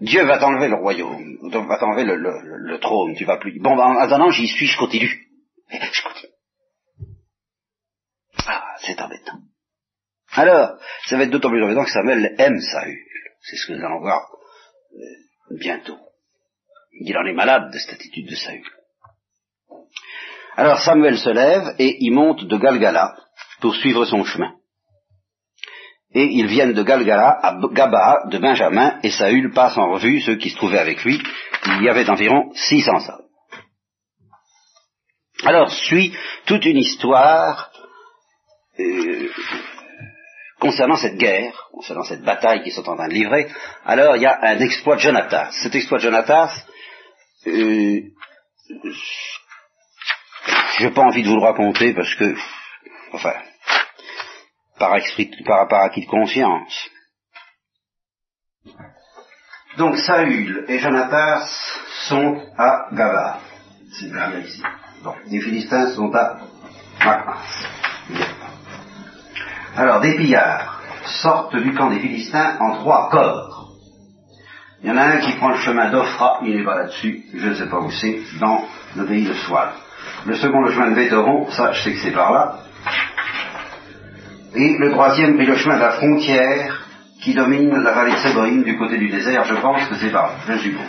Dieu 0.00 0.24
va 0.24 0.38
t'enlever 0.38 0.68
le 0.68 0.76
royaume, 0.76 1.38
va 1.50 1.78
t'enlever 1.78 2.04
le, 2.04 2.16
le, 2.16 2.78
trône. 2.78 3.14
Tu 3.16 3.24
vas 3.24 3.38
plus. 3.38 3.58
Bon, 3.60 3.76
ben, 3.76 3.84
en 3.84 3.98
attendant, 3.98 4.30
j'y 4.30 4.46
suis, 4.46 4.66
je 4.66 4.78
continue. 4.78 5.28
Je 5.70 6.02
continue. 6.02 6.32
Ah, 8.46 8.64
c'est 8.78 9.00
embêtant. 9.00 9.38
Alors, 10.32 10.78
ça 11.06 11.16
va 11.16 11.24
être 11.24 11.30
d'autant 11.30 11.50
plus 11.50 11.64
embêtant 11.64 11.84
que 11.84 11.90
Samuel 11.90 12.34
aime 12.38 12.60
Saül. 12.60 12.98
C'est 13.40 13.56
ce 13.56 13.66
que 13.66 13.72
nous 13.72 13.84
allons 13.84 14.00
voir 14.00 14.22
euh, 14.94 15.56
bientôt. 15.58 15.98
Il 16.92 17.16
en 17.16 17.24
est 17.24 17.32
malade 17.32 17.72
de 17.72 17.78
cette 17.78 17.94
attitude 17.94 18.28
de 18.28 18.34
Saül. 18.34 18.62
Alors 20.56 20.80
Samuel 20.80 21.18
se 21.18 21.28
lève 21.28 21.74
et 21.78 21.98
il 22.00 22.12
monte 22.12 22.44
de 22.44 22.56
Galgala 22.56 23.14
pour 23.60 23.74
suivre 23.74 24.06
son 24.06 24.24
chemin. 24.24 24.54
Et 26.14 26.24
ils 26.24 26.46
viennent 26.46 26.72
de 26.72 26.82
Galgala 26.82 27.28
à 27.42 27.58
Gaba 27.72 28.22
de 28.30 28.38
Benjamin, 28.38 28.98
et 29.02 29.10
Saül 29.10 29.52
passe 29.52 29.76
en 29.76 29.92
revue 29.92 30.20
ceux 30.20 30.36
qui 30.36 30.48
se 30.48 30.56
trouvaient 30.56 30.78
avec 30.78 31.04
lui. 31.04 31.20
Il 31.66 31.82
y 31.82 31.90
avait 31.90 32.08
environ 32.08 32.50
600 32.54 32.92
hommes. 33.08 33.26
Alors 35.44 35.70
suit 35.70 36.16
toute 36.46 36.64
une 36.64 36.78
histoire 36.78 37.70
euh, 38.80 39.28
concernant 40.58 40.96
cette 40.96 41.18
guerre, 41.18 41.68
concernant 41.72 42.04
cette 42.04 42.22
bataille 42.22 42.62
qu'ils 42.62 42.72
sont 42.72 42.88
en 42.88 42.96
train 42.96 43.08
de 43.08 43.12
livrer, 43.12 43.48
alors 43.84 44.16
il 44.16 44.22
y 44.22 44.26
a 44.26 44.38
un 44.40 44.58
exploit 44.60 44.96
de 44.96 45.02
Jonatas. 45.02 45.50
Cet 45.62 45.74
exploit 45.74 45.98
de 45.98 46.04
Jonatas, 46.04 46.64
euh, 47.46 48.00
j'ai 50.78 50.90
pas 50.90 51.02
envie 51.02 51.22
de 51.22 51.28
vous 51.28 51.36
le 51.36 51.42
raconter 51.42 51.94
parce 51.94 52.14
que, 52.14 52.34
enfin, 53.12 53.34
par, 54.78 54.94
esprit, 54.96 55.30
par, 55.44 55.68
par 55.68 55.82
acquis 55.82 56.02
de 56.02 56.10
conscience. 56.10 56.90
Donc 59.76 59.96
Saül 59.98 60.64
et 60.68 60.78
Jonatas 60.78 61.46
sont 62.08 62.42
à 62.56 62.88
Gaba. 62.92 63.40
C'est 63.92 64.10
bien 64.10 64.38
ici. 64.40 64.62
Bon, 65.02 65.14
les 65.26 65.40
Philistins 65.40 65.90
sont 65.92 66.12
à 66.14 66.38
Macmas. 67.04 67.66
Alors, 69.76 70.00
des 70.00 70.16
pillards 70.16 70.82
sortent 71.22 71.56
du 71.56 71.74
camp 71.74 71.90
des 71.90 72.00
Philistins 72.00 72.56
en 72.60 72.78
trois 72.78 73.10
corps. 73.10 73.72
Il 74.82 74.88
y 74.88 74.92
en 74.92 74.96
a 74.96 75.04
un 75.04 75.18
qui 75.18 75.32
prend 75.32 75.50
le 75.50 75.58
chemin 75.58 75.90
d'Ophra, 75.90 76.40
il 76.42 76.56
n'est 76.56 76.64
pas 76.64 76.76
là-dessus, 76.76 77.24
je 77.34 77.48
ne 77.48 77.54
sais 77.54 77.68
pas 77.68 77.80
où 77.80 77.90
c'est, 77.90 78.20
dans 78.40 78.64
le 78.96 79.06
pays 79.06 79.24
de 79.24 79.34
Soile. 79.34 79.72
Le 80.26 80.34
second, 80.34 80.60
le 80.62 80.72
chemin 80.72 80.90
de 80.90 80.94
Bétoron, 80.94 81.50
ça, 81.50 81.72
je 81.72 81.82
sais 81.82 81.92
que 81.92 81.98
c'est 82.00 82.12
par 82.12 82.32
là. 82.32 82.58
Et 84.54 84.76
le 84.78 84.90
troisième 84.90 85.36
prit 85.36 85.46
le 85.46 85.56
chemin 85.56 85.76
de 85.76 85.82
la 85.82 85.92
frontière 85.92 86.82
qui 87.22 87.34
domine 87.34 87.82
la 87.82 87.92
vallée 87.92 88.12
de 88.12 88.18
Séboïne 88.18 88.62
du 88.62 88.76
côté 88.78 88.98
du 88.98 89.08
désert, 89.08 89.44
je 89.44 89.54
pense 89.54 89.86
que 89.88 89.96
c'est 89.96 90.10
par 90.10 90.28
là, 90.28 90.34
je 90.48 90.58
suppose. 90.58 90.84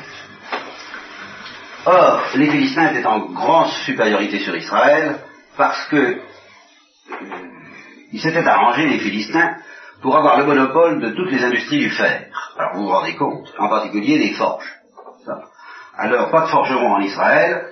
Or, 1.85 2.21
les 2.35 2.49
Philistins 2.49 2.89
étaient 2.89 3.05
en 3.05 3.19
grande 3.31 3.69
supériorité 3.85 4.39
sur 4.39 4.55
Israël 4.55 5.19
parce 5.57 5.87
que 5.87 6.19
ils 8.11 8.21
s'étaient 8.21 8.45
arrangés, 8.45 8.87
les 8.87 8.99
Philistins, 8.99 9.55
pour 10.01 10.15
avoir 10.17 10.37
le 10.37 10.45
monopole 10.45 11.01
de 11.01 11.09
toutes 11.09 11.31
les 11.31 11.43
industries 11.43 11.79
du 11.79 11.89
fer. 11.89 12.27
Alors 12.57 12.75
vous 12.75 12.83
vous 12.83 12.91
rendez 12.91 13.15
compte, 13.15 13.53
en 13.57 13.67
particulier 13.67 14.19
des 14.19 14.33
forges. 14.33 14.71
Alors, 15.97 16.29
pas 16.29 16.41
de 16.41 16.47
forgerons 16.47 16.93
en 16.93 16.99
Israël, 16.99 17.65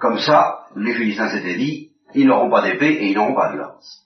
comme 0.00 0.18
ça, 0.18 0.61
les 0.76 0.94
Philistins 0.94 1.28
s'étaient 1.30 1.56
dit, 1.56 1.90
ils 2.14 2.26
n'auront 2.26 2.50
pas 2.50 2.62
d'épée 2.62 2.92
et 2.92 3.06
ils 3.06 3.14
n'auront 3.14 3.34
pas 3.34 3.52
de 3.52 3.58
lance. 3.58 4.02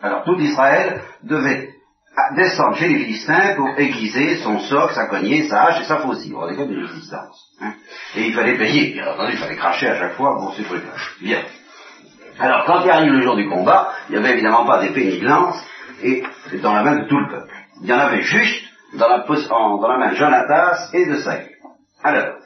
Alors 0.00 0.24
tout 0.24 0.38
Israël 0.38 1.00
devait 1.22 1.70
descendre 2.34 2.76
chez 2.76 2.88
les 2.88 2.98
Philistins 2.98 3.54
pour 3.56 3.68
aiguiser 3.78 4.36
son 4.36 4.58
soc, 4.60 4.92
sa 4.92 5.06
cognée, 5.06 5.48
sa 5.48 5.64
hache 5.64 5.82
et 5.82 5.84
sa 5.84 5.98
faucille. 5.98 6.32
Vous 6.32 6.40
rendez 6.40 6.56
compte 6.56 6.70
de 6.70 6.76
l'existence. 6.76 7.52
Hein 7.60 7.72
et 8.16 8.26
il 8.26 8.34
fallait 8.34 8.56
payer, 8.56 8.92
bien 8.92 9.12
entendu, 9.12 9.32
il 9.32 9.38
fallait 9.38 9.56
cracher 9.56 9.88
à 9.88 9.98
chaque 9.98 10.14
fois, 10.14 10.36
pour 10.36 10.54
les 10.58 11.26
Bien. 11.26 11.42
Alors, 12.38 12.64
quand 12.66 12.82
il 12.84 12.90
arrive 12.90 13.12
le 13.12 13.22
jour 13.22 13.36
du 13.36 13.48
combat, 13.48 13.92
il 14.08 14.12
n'y 14.12 14.18
avait 14.18 14.34
évidemment 14.34 14.66
pas 14.66 14.80
d'épée 14.80 15.04
ni 15.04 15.18
de 15.18 15.26
lance, 15.26 15.56
et 16.02 16.22
dans 16.62 16.74
la 16.74 16.82
main 16.82 16.96
de 16.96 17.08
tout 17.08 17.18
le 17.18 17.28
peuple. 17.28 17.54
Il 17.82 17.88
y 17.88 17.92
en 17.92 17.98
avait 17.98 18.22
juste 18.22 18.64
dans 18.94 19.08
la, 19.08 19.98
main 19.98 20.10
de 20.10 20.14
Jonatas 20.14 20.90
et 20.92 21.06
de 21.06 21.16
Saïd. 21.16 21.48
Alors, 22.02 22.36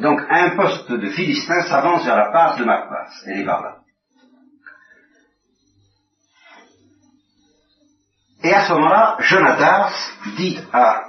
donc 0.00 0.20
un 0.28 0.50
poste 0.56 0.90
de 0.90 1.08
Philistin 1.10 1.62
s'avance 1.62 2.04
vers 2.04 2.16
la 2.16 2.30
passe 2.32 2.58
de 2.58 2.64
Macpas. 2.64 3.08
Elle 3.26 3.40
est 3.40 3.44
par 3.44 3.62
là. 3.62 3.76
Et 8.42 8.52
à 8.52 8.66
ce 8.66 8.72
moment-là, 8.74 9.16
Jonatas 9.20 9.92
dit 10.36 10.58
à 10.72 11.02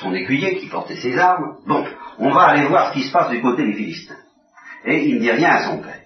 son 0.00 0.14
écuyer 0.14 0.56
qui 0.58 0.68
portait 0.68 0.96
ses 0.96 1.18
armes, 1.18 1.58
bon, 1.66 1.86
on 2.18 2.30
va 2.30 2.46
aller 2.48 2.66
voir 2.66 2.88
ce 2.88 2.94
qui 2.94 3.02
se 3.02 3.12
passe 3.12 3.28
du 3.28 3.42
côté 3.42 3.64
des 3.64 3.74
Philistins. 3.74 4.16
Et 4.84 5.08
il 5.08 5.16
ne 5.16 5.20
dit 5.20 5.30
rien 5.30 5.50
à 5.50 5.62
son 5.64 5.78
père. 5.78 6.00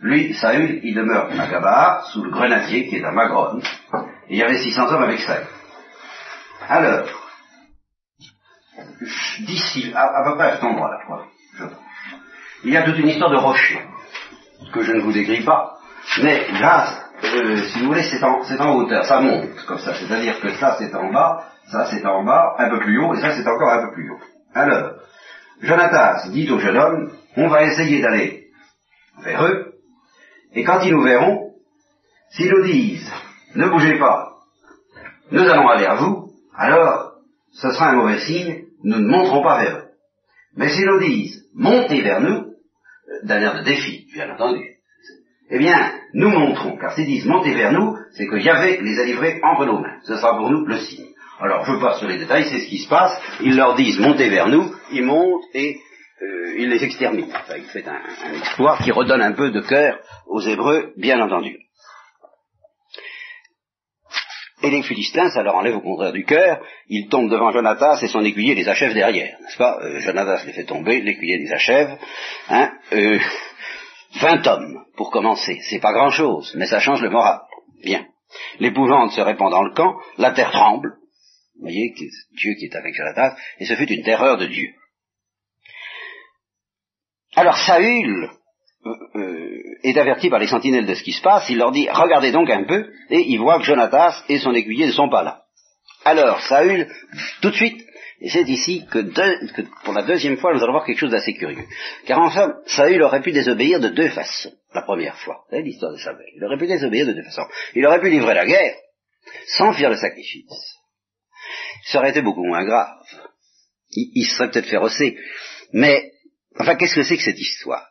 Lui, 0.00 0.34
Saül, 0.34 0.80
il 0.82 0.94
demeure 0.94 1.28
à 1.38 1.46
Gaba, 1.46 2.02
sous 2.12 2.24
le 2.24 2.30
grenadier 2.30 2.88
qui 2.88 2.96
est 2.96 3.04
à 3.04 3.12
Magron, 3.12 3.58
et 3.58 4.34
il 4.34 4.36
y 4.36 4.42
avait 4.42 4.62
600 4.62 4.92
hommes 4.92 5.04
avec 5.04 5.20
Saül. 5.20 5.46
Alors, 6.68 7.06
d'ici, 9.40 9.92
à, 9.94 10.24
peu 10.24 10.36
près 10.36 10.50
à 10.50 10.54
cet 10.56 10.64
endroit-là, 10.64 11.26
il 12.66 12.72
y 12.72 12.76
a 12.76 12.82
toute 12.82 12.98
une 12.98 13.08
histoire 13.08 13.30
de 13.30 13.36
rochers, 13.36 13.80
que 14.72 14.82
je 14.82 14.92
ne 14.92 15.00
vous 15.00 15.12
décris 15.12 15.44
pas, 15.44 15.78
mais 16.20 16.50
là, 16.60 16.88
euh, 17.22 17.62
si 17.68 17.78
vous 17.78 17.86
voulez, 17.86 18.02
c'est 18.02 18.20
en, 18.24 18.40
en, 18.40 18.74
hauteur, 18.74 19.04
ça 19.04 19.20
monte 19.20 19.64
comme 19.66 19.78
ça, 19.78 19.94
c'est-à-dire 19.94 20.40
que 20.40 20.52
ça 20.54 20.74
c'est 20.76 20.92
en 20.92 21.12
bas, 21.12 21.44
ça 21.70 21.86
c'est 21.86 22.04
en 22.04 22.24
bas, 22.24 22.56
un 22.58 22.68
peu 22.68 22.80
plus 22.80 22.98
haut, 22.98 23.14
et 23.14 23.20
ça 23.20 23.30
c'est 23.36 23.46
encore 23.46 23.72
un 23.72 23.86
peu 23.86 23.92
plus 23.94 24.10
haut. 24.10 24.18
Alors, 24.52 24.94
Jonathan 25.60 26.28
dit 26.30 26.50
au 26.50 26.58
jeune 26.58 26.76
homme, 26.76 27.12
on 27.36 27.46
va 27.46 27.62
essayer 27.62 28.02
d'aller 28.02 28.48
vers 29.22 29.44
eux, 29.44 29.74
et 30.52 30.64
quand 30.64 30.80
ils 30.80 30.92
nous 30.92 31.02
verront, 31.02 31.52
s'ils 32.30 32.50
nous 32.50 32.64
disent, 32.64 33.12
ne 33.54 33.68
bougez 33.68 33.96
pas, 33.96 34.32
nous 35.30 35.48
allons 35.48 35.68
aller 35.68 35.86
à 35.86 35.94
vous, 35.94 36.32
alors 36.56 37.12
ce 37.52 37.70
sera 37.70 37.90
un 37.90 37.94
mauvais 37.94 38.18
signe, 38.18 38.64
nous 38.82 38.98
ne 38.98 39.06
monterons 39.06 39.44
pas 39.44 39.62
vers 39.62 39.76
eux. 39.76 39.84
Mais 40.56 40.70
s'ils 40.70 40.86
nous 40.86 40.98
disent, 40.98 41.44
montez 41.54 42.02
vers 42.02 42.20
nous, 42.20 42.45
d'un 43.24 43.40
air 43.40 43.58
de 43.58 43.64
défi, 43.64 44.06
bien 44.14 44.32
entendu, 44.32 44.76
eh 45.50 45.58
bien, 45.58 45.92
nous 46.12 46.28
montrons, 46.28 46.76
car 46.76 46.92
s'ils 46.92 47.06
disent 47.06 47.26
montez 47.26 47.54
vers 47.54 47.72
nous, 47.72 47.96
c'est 48.12 48.26
que 48.26 48.36
Yahvé 48.36 48.80
les 48.82 48.98
a 48.98 49.04
livrés 49.04 49.40
entre 49.42 49.64
nos 49.64 49.78
mains. 49.78 49.98
Ce 50.02 50.16
sera 50.16 50.36
pour 50.36 50.50
nous 50.50 50.66
le 50.66 50.78
signe. 50.78 51.06
Alors, 51.38 51.64
je 51.64 51.74
passe 51.80 51.98
sur 51.98 52.08
les 52.08 52.18
détails, 52.18 52.46
c'est 52.50 52.60
ce 52.60 52.68
qui 52.68 52.78
se 52.78 52.88
passe. 52.88 53.12
Ils 53.40 53.56
leur 53.56 53.74
disent 53.76 54.00
montez 54.00 54.28
vers 54.28 54.48
nous, 54.48 54.72
ils 54.90 55.04
montent 55.04 55.44
et 55.54 55.78
euh, 56.22 56.54
il 56.58 56.70
les 56.70 56.82
extermine. 56.82 57.26
Enfin, 57.28 57.54
il 57.58 57.64
fait 57.64 57.84
un, 57.86 58.34
exploit 58.34 58.78
qui 58.82 58.90
redonne 58.90 59.22
un 59.22 59.32
peu 59.32 59.50
de 59.50 59.60
cœur 59.60 59.98
aux 60.26 60.40
Hébreux, 60.40 60.92
bien 60.96 61.20
entendu. 61.20 61.58
Et 64.62 64.70
les 64.70 64.82
Philistins, 64.82 65.28
ça 65.30 65.42
leur 65.42 65.54
enlève 65.54 65.76
au 65.76 65.82
contraire 65.82 66.12
du 66.12 66.24
cœur, 66.24 66.64
ils 66.88 67.08
tombent 67.08 67.30
devant 67.30 67.52
Jonatas 67.52 68.00
et 68.02 68.08
son 68.08 68.24
écuyer 68.24 68.54
les 68.54 68.68
achève 68.68 68.94
derrière, 68.94 69.38
n'est-ce 69.40 69.58
pas? 69.58 69.78
Euh, 69.82 69.98
les 70.46 70.52
fait 70.52 70.64
tomber, 70.64 71.02
l'écuyer 71.02 71.36
les 71.36 71.52
achève. 71.52 71.98
Hein, 72.48 72.72
euh, 72.92 73.18
20 74.20 74.46
hommes, 74.46 74.84
pour 74.96 75.10
commencer, 75.10 75.58
c'est 75.68 75.80
pas 75.80 75.92
grand-chose, 75.92 76.54
mais 76.56 76.66
ça 76.66 76.80
change 76.80 77.02
le 77.02 77.10
moral. 77.10 77.40
Bien. 77.82 78.06
L'épouvante 78.58 79.12
se 79.12 79.20
répand 79.20 79.50
dans 79.50 79.62
le 79.62 79.74
camp, 79.74 79.94
la 80.16 80.32
terre 80.32 80.50
tremble, 80.50 80.96
vous 81.56 81.62
voyez, 81.62 81.94
Dieu 82.32 82.54
qui 82.54 82.66
est 82.66 82.76
avec 82.76 82.94
Jonatas, 82.94 83.36
et 83.58 83.66
ce 83.66 83.74
fut 83.74 83.90
une 83.90 84.02
terreur 84.02 84.38
de 84.38 84.46
Dieu. 84.46 84.70
Alors 87.34 87.58
Saül 87.58 88.30
est 89.82 89.98
averti 89.98 90.28
par 90.30 90.38
les 90.38 90.46
sentinelles 90.46 90.86
de 90.86 90.94
ce 90.94 91.02
qui 91.02 91.12
se 91.12 91.22
passe, 91.22 91.48
il 91.48 91.58
leur 91.58 91.72
dit 91.72 91.88
regardez 91.90 92.32
donc 92.32 92.50
un 92.50 92.64
peu, 92.64 92.90
et 93.10 93.20
il 93.20 93.38
voit 93.38 93.58
que 93.58 93.64
Jonatas 93.64 94.24
et 94.28 94.38
son 94.38 94.52
aiguillé 94.52 94.86
ne 94.86 94.92
sont 94.92 95.08
pas 95.08 95.22
là. 95.22 95.42
Alors 96.04 96.40
Saül, 96.42 96.88
tout 97.42 97.50
de 97.50 97.56
suite, 97.56 97.82
et 98.20 98.30
c'est 98.30 98.48
ici 98.48 98.86
que, 98.90 99.00
pour 99.84 99.92
la 99.92 100.02
deuxième 100.02 100.38
fois, 100.38 100.54
nous 100.54 100.62
allons 100.62 100.72
voir 100.72 100.86
quelque 100.86 100.98
chose 100.98 101.10
d'assez 101.10 101.34
curieux. 101.34 101.64
Car 102.06 102.18
en 102.18 102.30
somme, 102.30 102.54
Saül 102.66 103.02
aurait 103.02 103.20
pu 103.20 103.32
désobéir 103.32 103.78
de 103.78 103.88
deux 103.88 104.08
façons, 104.08 104.52
la 104.74 104.82
première 104.82 105.18
fois. 105.18 105.44
Vous 105.50 105.58
l'histoire 105.58 105.92
de 105.92 105.98
Samuel. 105.98 106.26
Il 106.34 106.44
aurait 106.44 106.56
pu 106.56 106.66
désobéir 106.66 107.06
de 107.06 107.12
deux 107.12 107.24
façons. 107.24 107.46
Il 107.74 107.84
aurait 107.84 108.00
pu 108.00 108.08
livrer 108.08 108.34
la 108.34 108.46
guerre, 108.46 108.74
sans 109.48 109.72
faire 109.74 109.90
le 109.90 109.96
sacrifice. 109.96 110.76
Ça 111.84 111.98
aurait 111.98 112.10
été 112.10 112.22
beaucoup 112.22 112.44
moins 112.44 112.64
grave. 112.64 112.96
Il, 113.90 114.12
il 114.14 114.24
serait 114.24 114.50
peut-être 114.50 114.68
férocé. 114.68 115.18
Mais, 115.72 116.12
enfin, 116.58 116.76
qu'est-ce 116.76 116.94
que 116.94 117.02
c'est 117.02 117.16
que 117.16 117.22
cette 117.22 117.38
histoire? 117.38 117.86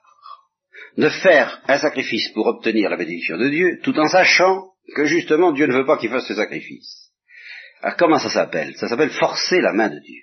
De 0.97 1.09
faire 1.09 1.61
un 1.67 1.77
sacrifice 1.77 2.29
pour 2.29 2.47
obtenir 2.47 2.89
la 2.89 2.97
bénédiction 2.97 3.37
de 3.37 3.49
Dieu, 3.49 3.79
tout 3.83 3.97
en 3.99 4.07
sachant 4.07 4.69
que 4.95 5.05
justement 5.05 5.51
Dieu 5.51 5.67
ne 5.67 5.73
veut 5.73 5.85
pas 5.85 5.97
qu'il 5.97 6.09
fasse 6.09 6.27
ce 6.27 6.35
sacrifice. 6.35 7.11
Alors 7.81 7.97
comment 7.97 8.19
ça 8.19 8.29
s'appelle? 8.29 8.75
Ça 8.77 8.87
s'appelle 8.87 9.09
forcer 9.09 9.61
la 9.61 9.73
main 9.73 9.89
de 9.89 9.99
Dieu. 9.99 10.21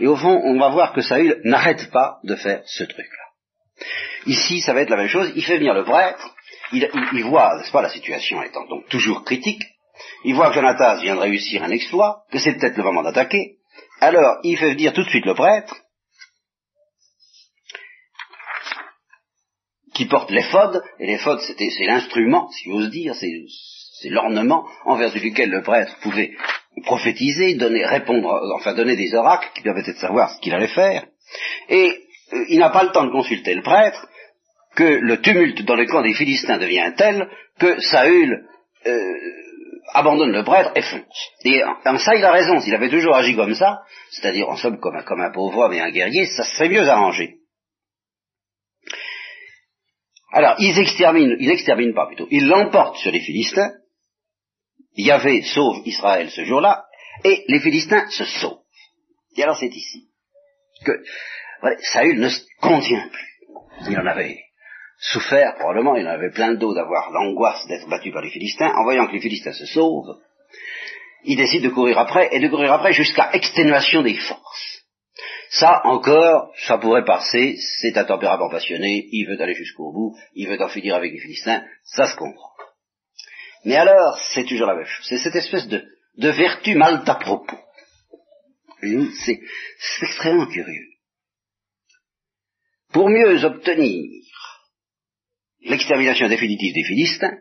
Et 0.00 0.06
au 0.06 0.16
fond, 0.16 0.40
on 0.44 0.58
va 0.58 0.68
voir 0.68 0.92
que 0.92 1.00
Saül 1.00 1.40
n'arrête 1.44 1.90
pas 1.90 2.18
de 2.24 2.34
faire 2.36 2.62
ce 2.66 2.84
truc-là. 2.84 3.86
Ici, 4.26 4.60
ça 4.60 4.74
va 4.74 4.82
être 4.82 4.90
la 4.90 4.96
même 4.96 5.08
chose. 5.08 5.32
Il 5.34 5.44
fait 5.44 5.58
venir 5.58 5.74
le 5.74 5.84
prêtre. 5.84 6.34
Il, 6.72 7.24
voit, 7.24 7.56
n'est-ce 7.56 7.70
pas, 7.70 7.82
la 7.82 7.88
situation 7.88 8.42
étant 8.42 8.66
donc 8.66 8.88
toujours 8.88 9.24
critique. 9.24 9.62
Il 10.24 10.34
voit 10.34 10.48
que 10.48 10.54
Jonathan 10.54 11.00
vient 11.00 11.16
de 11.16 11.20
réussir 11.20 11.62
un 11.62 11.70
exploit, 11.70 12.24
que 12.30 12.38
c'est 12.38 12.54
peut-être 12.54 12.76
le 12.76 12.84
moment 12.84 13.02
d'attaquer. 13.02 13.56
Alors, 14.00 14.38
il 14.42 14.56
fait 14.56 14.72
venir 14.72 14.92
tout 14.92 15.02
de 15.02 15.08
suite 15.08 15.24
le 15.24 15.34
prêtre, 15.34 15.74
qui 19.98 20.06
porte 20.06 20.30
l'éphode, 20.30 20.80
et 21.00 21.08
l'éphode, 21.08 21.40
c'est 21.40 21.84
l'instrument, 21.84 22.48
si 22.52 22.70
j'ose 22.70 22.88
dire, 22.88 23.16
c'est 23.16 24.08
l'ornement 24.10 24.64
envers 24.84 25.12
lequel 25.12 25.50
le 25.50 25.62
prêtre 25.62 25.96
pouvait 26.02 26.30
prophétiser, 26.84 27.56
donner, 27.56 27.84
répondre, 27.84 28.30
enfin 28.54 28.74
donner 28.74 28.94
des 28.94 29.12
oracles 29.16 29.48
qui 29.56 29.62
permettaient 29.62 29.94
de 29.94 29.98
savoir 29.98 30.30
ce 30.30 30.40
qu'il 30.40 30.54
allait 30.54 30.68
faire. 30.68 31.04
Et 31.68 31.90
euh, 32.32 32.44
il 32.48 32.60
n'a 32.60 32.70
pas 32.70 32.84
le 32.84 32.90
temps 32.90 33.06
de 33.06 33.10
consulter 33.10 33.56
le 33.56 33.62
prêtre, 33.62 34.06
que 34.76 34.84
le 34.84 35.20
tumulte 35.20 35.64
dans 35.64 35.74
le 35.74 35.86
camp 35.86 36.02
des 36.02 36.14
Philistins 36.14 36.58
devient 36.58 36.92
tel 36.96 37.28
que 37.58 37.80
Saül 37.80 38.46
euh, 38.86 39.14
abandonne 39.94 40.30
le 40.30 40.44
prêtre 40.44 40.70
et 40.76 40.82
fonce. 40.82 41.30
Et 41.44 41.64
en, 41.64 41.98
ça, 41.98 42.14
il 42.14 42.24
a 42.24 42.30
raison. 42.30 42.60
S'il 42.60 42.74
avait 42.76 42.88
toujours 42.88 43.16
agi 43.16 43.34
comme 43.34 43.56
ça, 43.56 43.80
c'est-à-dire 44.12 44.48
en 44.48 44.56
somme 44.56 44.78
comme 44.78 44.94
un, 44.94 45.02
comme 45.02 45.22
un 45.22 45.32
pauvre 45.32 45.58
homme 45.58 45.72
et 45.72 45.80
un 45.80 45.90
guerrier, 45.90 46.24
ça 46.26 46.44
serait 46.44 46.68
mieux 46.68 46.88
arrangé. 46.88 47.37
Alors, 50.30 50.56
ils 50.58 50.78
exterminent, 50.78 51.36
ils 51.38 51.48
n'exterminent 51.48 51.94
pas 51.94 52.06
plutôt, 52.06 52.26
ils 52.30 52.46
l'emportent 52.46 52.98
sur 52.98 53.10
les 53.10 53.20
Philistins, 53.20 53.72
Yahvé 54.96 55.42
sauve 55.42 55.82
Israël 55.86 56.30
ce 56.30 56.44
jour-là, 56.44 56.84
et 57.24 57.44
les 57.48 57.60
Philistins 57.60 58.08
se 58.10 58.24
sauvent. 58.24 58.58
Et 59.36 59.42
alors 59.42 59.56
c'est 59.56 59.74
ici 59.74 60.08
que 60.84 60.92
Saül 61.92 62.20
ne 62.20 62.28
se 62.28 62.42
contient 62.60 63.08
plus. 63.08 63.90
Il 63.90 63.98
en 63.98 64.06
avait 64.06 64.38
souffert, 64.98 65.54
probablement, 65.58 65.96
il 65.96 66.06
en 66.06 66.10
avait 66.10 66.30
plein 66.30 66.54
d'eau 66.54 66.74
d'avoir 66.74 67.10
l'angoisse 67.10 67.66
d'être 67.68 67.88
battu 67.88 68.10
par 68.10 68.22
les 68.22 68.30
Philistins. 68.30 68.72
En 68.74 68.84
voyant 68.84 69.06
que 69.06 69.12
les 69.12 69.20
Philistins 69.20 69.52
se 69.52 69.66
sauvent, 69.66 70.18
il 71.24 71.36
décide 71.36 71.62
de 71.62 71.68
courir 71.68 71.98
après, 71.98 72.28
et 72.32 72.40
de 72.40 72.48
courir 72.48 72.72
après 72.72 72.92
jusqu'à 72.92 73.30
exténuation 73.32 74.02
des 74.02 74.14
forces. 74.14 74.77
Ça 75.50 75.80
encore, 75.84 76.52
ça 76.66 76.78
pourrait 76.78 77.04
passer, 77.04 77.56
c'est 77.80 77.96
un 77.96 78.04
tempérament 78.04 78.50
passionné, 78.50 79.08
il 79.12 79.26
veut 79.26 79.40
aller 79.40 79.54
jusqu'au 79.54 79.92
bout, 79.92 80.14
il 80.34 80.46
veut 80.48 80.60
en 80.60 80.68
finir 80.68 80.94
avec 80.94 81.12
les 81.12 81.20
Philistins, 81.20 81.64
ça 81.84 82.10
se 82.10 82.16
comprend. 82.16 82.52
Mais 83.64 83.76
alors, 83.76 84.18
c'est 84.34 84.44
toujours 84.44 84.66
la 84.66 84.74
même 84.74 84.84
chose. 84.84 85.06
C'est 85.08 85.18
cette 85.18 85.36
espèce 85.36 85.66
de, 85.68 85.84
de 86.16 86.28
vertu 86.30 86.74
mal 86.74 87.02
à 87.06 87.14
propos. 87.14 87.58
C'est 88.80 89.40
extrêmement 90.02 90.46
curieux. 90.46 90.86
Pour 92.92 93.08
mieux 93.08 93.44
obtenir 93.44 94.22
l'extermination 95.62 96.28
définitive 96.28 96.74
des 96.74 96.84
Philistins, 96.84 97.38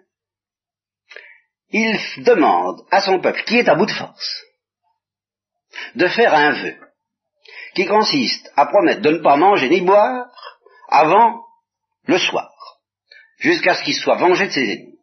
il 1.69 1.99
demande 2.23 2.81
à 2.91 3.01
son 3.01 3.19
peuple, 3.19 3.43
qui 3.43 3.57
est 3.57 3.69
à 3.69 3.75
bout 3.75 3.85
de 3.85 3.91
force, 3.91 4.43
de 5.95 6.07
faire 6.07 6.33
un 6.33 6.51
vœu, 6.51 6.86
qui 7.77 7.85
consiste 7.85 8.51
à 8.55 8.65
promettre 8.65 9.01
de 9.01 9.11
ne 9.11 9.19
pas 9.19 9.37
manger 9.37 9.69
ni 9.69 9.81
boire 9.81 10.25
avant 10.89 11.41
le 12.05 12.17
soir, 12.17 12.51
jusqu'à 13.39 13.75
ce 13.75 13.83
qu'il 13.83 13.95
soit 13.95 14.17
vengé 14.17 14.47
de 14.47 14.51
ses 14.51 14.63
ennemis 14.63 14.97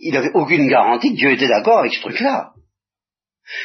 il 0.00 0.12
n'avait 0.12 0.32
aucune 0.34 0.68
garantie 0.68 1.12
que 1.12 1.16
Dieu 1.16 1.32
était 1.32 1.48
d'accord 1.48 1.78
avec 1.78 1.94
ce 1.94 2.00
truc-là. 2.00 2.50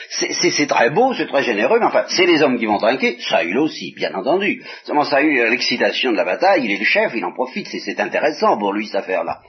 C'est 0.09 0.67
très 0.67 0.89
beau, 0.89 1.13
c'est 1.13 1.27
très 1.27 1.43
généreux, 1.43 1.79
mais 1.79 1.85
enfin, 1.85 2.05
c'est 2.09 2.25
les 2.25 2.41
hommes 2.41 2.59
qui 2.59 2.65
vont 2.65 2.77
trinquer, 2.77 3.17
Saül 3.21 3.57
aussi, 3.57 3.93
bien 3.95 4.13
entendu. 4.13 4.63
Seulement 4.83 5.05
Saül, 5.05 5.49
l'excitation 5.49 6.11
de 6.11 6.17
la 6.17 6.25
bataille, 6.25 6.65
il 6.65 6.71
est 6.71 6.79
le 6.79 6.85
chef, 6.85 7.13
il 7.15 7.23
en 7.23 7.33
profite, 7.33 7.67
c'est 7.67 7.99
intéressant 7.99 8.57
pour 8.57 8.73
lui, 8.73 8.87
cette 8.87 8.97
affaire-là. 8.97 9.41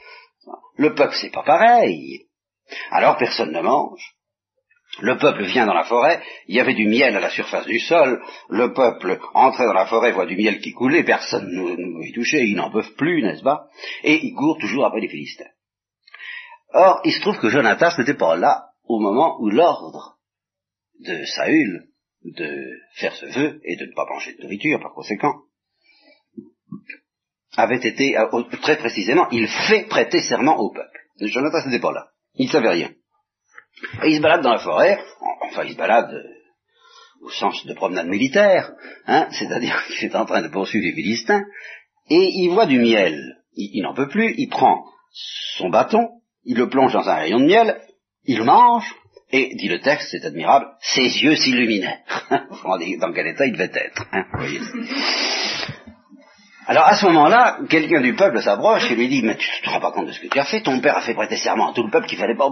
Le 0.76 0.94
peuple, 0.94 1.16
c'est 1.20 1.32
pas 1.32 1.42
pareil. 1.42 2.26
Alors 2.92 3.18
personne 3.18 3.52
ne 3.52 3.60
mange. 3.60 4.14
Le 5.00 5.16
peuple 5.16 5.44
vient 5.44 5.66
dans 5.66 5.74
la 5.74 5.84
forêt, 5.84 6.22
il 6.46 6.56
y 6.56 6.60
avait 6.60 6.74
du 6.74 6.86
miel 6.86 7.16
à 7.16 7.20
la 7.20 7.30
surface 7.30 7.66
du 7.66 7.78
sol, 7.78 8.22
le 8.48 8.72
peuple 8.72 9.18
entrait 9.34 9.66
dans 9.66 9.72
la 9.72 9.86
forêt, 9.86 10.12
voit 10.12 10.26
du 10.26 10.36
miel 10.36 10.60
qui 10.60 10.72
coulait, 10.72 11.04
personne 11.04 11.48
ne 11.48 11.98
veut 11.98 12.06
y 12.06 12.12
toucher, 12.12 12.44
ils 12.44 12.56
n'en 12.56 12.70
peuvent 12.70 12.94
plus, 12.94 13.22
n'est-ce 13.22 13.42
pas? 13.42 13.68
Et 14.04 14.24
ils 14.24 14.34
courent 14.34 14.58
toujours 14.58 14.86
après 14.86 15.00
les 15.00 15.08
Philistins. 15.08 15.50
Or, 16.72 17.00
il 17.04 17.12
se 17.12 17.20
trouve 17.20 17.38
que 17.38 17.48
Jonatas 17.48 17.96
n'était 17.98 18.14
pas 18.14 18.36
là 18.36 18.66
au 18.84 19.00
moment 19.00 19.40
où 19.40 19.48
l'ordre 19.48 20.18
de 21.00 21.24
Saül 21.24 21.86
de 22.24 22.78
faire 22.96 23.14
ce 23.14 23.26
vœu 23.26 23.60
et 23.64 23.76
de 23.76 23.86
ne 23.86 23.94
pas 23.94 24.04
manger 24.06 24.34
de 24.34 24.42
nourriture 24.42 24.80
par 24.80 24.92
conséquent 24.92 25.34
avait 27.56 27.84
été, 27.84 28.16
euh, 28.16 28.42
très 28.62 28.76
précisément, 28.76 29.28
il 29.30 29.48
fait 29.48 29.86
prêter 29.88 30.20
serment 30.20 30.58
au 30.58 30.70
peuple. 30.70 31.00
Jonatas 31.20 31.66
n'était 31.66 31.80
pas 31.80 31.92
là. 31.92 32.10
Il 32.34 32.46
ne 32.46 32.52
savait 32.52 32.70
rien. 32.70 32.90
Et 34.02 34.08
il 34.08 34.16
se 34.16 34.20
balade 34.20 34.42
dans 34.42 34.52
la 34.52 34.58
forêt, 34.58 34.98
enfin 35.42 35.64
il 35.64 35.72
se 35.72 35.78
balade 35.78 36.12
euh, 36.12 37.24
au 37.24 37.30
sens 37.30 37.64
de 37.66 37.74
promenade 37.74 38.06
militaire, 38.06 38.72
hein, 39.06 39.28
c'est-à-dire 39.32 39.82
qu'il 39.86 40.08
est 40.08 40.16
en 40.16 40.26
train 40.26 40.42
de 40.42 40.48
poursuivre 40.48 40.84
les 40.84 40.94
Philistins, 40.94 41.44
et 42.08 42.30
il 42.34 42.50
voit 42.50 42.66
du 42.66 42.78
miel. 42.78 43.18
il 43.54 43.82
n'en 43.82 43.94
peut 43.94 44.08
plus, 44.08 44.34
il 44.36 44.48
prend 44.48 44.84
son 45.56 45.70
bâton, 45.70 46.08
il 46.44 46.56
le 46.56 46.68
plonge 46.68 46.92
dans 46.92 47.08
un 47.08 47.14
rayon 47.14 47.40
de 47.40 47.46
miel, 47.46 47.80
il 48.24 48.42
mange, 48.42 48.94
et, 49.32 49.54
dit 49.54 49.68
le 49.68 49.80
texte, 49.80 50.08
c'est 50.10 50.24
admirable, 50.26 50.66
ses 50.80 51.22
yeux 51.22 51.36
s'illuminaient. 51.36 52.00
dans 53.00 53.12
quel 53.12 53.28
état 53.28 53.46
il 53.46 53.52
devait 53.52 53.70
être. 53.72 54.04
Hein, 54.12 54.24
Alors 56.70 56.86
à 56.86 56.94
ce 56.94 57.04
moment-là, 57.06 57.58
quelqu'un 57.68 58.00
du 58.00 58.14
peuple 58.14 58.40
s'approche 58.40 58.88
et 58.92 58.94
lui 58.94 59.08
dit, 59.08 59.22
mais 59.22 59.36
tu 59.36 59.50
ne 59.50 59.64
te 59.64 59.70
rends 59.70 59.80
pas 59.80 59.90
compte 59.90 60.06
de 60.06 60.12
ce 60.12 60.20
que 60.20 60.28
tu 60.28 60.38
as 60.38 60.44
fait, 60.44 60.62
ton 60.62 60.80
père 60.80 60.96
a 60.96 61.02
fait 61.02 61.14
prêter 61.14 61.36
serment 61.36 61.72
à 61.72 61.74
tout 61.74 61.82
le 61.82 61.90
peuple 61.90 62.06
qu'il 62.06 62.16
ne 62.16 62.22
fallait 62.22 62.36
pas 62.36 62.48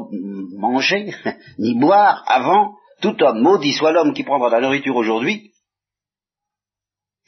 manger, 0.57 1.15
ni 1.61 1.79
boire 1.79 2.25
avant, 2.27 2.75
tout 3.01 3.17
homme, 3.23 3.41
maudit 3.41 3.75
soit 3.75 3.93
l'homme 3.93 4.15
qui 4.15 4.25
prendra 4.25 4.51
la 4.51 4.61
nourriture 4.61 4.97
aujourd'hui, 4.97 5.53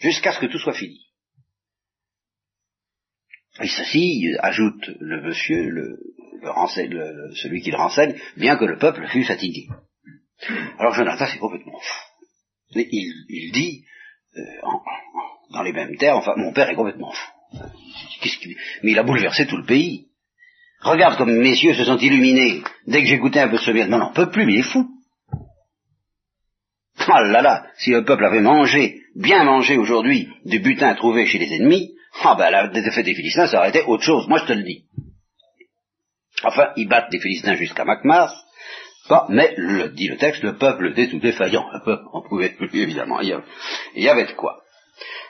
jusqu'à 0.01 0.33
ce 0.33 0.41
que 0.41 0.47
tout 0.47 0.59
soit 0.59 0.73
fini. 0.73 0.99
Et 3.61 3.69
ceci, 3.69 4.27
ajoute 4.41 4.91
le 4.99 5.23
monsieur, 5.23 5.71
le, 5.71 5.97
celui 7.37 7.63
qui 7.63 7.71
le 7.71 7.77
renseigne, 7.77 8.19
bien 8.37 8.57
que 8.57 8.65
le 8.65 8.79
peuple 8.79 9.07
fût 9.07 9.23
fatigué. 9.23 9.69
Alors 10.81 10.95
Jonathan, 10.95 11.27
c'est 11.29 11.39
complètement 11.39 11.79
fou. 11.79 12.01
Il, 12.75 13.53
dit, 13.53 13.85
euh, 14.37 14.43
dans 15.51 15.63
les 15.63 15.73
mêmes 15.73 15.97
termes, 15.97 16.19
enfin, 16.19 16.35
mon 16.37 16.53
père 16.53 16.69
est 16.71 16.75
complètement 16.75 17.13
fou. 17.13 17.31
Mais 18.83 18.93
il 18.93 18.99
a 18.99 19.03
bouleversé 19.03 19.47
tout 19.47 19.57
le 19.57 19.65
pays. 19.65 20.07
Regarde 20.83 21.17
comme 21.19 21.33
mes 21.33 21.49
yeux 21.49 21.75
se 21.75 21.85
sont 21.85 21.99
illuminés 21.99 22.63
dès 22.87 23.03
que 23.03 23.15
goûté 23.17 23.41
un 23.41 23.49
peu 23.49 23.59
ce 23.59 23.71
miel. 23.71 23.89
Non, 23.89 23.99
non, 23.99 24.13
peut 24.13 24.31
plus, 24.31 24.47
mais 24.47 24.55
il 24.55 24.61
est 24.61 24.63
fou. 24.63 24.87
Ah 26.99 27.23
là 27.23 27.43
là, 27.43 27.67
si 27.77 27.91
le 27.91 28.05
peuple 28.05 28.25
avait 28.25 28.41
mangé, 28.41 29.01
bien 29.17 29.45
mangé 29.45 29.77
aujourd'hui, 29.77 30.29
du 30.45 30.61
butin 30.61 30.95
trouvé 30.95 31.27
chez 31.27 31.39
les 31.39 31.55
ennemis, 31.55 31.95
ah 32.23 32.35
ben 32.37 32.51
la 32.51 32.69
défaite 32.69 33.07
des 33.07 33.15
Philistins, 33.15 33.47
ça 33.47 33.59
aurait 33.59 33.71
été 33.71 33.83
autre 33.83 34.03
chose, 34.03 34.29
moi 34.29 34.39
je 34.39 34.45
te 34.45 34.53
le 34.53 34.63
dis. 34.63 34.85
Enfin, 36.45 36.69
ils 36.77 36.89
battent 36.89 37.13
les 37.13 37.21
Philistins 37.21 37.55
jusqu'à 37.55 37.85
Macmas, 37.85 38.33
pas, 39.11 39.27
mais, 39.29 39.55
le, 39.57 39.89
dit 39.89 40.07
le 40.07 40.19
texte, 40.19 40.45
le 40.45 40.57
peuple 40.57 40.91
était 40.91 41.09
tout 41.09 41.19
défaillant. 41.19 41.67
Le 41.73 41.81
peuple 41.85 42.05
en 42.13 42.23
pouvait 42.23 42.51
plus, 42.51 42.71
évidemment. 42.75 43.21
Il 43.21 43.29
y, 43.97 44.09
avait, 44.09 44.27
de 44.27 44.33
quoi. 44.33 44.63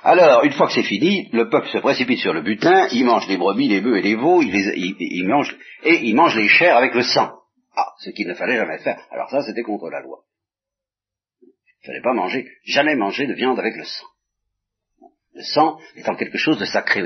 Alors, 0.02 0.44
une 0.44 0.52
fois 0.52 0.66
que 0.66 0.72
c'est 0.72 0.82
fini, 0.82 1.28
le 1.32 1.48
peuple 1.48 1.68
se 1.68 1.78
précipite 1.78 2.20
sur 2.20 2.32
le 2.32 2.42
butin, 2.42 2.88
il 2.92 3.04
mange 3.04 3.28
les 3.28 3.36
brebis, 3.36 3.68
les 3.68 3.80
bœufs 3.80 3.98
et 3.98 4.02
les 4.02 4.16
veaux, 4.16 4.42
il, 4.42 5.28
mange, 5.28 5.56
et 5.84 6.00
il 6.02 6.14
mange 6.14 6.36
les 6.36 6.48
chairs 6.48 6.76
avec 6.76 6.94
le 6.94 7.02
sang. 7.02 7.32
Ah, 7.76 7.92
ce 7.98 8.10
qu'il 8.10 8.26
ne 8.26 8.34
fallait 8.34 8.56
jamais 8.56 8.78
faire. 8.78 9.00
Alors 9.10 9.30
ça, 9.30 9.42
c'était 9.42 9.62
contre 9.62 9.90
la 9.90 10.00
loi. 10.00 10.20
Il 11.42 11.48
ne 11.82 11.86
fallait 11.86 12.02
pas 12.02 12.14
manger, 12.14 12.46
jamais 12.64 12.96
manger 12.96 13.26
de 13.26 13.34
viande 13.34 13.58
avec 13.58 13.76
le 13.76 13.84
sang. 13.84 14.06
Le 15.34 15.42
sang 15.42 15.78
étant 15.96 16.16
quelque 16.16 16.38
chose 16.38 16.58
de 16.58 16.64
sacré. 16.64 17.02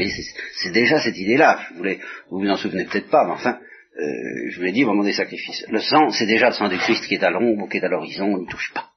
C'est 0.63 0.73
déjà 0.73 0.99
cette 1.01 1.19
idée-là. 1.19 1.61
Vous 1.77 1.85
vous 2.31 2.41
vous 2.41 2.49
en 2.49 2.57
souvenez 2.57 2.85
peut-être 2.85 3.11
pas, 3.11 3.25
mais 3.27 3.33
enfin, 3.33 3.59
euh, 3.97 4.51
je 4.51 4.57
vous 4.57 4.65
l'ai 4.65 4.73
dit 4.73 4.85
au 4.85 4.89
moment 4.89 5.05
des 5.05 5.13
sacrifices. 5.13 5.65
Le 5.69 5.81
sang, 5.81 6.11
c'est 6.11 6.27
déjà 6.27 6.49
le 6.49 6.55
sang 6.55 6.69
du 6.69 6.79
Christ 6.79 7.07
qui 7.07 7.15
est 7.15 7.23
à 7.23 7.31
l'ombre, 7.31 7.69
qui 7.69 7.77
est 7.77 7.85
à 7.85 7.89
l'horizon, 7.89 8.27
on 8.27 8.39
n'y 8.39 8.47
touche 8.47 8.73
pas. 8.73 8.94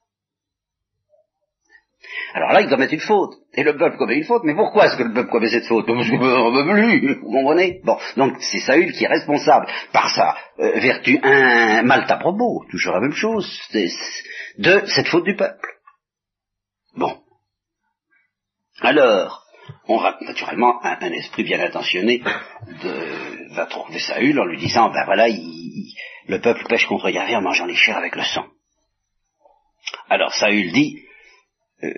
Alors 2.37 2.51
là, 2.51 2.61
ils 2.61 2.69
commettent 2.69 2.91
une 2.91 2.99
faute. 2.99 3.33
Et 3.55 3.63
le 3.63 3.75
peuple 3.75 3.97
commet 3.97 4.17
une 4.17 4.23
faute. 4.23 4.43
Mais 4.43 4.53
pourquoi 4.53 4.85
est-ce 4.85 4.95
que 4.95 5.01
le 5.01 5.13
peuple 5.13 5.31
commet 5.31 5.49
cette 5.49 5.65
faute? 5.65 5.87
Parce 5.87 6.07
ne 6.07 6.71
plus. 6.71 7.15
Vous 7.15 7.31
comprenez? 7.31 7.81
Bon, 7.83 7.97
donc 8.15 8.35
c'est 8.41 8.59
Saül 8.59 8.91
qui 8.91 9.05
est 9.05 9.07
responsable 9.07 9.65
par 9.91 10.07
sa 10.11 10.37
euh, 10.59 10.79
vertu 10.79 11.19
un 11.23 11.81
mal 11.81 12.05
à 12.07 12.17
propos, 12.17 12.63
toujours 12.69 12.93
la 12.93 12.99
même 12.99 13.13
chose, 13.13 13.59
de 13.73 14.85
cette 14.85 15.07
faute 15.07 15.23
du 15.23 15.35
peuple. 15.35 15.67
Bon. 16.95 17.17
Alors, 18.81 19.43
on 19.87 19.99
naturellement 20.21 20.79
un, 20.85 20.97
un, 21.01 21.11
esprit 21.13 21.43
bien 21.43 21.59
intentionné 21.59 22.19
de, 22.19 23.55
va 23.55 23.65
trouver 23.65 23.97
Saül 23.97 24.39
en 24.39 24.45
lui 24.45 24.59
disant, 24.59 24.91
ben 24.91 25.05
voilà, 25.05 25.27
le 25.27 26.39
peuple 26.39 26.65
pêche 26.69 26.85
contre 26.85 27.09
Yahvé 27.09 27.35
en 27.35 27.41
mangeant 27.41 27.65
les 27.65 27.75
chairs 27.75 27.97
avec 27.97 28.15
le 28.15 28.23
sang. 28.23 28.45
Alors 30.07 30.33
Saül 30.35 30.71
dit, 30.71 30.99
euh, 31.83 31.93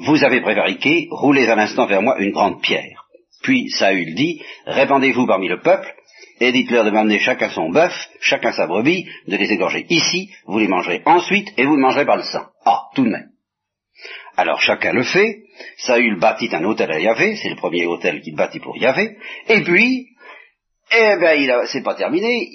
vous 0.00 0.24
avez 0.24 0.40
prévariqué, 0.40 1.08
roulez 1.10 1.46
à 1.48 1.54
l'instant 1.54 1.86
vers 1.86 2.02
moi 2.02 2.18
une 2.18 2.32
grande 2.32 2.60
pierre. 2.62 3.06
Puis 3.42 3.70
Saül 3.70 4.14
dit, 4.14 4.42
répandez-vous 4.66 5.26
parmi 5.26 5.48
le 5.48 5.60
peuple, 5.60 5.92
et 6.40 6.52
dites-leur 6.52 6.84
de 6.84 6.90
m'amener 6.90 7.18
chacun 7.18 7.48
son 7.50 7.70
bœuf, 7.70 7.92
chacun 8.20 8.52
sa 8.52 8.66
brebis, 8.66 9.06
de 9.26 9.36
les 9.36 9.52
égorger 9.52 9.86
ici, 9.88 10.30
vous 10.46 10.58
les 10.58 10.68
mangerez 10.68 11.02
ensuite, 11.04 11.48
et 11.56 11.64
vous 11.64 11.76
ne 11.76 11.82
mangerez 11.82 12.04
pas 12.04 12.16
le 12.16 12.22
sang. 12.22 12.46
Ah, 12.64 12.82
tout 12.94 13.04
de 13.04 13.10
même. 13.10 13.30
Alors 14.36 14.60
chacun 14.60 14.92
le 14.92 15.02
fait, 15.02 15.44
Saül 15.78 16.18
bâtit 16.18 16.54
un 16.54 16.64
hôtel 16.64 16.92
à 16.92 16.98
Yahvé, 16.98 17.36
c'est 17.36 17.48
le 17.48 17.56
premier 17.56 17.86
hôtel 17.86 18.20
qu'il 18.20 18.34
bâtit 18.34 18.60
pour 18.60 18.76
Yahvé, 18.76 19.16
et 19.48 19.62
puis, 19.62 20.08
eh 20.92 21.16
ben, 21.20 21.66
c'est 21.66 21.82
pas 21.82 21.94
terminé, 21.94 22.48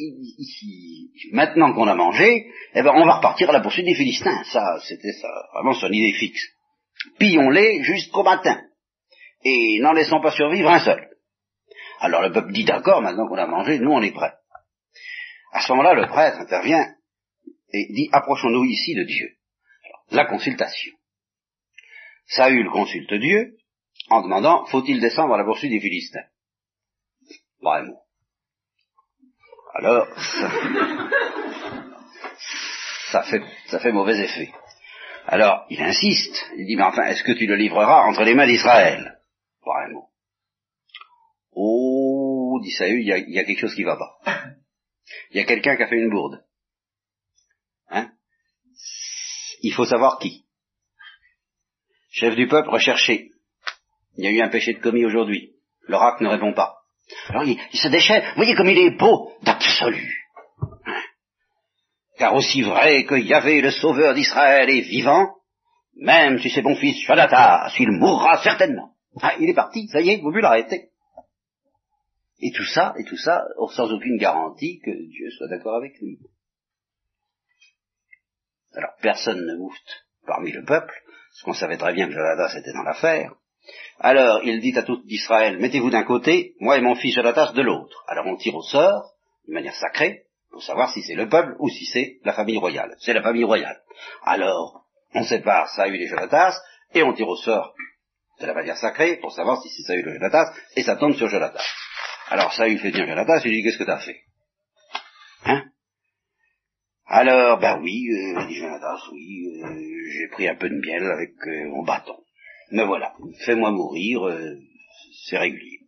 maintenant 1.31 1.73
qu'on 1.73 1.87
a 1.87 1.95
mangé, 1.95 2.45
eh 2.75 2.81
ben, 2.81 2.91
on 2.95 3.05
va 3.05 3.15
repartir 3.15 3.49
à 3.49 3.53
la 3.53 3.61
poursuite 3.61 3.85
des 3.85 3.95
Philistins. 3.95 4.43
Ça, 4.45 4.77
c'était 4.87 5.11
ça, 5.13 5.27
vraiment 5.53 5.73
son 5.73 5.91
idée 5.91 6.13
fixe 6.13 6.47
pillons-les 7.17 7.83
jusqu'au 7.83 8.23
matin, 8.23 8.61
et 9.43 9.79
n'en 9.79 9.93
laissons 9.93 10.21
pas 10.21 10.31
survivre 10.31 10.69
un 10.69 10.79
seul. 10.79 11.09
Alors 11.99 12.21
le 12.21 12.31
peuple 12.31 12.51
dit 12.51 12.63
d'accord, 12.63 13.01
maintenant 13.01 13.27
qu'on 13.27 13.37
a 13.37 13.47
mangé, 13.47 13.79
nous 13.79 13.91
on 13.91 14.01
est 14.01 14.11
prêts. 14.11 14.33
À 15.51 15.61
ce 15.61 15.71
moment-là, 15.73 15.93
le 15.93 16.07
prêtre 16.07 16.39
intervient 16.39 16.95
et 17.73 17.87
dit 17.93 18.09
approchons-nous 18.11 18.63
ici 18.65 18.95
de 18.95 19.03
Dieu. 19.03 19.29
la 20.11 20.25
consultation. 20.25 20.91
Saül 22.27 22.69
consulte 22.69 23.13
Dieu 23.13 23.55
en 24.09 24.21
demandant 24.21 24.65
faut-il 24.65 24.99
descendre 24.99 25.33
à 25.35 25.37
la 25.37 25.45
poursuite 25.45 25.71
des 25.71 25.79
Philistins? 25.79 26.25
Vraiment. 27.61 28.01
Alors, 29.73 30.07
ça 33.11 33.23
fait, 33.23 33.41
ça 33.67 33.79
fait 33.79 33.91
mauvais 33.91 34.19
effet. 34.19 34.51
Alors, 35.27 35.65
il 35.69 35.81
insiste, 35.81 36.51
il 36.57 36.65
dit, 36.65 36.75
mais 36.75 36.83
enfin, 36.83 37.03
est-ce 37.03 37.23
que 37.23 37.33
tu 37.33 37.45
le 37.45 37.55
livreras 37.55 38.07
entre 38.07 38.23
les 38.23 38.33
mains 38.33 38.47
d'Israël? 38.47 39.19
Pas 39.63 39.85
un 39.85 39.93
mot. 39.93 40.09
Oh, 41.53 42.59
dit 42.63 42.71
Saül, 42.71 43.01
il 43.01 43.07
y, 43.07 43.39
a, 43.39 43.43
quelque 43.43 43.59
chose 43.59 43.75
qui 43.75 43.83
va 43.83 43.97
pas. 43.97 44.33
Il 45.31 45.37
y 45.37 45.39
a 45.39 45.45
quelqu'un 45.45 45.75
qui 45.75 45.83
a 45.83 45.87
fait 45.87 45.97
une 45.97 46.09
bourde. 46.09 46.43
Hein? 47.89 48.11
Il 49.61 49.73
faut 49.73 49.85
savoir 49.85 50.17
qui. 50.19 50.45
Chef 52.11 52.35
du 52.35 52.47
peuple, 52.47 52.69
recherché. 52.69 53.29
Il 54.17 54.25
y 54.25 54.27
a 54.27 54.31
eu 54.31 54.41
un 54.41 54.49
péché 54.49 54.73
de 54.73 54.79
commis 54.79 55.05
aujourd'hui. 55.05 55.53
L'oracle 55.87 56.23
ne 56.23 56.29
répond 56.29 56.53
pas. 56.53 56.77
Alors 57.29 57.43
il, 57.43 57.59
il 57.73 57.79
se 57.79 57.87
déchaîne. 57.89 58.23
Voyez 58.35 58.55
comme 58.55 58.69
il 58.69 58.77
est 58.77 58.97
beau 58.97 59.33
d'absolu. 59.43 60.20
Car 62.21 62.35
aussi 62.35 62.61
vrai 62.61 63.03
que 63.05 63.15
Yahvé, 63.15 63.61
le 63.61 63.71
sauveur 63.71 64.13
d'Israël, 64.13 64.69
est 64.69 64.81
vivant, 64.81 65.37
même 65.95 66.37
si 66.37 66.51
c'est 66.51 66.61
mon 66.61 66.75
fils 66.75 67.03
Jonathan, 67.03 67.67
il 67.79 67.89
mourra 67.93 68.43
certainement. 68.43 68.91
Ah, 69.19 69.33
il 69.39 69.49
est 69.49 69.55
parti, 69.55 69.87
ça 69.87 70.01
y 70.01 70.11
est, 70.11 70.17
vous 70.17 70.29
pouvez 70.29 70.43
l'arrêter. 70.43 70.91
Et 72.39 72.51
tout 72.51 72.65
ça, 72.75 72.93
et 72.99 73.05
tout 73.05 73.17
ça, 73.17 73.41
sans 73.71 73.91
aucune 73.91 74.17
garantie 74.17 74.79
que 74.85 74.91
Dieu 74.91 75.31
soit 75.31 75.47
d'accord 75.47 75.77
avec 75.77 75.99
lui. 75.99 76.19
Alors 78.75 78.91
personne 79.01 79.43
ne 79.43 79.55
moufte 79.57 80.05
parmi 80.27 80.51
le 80.51 80.63
peuple, 80.63 80.93
parce 80.93 81.41
qu'on 81.41 81.53
savait 81.53 81.77
très 81.77 81.93
bien 81.93 82.05
que 82.05 82.13
Jonathan 82.13 82.55
était 82.55 82.73
dans 82.73 82.83
l'affaire. 82.83 83.33
Alors 83.97 84.43
il 84.43 84.61
dit 84.61 84.77
à 84.77 84.83
tout 84.83 85.01
Israël, 85.07 85.57
mettez-vous 85.57 85.89
d'un 85.89 86.03
côté, 86.03 86.53
moi 86.59 86.77
et 86.77 86.81
mon 86.81 86.93
fils 86.93 87.15
Jonathan 87.15 87.51
de 87.51 87.63
l'autre. 87.63 88.03
Alors 88.07 88.27
on 88.27 88.35
tire 88.35 88.53
au 88.53 88.61
sort, 88.61 89.15
de 89.47 89.53
manière 89.53 89.73
sacrée, 89.73 90.27
pour 90.51 90.63
savoir 90.63 90.91
si 90.93 91.01
c'est 91.01 91.15
le 91.15 91.29
peuple 91.29 91.55
ou 91.59 91.69
si 91.69 91.85
c'est 91.85 92.19
la 92.23 92.33
famille 92.33 92.57
royale. 92.57 92.95
C'est 92.99 93.13
la 93.13 93.21
famille 93.21 93.43
royale. 93.43 93.81
Alors, 94.23 94.85
on 95.13 95.23
sépare 95.23 95.69
Saül 95.69 96.01
et 96.01 96.07
Jonatas, 96.07 96.59
et 96.93 97.03
on 97.03 97.13
tire 97.13 97.27
au 97.27 97.37
sort 97.37 97.73
de 98.39 98.45
la 98.45 98.53
manière 98.53 98.77
sacrée 98.77 99.17
pour 99.17 99.31
savoir 99.31 99.61
si 99.61 99.69
c'est 99.69 99.83
Saül 99.83 100.07
ou 100.07 100.13
Jonatas, 100.13 100.53
et 100.75 100.83
ça 100.83 100.95
tombe 100.95 101.13
sur 101.13 101.29
Jonatas. 101.29 101.65
Alors 102.29 102.53
Saül 102.53 102.79
fait 102.79 102.91
dire 102.91 103.07
Jonatas, 103.07 103.41
il 103.45 103.51
dit 103.51 103.63
qu'est-ce 103.63 103.77
que 103.77 103.83
t'as 103.83 103.99
fait? 103.99 104.21
Hein? 105.45 105.63
Alors, 107.05 107.59
ben 107.59 107.79
oui, 107.81 108.07
euh, 108.09 108.45
dit 108.47 108.55
Jonatas, 108.55 109.01
oui, 109.11 109.61
euh, 109.63 110.11
j'ai 110.13 110.27
pris 110.29 110.47
un 110.47 110.55
peu 110.55 110.69
de 110.69 110.75
miel 110.75 111.03
avec 111.11 111.31
euh, 111.45 111.69
mon 111.69 111.83
bâton. 111.83 112.17
Mais 112.71 112.85
voilà, 112.85 113.13
fais-moi 113.45 113.71
mourir, 113.71 114.27
euh, 114.27 114.55
c'est 115.27 115.37
régulier. 115.37 115.79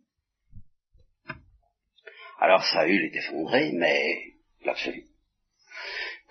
Alors 2.38 2.62
Saül 2.62 3.04
est 3.06 3.16
effondré, 3.16 3.72
mais 3.72 4.33
l'absolu. 4.66 5.04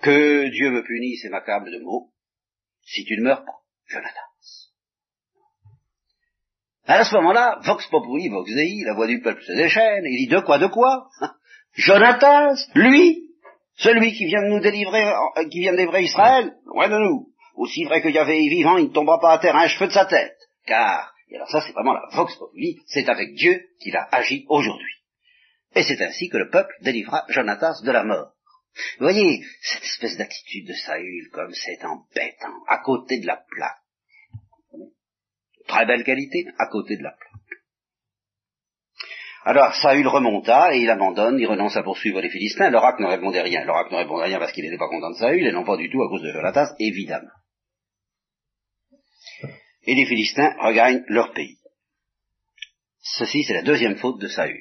Que 0.02 0.48
Dieu 0.48 0.70
me 0.70 0.82
punisse 0.82 1.24
et 1.24 1.28
m'accable 1.30 1.70
de 1.70 1.78
mots, 1.80 2.10
si 2.82 3.04
tu 3.04 3.16
ne 3.16 3.22
meurs 3.22 3.44
pas, 3.44 3.60
Jonathan. 3.88 4.20
À 6.86 7.02
ce 7.04 7.14
moment-là, 7.16 7.60
Vox 7.64 7.86
Populi, 7.86 8.28
Vox 8.28 8.50
Dei, 8.52 8.82
la 8.84 8.94
voix 8.94 9.06
du 9.06 9.20
peuple 9.20 9.42
se 9.42 9.52
déchaîne, 9.52 10.04
et 10.04 10.10
il 10.10 10.28
dit 10.28 10.34
de 10.34 10.40
quoi, 10.40 10.58
de 10.58 10.66
quoi? 10.66 11.08
Jonathan, 11.72 12.54
lui, 12.74 13.30
celui 13.76 14.12
qui 14.12 14.26
vient 14.26 14.42
de 14.42 14.48
nous 14.48 14.60
délivrer, 14.60 15.06
euh, 15.06 15.48
qui 15.50 15.60
vient 15.60 15.72
de 15.72 15.78
délivrer 15.78 16.02
Israël, 16.02 16.54
loin 16.66 16.88
de 16.88 16.98
nous. 16.98 17.28
Aussi 17.56 17.84
vrai 17.84 18.02
que 18.02 18.08
Yahvé 18.08 18.36
est 18.36 18.48
vivant, 18.48 18.76
il 18.76 18.88
ne 18.88 18.92
tombera 18.92 19.18
pas 19.18 19.32
à 19.32 19.38
terre 19.38 19.56
un 19.56 19.68
cheveu 19.68 19.86
de 19.86 19.92
sa 19.92 20.04
tête. 20.04 20.36
Car, 20.66 21.14
et 21.30 21.36
alors 21.36 21.48
ça 21.48 21.62
c'est 21.62 21.72
vraiment 21.72 21.94
la 21.94 22.06
Vox 22.12 22.34
Populi, 22.36 22.80
c'est 22.86 23.08
avec 23.08 23.34
Dieu 23.34 23.68
qu'il 23.80 23.96
a 23.96 24.06
agi 24.12 24.44
aujourd'hui. 24.48 24.92
Et 25.74 25.82
c'est 25.82 26.00
ainsi 26.02 26.28
que 26.28 26.36
le 26.36 26.50
peuple 26.50 26.74
délivra 26.82 27.24
Jonatas 27.28 27.82
de 27.82 27.90
la 27.90 28.04
mort. 28.04 28.32
Vous 28.98 29.04
voyez, 29.04 29.44
cette 29.62 29.84
espèce 29.84 30.16
d'attitude 30.16 30.68
de 30.68 30.74
Saül, 30.74 31.30
comme 31.32 31.52
c'est 31.52 31.84
embêtant, 31.84 32.64
à 32.68 32.78
côté 32.78 33.20
de 33.20 33.26
la 33.26 33.36
plaque. 33.48 33.78
Très 35.66 35.86
belle 35.86 36.04
qualité, 36.04 36.46
à 36.58 36.66
côté 36.66 36.96
de 36.96 37.02
la 37.02 37.12
plaque. 37.12 37.30
Alors 39.44 39.74
Saül 39.74 40.08
remonta 40.08 40.74
et 40.74 40.80
il 40.80 40.90
abandonne, 40.90 41.38
il 41.38 41.46
renonce 41.46 41.76
à 41.76 41.82
poursuivre 41.82 42.20
les 42.20 42.30
Philistins. 42.30 42.70
L'oracle 42.70 43.02
ne 43.02 43.08
répondait 43.08 43.42
rien. 43.42 43.64
L'oracle 43.64 43.92
ne 43.92 43.98
répondait 43.98 44.24
rien 44.24 44.38
parce 44.38 44.52
qu'il 44.52 44.64
n'était 44.64 44.78
pas 44.78 44.88
content 44.88 45.10
de 45.10 45.16
Saül 45.16 45.46
et 45.46 45.52
non 45.52 45.64
pas 45.64 45.76
du 45.76 45.90
tout 45.90 46.02
à 46.02 46.08
cause 46.08 46.22
de 46.22 46.32
Jonatas, 46.32 46.74
évidemment. 46.78 47.28
Et 49.82 49.94
les 49.94 50.06
Philistins 50.06 50.56
regagnent 50.60 51.04
leur 51.08 51.32
pays. 51.32 51.58
Ceci, 53.00 53.44
c'est 53.44 53.52
la 53.52 53.62
deuxième 53.62 53.96
faute 53.96 54.18
de 54.18 54.28
Saül. 54.28 54.58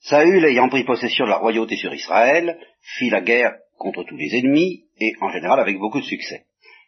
Saül, 0.00 0.44
ayant 0.44 0.68
pris 0.68 0.84
possession 0.84 1.24
de 1.26 1.30
la 1.30 1.38
royauté 1.38 1.76
sur 1.76 1.92
Israël, 1.92 2.58
fit 2.98 3.10
la 3.10 3.20
guerre 3.20 3.54
contre 3.78 4.02
tous 4.04 4.16
les 4.16 4.38
ennemis, 4.38 4.84
et 4.98 5.12
en 5.20 5.30
général 5.30 5.60
avec 5.60 5.78
beaucoup 5.78 6.00
de 6.00 6.06
succès. 6.06 6.44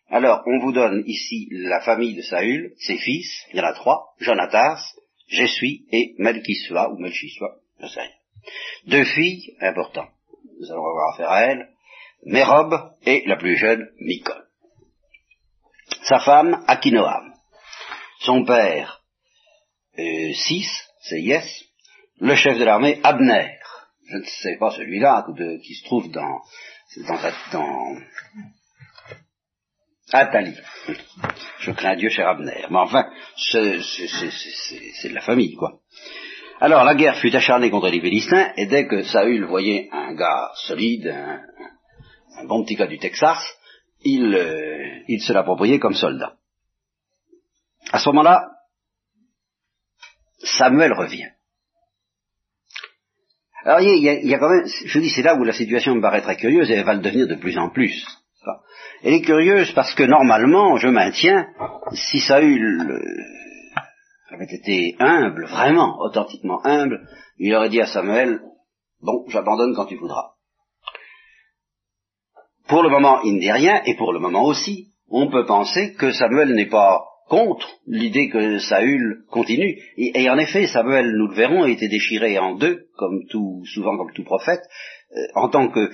Alors, 0.09 0.43
on 0.47 0.59
vous 0.59 0.73
donne 0.73 1.03
ici 1.07 1.49
la 1.51 1.81
famille 1.81 2.15
de 2.15 2.23
Saül, 2.23 2.73
ses 2.79 2.99
fils, 2.99 3.31
il 3.51 3.59
y 3.59 3.61
en 3.61 3.65
a 3.65 3.73
trois, 3.73 4.15
Jonatas, 4.21 4.79
Jesui 5.29 5.87
et 5.91 6.15
Melchisua, 6.19 6.91
ou 6.91 6.99
Melchisua, 6.99 7.57
je 7.81 7.87
sais 7.87 8.01
rien. 8.01 8.11
Deux 8.87 9.05
filles, 9.05 9.57
importantes, 9.61 10.11
nous 10.61 10.71
allons 10.71 10.87
avoir 10.87 11.15
affaire 11.15 11.31
à 11.31 11.43
elles, 11.43 11.69
Mérob 12.25 12.75
et 13.05 13.25
la 13.27 13.37
plus 13.37 13.57
jeune, 13.57 13.89
Micol. 13.99 14.47
Sa 16.05 16.21
femme, 16.21 16.63
Akinoam. 16.67 17.33
Son 18.21 18.45
père, 18.45 19.03
euh, 19.99 20.33
Sis, 20.35 20.69
c'est 21.01 21.21
Yes, 21.21 21.45
le 22.21 22.35
chef 22.35 22.59
de 22.59 22.65
l'armée, 22.65 23.01
Abner. 23.03 23.59
Je 24.09 24.17
ne 24.17 24.25
sais 24.25 24.57
pas 24.59 24.71
celui-là 24.71 25.27
qui 25.65 25.75
se 25.75 25.85
trouve 25.85 26.11
dans, 26.11 26.41
dans, 27.07 27.19
dans 27.53 27.97
Athalie. 30.13 30.57
Je 31.61 31.71
crains 31.71 31.97
Dieu, 31.97 32.11
cher 32.11 32.29
Abner. 32.29 32.67
Mais 32.71 32.79
enfin, 32.79 33.11
c'est 33.51 35.09
de 35.09 35.15
la 35.15 35.21
famille, 35.21 35.55
quoi. 35.55 35.81
Alors, 36.61 36.85
la 36.85 36.95
guerre 36.95 37.17
fut 37.17 37.35
acharnée 37.35 37.71
contre 37.71 37.89
les 37.89 38.01
Philistins, 38.01 38.53
et 38.57 38.67
dès 38.67 38.87
que 38.87 39.03
Saül 39.03 39.47
voyait 39.47 39.89
un 39.91 40.15
gars 40.15 40.53
solide, 40.55 41.09
un, 41.09 42.45
bon 42.45 42.63
petit 42.63 42.77
gars 42.77 42.87
du 42.87 42.99
Texas, 42.99 43.43
il, 44.05 44.35
euh, 44.35 45.01
il 45.09 45.21
se 45.21 45.33
l'appropriait 45.33 45.81
comme 45.81 45.95
soldat. 45.95 46.37
À 47.91 47.99
ce 47.99 48.09
moment-là, 48.11 48.49
Samuel 50.39 50.93
revient. 50.93 51.31
Alors 53.65 53.81
il 53.81 54.03
y, 54.03 54.09
a, 54.09 54.15
il 54.15 54.29
y, 54.29 54.35
a, 54.35 54.39
quand 54.39 54.49
même, 54.49 54.67
je 54.67 54.99
dis, 54.99 55.11
c'est 55.11 55.23
là 55.23 55.37
où 55.37 55.45
la 55.45 55.53
situation 55.53 55.95
me 55.95 56.01
paraît 56.01 56.23
très 56.23 56.37
curieuse 56.37 56.71
et 56.71 56.75
elle 56.75 56.85
va 56.85 56.95
le 56.95 57.01
devenir 57.01 57.29
de 57.29 57.37
plus 57.37 57.57
en 57.59 57.71
plus. 57.71 58.05
Elle 59.03 59.15
est 59.15 59.23
curieuse 59.23 59.73
parce 59.73 59.95
que 59.95 60.05
normalement, 60.05 60.77
je 60.77 60.89
maintiens, 60.89 61.49
si 61.93 62.21
Saül 62.21 62.81
euh, 62.81 64.35
avait 64.35 64.53
été 64.53 64.97
humble, 65.01 65.47
vraiment, 65.47 65.99
authentiquement 66.01 66.65
humble, 66.65 67.01
il 67.39 67.55
aurait 67.55 67.69
dit 67.69 67.81
à 67.81 67.87
Samuel, 67.87 68.41
bon, 69.01 69.25
j'abandonne 69.29 69.75
quand 69.75 69.87
tu 69.87 69.97
voudras. 69.97 70.31
Pour 72.69 72.83
le 72.83 72.91
moment, 72.91 73.21
il 73.23 73.35
ne 73.35 73.41
dit 73.41 73.53
rien, 73.53 73.83
et 73.85 73.97
pour 73.97 74.13
le 74.13 74.21
moment 74.21 74.45
aussi, 74.45 74.93
on 75.09 75.29
peut 75.29 75.47
penser 75.47 75.95
que 75.95 76.13
Samuel 76.13 76.55
n'est 76.55 76.69
pas 76.69 77.05
contre 77.33 77.79
l'idée 77.87 78.29
que 78.29 78.59
Saül 78.59 79.23
continue. 79.31 79.79
Et, 79.97 80.29
en 80.29 80.37
effet, 80.37 80.67
Samuel, 80.67 81.17
nous 81.17 81.29
le 81.29 81.35
verrons, 81.35 81.63
a 81.63 81.71
été 81.71 81.89
déchiré 81.89 82.39
en 82.39 82.57
deux, 82.57 82.89
comme 82.99 83.25
tout, 83.31 83.63
souvent 83.73 83.97
comme 83.97 84.13
tout 84.13 84.23
prophète, 84.23 84.61
euh, 85.17 85.21
en 85.35 85.49
tant 85.49 85.69
que 85.69 85.81
euh, 85.81 85.91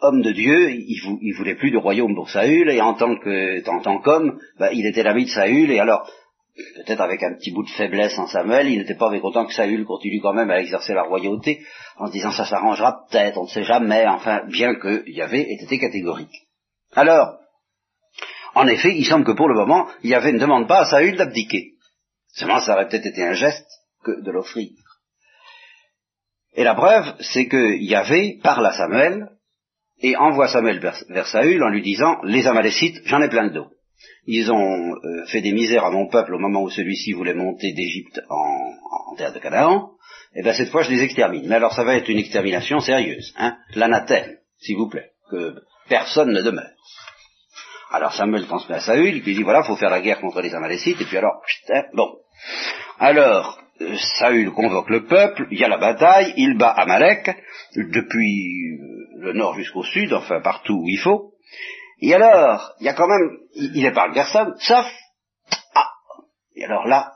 homme 0.00 0.22
de 0.22 0.32
Dieu, 0.32 0.72
il, 0.72 1.18
il, 1.22 1.34
voulait 1.34 1.54
plus 1.54 1.70
de 1.70 1.78
royaume 1.78 2.16
pour 2.16 2.30
Saül, 2.30 2.68
et 2.68 2.80
en 2.80 2.94
tant 2.94 3.14
que 3.16 3.70
en 3.70 3.80
tant 3.80 3.98
qu'homme, 4.00 4.40
bah, 4.58 4.72
il 4.72 4.86
était 4.86 5.04
l'ami 5.04 5.26
de 5.26 5.30
Saül, 5.30 5.70
et 5.70 5.78
alors 5.78 6.10
peut-être 6.74 7.00
avec 7.00 7.22
un 7.22 7.34
petit 7.34 7.52
bout 7.52 7.62
de 7.62 7.70
faiblesse 7.70 8.18
en 8.18 8.26
Samuel, 8.26 8.66
il 8.68 8.78
n'était 8.78 8.96
pas 8.96 9.10
mécontent 9.10 9.46
que 9.46 9.54
Saül 9.54 9.84
continue 9.84 10.20
quand 10.20 10.34
même 10.34 10.50
à 10.50 10.60
exercer 10.60 10.94
la 10.94 11.04
royauté, 11.04 11.60
en 11.96 12.08
se 12.08 12.12
disant 12.12 12.32
ça 12.32 12.44
s'arrangera 12.44 13.04
peut-être, 13.08 13.38
on 13.38 13.44
ne 13.44 13.50
sait 13.50 13.62
jamais, 13.62 14.04
enfin, 14.08 14.40
bien 14.48 14.74
que 14.74 15.08
Yahvé 15.08 15.42
ait 15.42 15.62
été 15.62 15.78
catégorique. 15.78 16.48
Alors, 16.92 17.36
en 18.56 18.66
effet, 18.68 18.96
il 18.96 19.04
semble 19.04 19.26
que 19.26 19.36
pour 19.36 19.48
le 19.48 19.54
moment, 19.54 19.86
Yahvé 20.02 20.32
ne 20.32 20.38
demande 20.38 20.66
pas 20.66 20.80
à 20.80 20.84
Saül 20.86 21.16
d'abdiquer. 21.16 21.74
Seulement, 22.32 22.60
ça 22.60 22.72
aurait 22.72 22.88
peut-être 22.88 23.04
été 23.04 23.22
un 23.22 23.34
geste 23.34 23.68
que 24.02 24.22
de 24.22 24.30
l'offrir. 24.30 24.70
Et 26.54 26.64
la 26.64 26.74
preuve, 26.74 27.14
c'est 27.20 27.48
que 27.48 27.76
Yahvé 27.76 28.40
parle 28.42 28.64
à 28.64 28.72
Samuel, 28.72 29.28
et 30.00 30.16
envoie 30.16 30.48
Samuel 30.48 30.78
vers, 30.78 31.26
Saül 31.26 31.62
en 31.62 31.68
lui 31.68 31.82
disant, 31.82 32.16
les 32.22 32.46
Amalécites, 32.46 33.02
j'en 33.04 33.20
ai 33.20 33.28
plein 33.28 33.48
de 33.48 33.52
dos. 33.52 33.66
Ils 34.26 34.50
ont 34.50 34.94
euh, 34.94 35.26
fait 35.26 35.42
des 35.42 35.52
misères 35.52 35.84
à 35.84 35.90
mon 35.90 36.08
peuple 36.08 36.34
au 36.34 36.38
moment 36.38 36.62
où 36.62 36.70
celui-ci 36.70 37.12
voulait 37.12 37.34
monter 37.34 37.74
d'Égypte 37.74 38.22
en, 38.30 39.16
terre 39.16 39.34
de 39.34 39.38
Canaan. 39.38 39.90
Et 40.34 40.40
eh 40.40 40.42
bien 40.42 40.54
cette 40.54 40.70
fois, 40.70 40.82
je 40.82 40.90
les 40.90 41.02
extermine. 41.02 41.46
Mais 41.46 41.56
alors 41.56 41.74
ça 41.74 41.84
va 41.84 41.96
être 41.96 42.08
une 42.08 42.18
extermination 42.18 42.80
sérieuse, 42.80 43.34
hein, 43.36 43.58
l'anathème, 43.74 44.36
s'il 44.58 44.76
vous 44.76 44.88
plaît, 44.88 45.10
que 45.30 45.54
personne 45.88 46.32
ne 46.32 46.40
demeure. 46.40 46.72
Alors 47.90 48.12
Samuel 48.14 48.46
transmet 48.46 48.76
à 48.76 48.80
Saül, 48.80 49.16
il 49.16 49.22
lui 49.22 49.34
dit 49.34 49.42
voilà, 49.42 49.62
faut 49.62 49.76
faire 49.76 49.90
la 49.90 50.00
guerre 50.00 50.20
contre 50.20 50.40
les 50.40 50.54
Amalécites, 50.54 51.00
et 51.00 51.04
puis 51.04 51.16
alors, 51.16 51.40
bon. 51.94 52.16
Alors, 52.98 53.58
euh, 53.80 53.96
Saül 54.18 54.50
convoque 54.52 54.90
le 54.90 55.04
peuple, 55.04 55.46
il 55.50 55.60
y 55.60 55.64
a 55.64 55.68
la 55.68 55.78
bataille, 55.78 56.34
il 56.36 56.56
bat 56.56 56.70
Amalek, 56.70 57.30
depuis 57.76 58.78
euh, 58.80 59.20
le 59.20 59.32
nord 59.34 59.54
jusqu'au 59.54 59.84
sud, 59.84 60.12
enfin 60.12 60.40
partout 60.40 60.74
où 60.74 60.88
il 60.88 60.98
faut. 60.98 61.34
Et 62.00 62.12
alors, 62.12 62.72
il 62.80 62.86
y 62.86 62.88
a 62.88 62.94
quand 62.94 63.06
même, 63.06 63.38
il 63.54 63.82
n'épargne 63.82 64.12
personne, 64.12 64.54
sauf, 64.58 64.86
ah, 65.74 65.90
et 66.56 66.64
alors 66.64 66.86
là, 66.86 67.12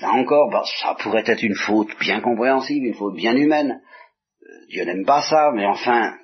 là 0.00 0.12
encore, 0.12 0.50
bah, 0.50 0.64
ça 0.80 0.94
pourrait 0.94 1.24
être 1.26 1.42
une 1.42 1.54
faute 1.54 1.90
bien 2.00 2.20
compréhensible, 2.20 2.86
une 2.86 2.94
faute 2.94 3.14
bien 3.14 3.36
humaine. 3.36 3.80
Euh, 4.42 4.66
Dieu 4.70 4.84
n'aime 4.84 5.04
pas 5.04 5.22
ça, 5.22 5.50
mais 5.54 5.66
enfin, 5.66 6.14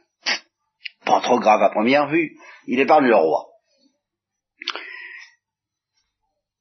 pas 1.04 1.20
trop 1.20 1.38
grave 1.38 1.62
à 1.62 1.70
première 1.70 2.08
vue. 2.08 2.36
Il 2.66 2.80
épargne 2.80 3.06
le 3.06 3.16
roi. 3.16 3.46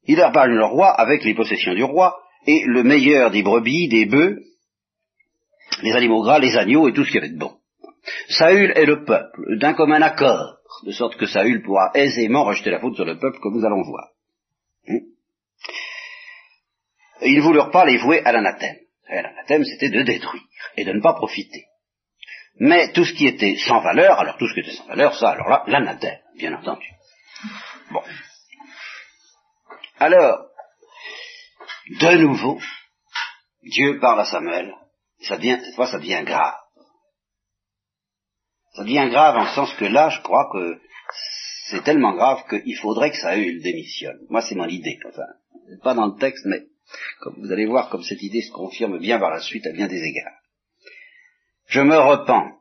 Il 0.06 0.18
épargne 0.18 0.52
le 0.52 0.66
roi 0.66 0.88
avec 0.88 1.24
les 1.24 1.34
possessions 1.34 1.74
du 1.74 1.82
roi 1.82 2.20
et 2.46 2.62
le 2.66 2.82
meilleur 2.82 3.30
des 3.30 3.42
brebis, 3.42 3.88
des 3.88 4.06
bœufs, 4.06 4.38
les 5.82 5.92
animaux 5.92 6.22
gras, 6.22 6.38
les 6.38 6.56
agneaux 6.56 6.88
et 6.88 6.92
tout 6.92 7.04
ce 7.04 7.10
qu'il 7.10 7.20
y 7.20 7.24
avait 7.24 7.32
de 7.32 7.38
bon. 7.38 7.56
Saül 8.28 8.72
est 8.76 8.84
le 8.84 9.04
peuple, 9.04 9.58
d'un 9.58 9.72
commun 9.72 10.02
accord, 10.02 10.58
de 10.84 10.92
sorte 10.92 11.16
que 11.16 11.26
Saül 11.26 11.62
pourra 11.62 11.90
aisément 11.94 12.44
rejeter 12.44 12.70
la 12.70 12.80
faute 12.80 12.96
sur 12.96 13.04
le 13.04 13.18
peuple, 13.18 13.38
comme 13.40 13.54
nous 13.54 13.64
allons 13.64 13.82
voir. 13.82 14.10
Hmm? 14.86 14.98
Ils 17.22 17.36
ne 17.36 17.42
voulurent 17.42 17.70
pas 17.70 17.86
les 17.86 17.96
vouer 17.96 18.20
à 18.24 18.32
l'anathème. 18.32 18.76
L'anathème, 19.08 19.64
c'était 19.64 19.90
de 19.90 20.02
détruire 20.02 20.42
et 20.76 20.84
de 20.84 20.92
ne 20.92 21.00
pas 21.00 21.14
profiter. 21.14 21.64
Mais 22.56 22.92
tout 22.92 23.04
ce 23.04 23.12
qui 23.12 23.26
était 23.26 23.56
sans 23.56 23.80
valeur, 23.80 24.18
alors 24.20 24.36
tout 24.38 24.46
ce 24.46 24.54
qui 24.54 24.60
était 24.60 24.76
sans 24.76 24.86
valeur, 24.86 25.14
ça, 25.14 25.30
alors 25.30 25.48
là, 25.48 25.64
l'anathème, 25.66 26.18
bien 26.36 26.54
entendu. 26.54 26.86
Bon. 27.90 28.00
Alors, 29.98 30.46
de 32.00 32.16
nouveau, 32.18 32.60
Dieu 33.62 33.98
parle 33.98 34.20
à 34.20 34.24
Samuel, 34.24 34.74
ça 35.20 35.36
devient, 35.36 35.58
cette 35.64 35.74
fois 35.74 35.86
ça 35.86 35.98
devient 35.98 36.22
grave. 36.24 36.54
Ça 38.74 38.82
devient 38.82 39.08
grave 39.10 39.36
en 39.36 39.44
le 39.44 39.54
sens 39.54 39.72
que 39.74 39.84
là, 39.84 40.08
je 40.10 40.20
crois 40.20 40.48
que 40.52 40.80
c'est 41.68 41.82
tellement 41.82 42.14
grave 42.14 42.44
qu'il 42.48 42.76
faudrait 42.76 43.10
que 43.10 43.16
Saül 43.16 43.62
démissionne. 43.62 44.18
Moi, 44.28 44.42
c'est 44.42 44.54
mon 44.54 44.66
idée. 44.66 44.98
Enfin, 45.08 45.22
pas 45.82 45.94
dans 45.94 46.06
le 46.06 46.18
texte, 46.18 46.44
mais 46.46 46.62
comme 47.20 47.36
vous 47.38 47.52
allez 47.52 47.66
voir, 47.66 47.88
comme 47.88 48.02
cette 48.02 48.22
idée 48.22 48.42
se 48.42 48.52
confirme 48.52 48.98
bien 48.98 49.18
par 49.18 49.30
la 49.30 49.40
suite 49.40 49.66
à 49.66 49.72
bien 49.72 49.86
des 49.86 50.02
égards. 50.02 50.43
Je 51.66 51.80
me 51.80 51.98
repens, 51.98 52.60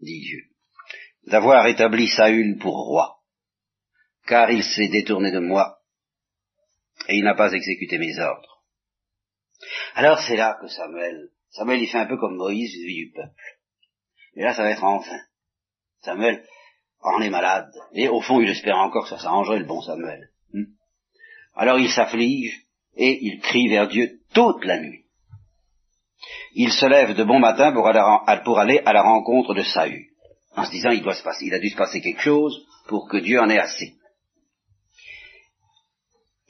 dit 0.00 0.20
Dieu, 0.20 0.42
d'avoir 1.26 1.66
établi 1.66 2.08
Saül 2.08 2.58
pour 2.58 2.74
roi, 2.74 3.20
car 4.26 4.50
il 4.50 4.62
s'est 4.62 4.88
détourné 4.88 5.30
de 5.30 5.40
moi 5.40 5.78
et 7.08 7.16
il 7.16 7.24
n'a 7.24 7.34
pas 7.34 7.52
exécuté 7.52 7.98
mes 7.98 8.18
ordres. 8.18 8.64
Alors 9.94 10.18
c'est 10.20 10.36
là 10.36 10.58
que 10.60 10.68
Samuel, 10.68 11.30
Samuel 11.50 11.82
il 11.82 11.88
fait 11.88 11.98
un 11.98 12.06
peu 12.06 12.18
comme 12.18 12.36
Moïse 12.36 12.72
vis 12.72 13.06
du 13.06 13.12
peuple. 13.12 13.42
Mais 14.34 14.42
là, 14.42 14.54
ça 14.54 14.62
va 14.62 14.70
être 14.70 14.84
enfin. 14.84 15.18
Samuel 16.02 16.44
en 17.00 17.20
est 17.20 17.30
malade. 17.30 17.70
Et 17.92 18.08
au 18.08 18.20
fond, 18.20 18.40
il 18.40 18.48
espère 18.48 18.78
encore 18.78 19.04
que 19.04 19.10
ça 19.10 19.18
s'arrangerait 19.18 19.60
le 19.60 19.66
bon 19.66 19.80
Samuel. 19.80 20.30
Hmm. 20.52 20.64
Alors 21.54 21.78
il 21.78 21.90
s'afflige 21.90 22.66
et 22.96 23.18
il 23.22 23.40
crie 23.40 23.68
vers 23.68 23.88
Dieu 23.88 24.20
toute 24.32 24.64
la 24.64 24.80
nuit. 24.80 25.03
Il 26.54 26.72
se 26.72 26.86
lève 26.86 27.14
de 27.14 27.24
bon 27.24 27.40
matin 27.40 27.72
pour 27.72 27.88
aller, 27.88 28.82
à 28.84 28.92
la 28.92 29.02
rencontre 29.02 29.54
de 29.54 29.62
Saül, 29.62 30.04
en 30.56 30.64
se 30.64 30.70
disant 30.70 30.90
il 30.90 31.02
doit 31.02 31.14
se 31.14 31.22
passer, 31.24 31.46
il 31.46 31.54
a 31.54 31.58
dû 31.58 31.68
se 31.68 31.76
passer 31.76 32.00
quelque 32.00 32.22
chose 32.22 32.64
pour 32.86 33.08
que 33.08 33.16
Dieu 33.16 33.40
en 33.40 33.50
ait 33.50 33.58
assez. 33.58 33.94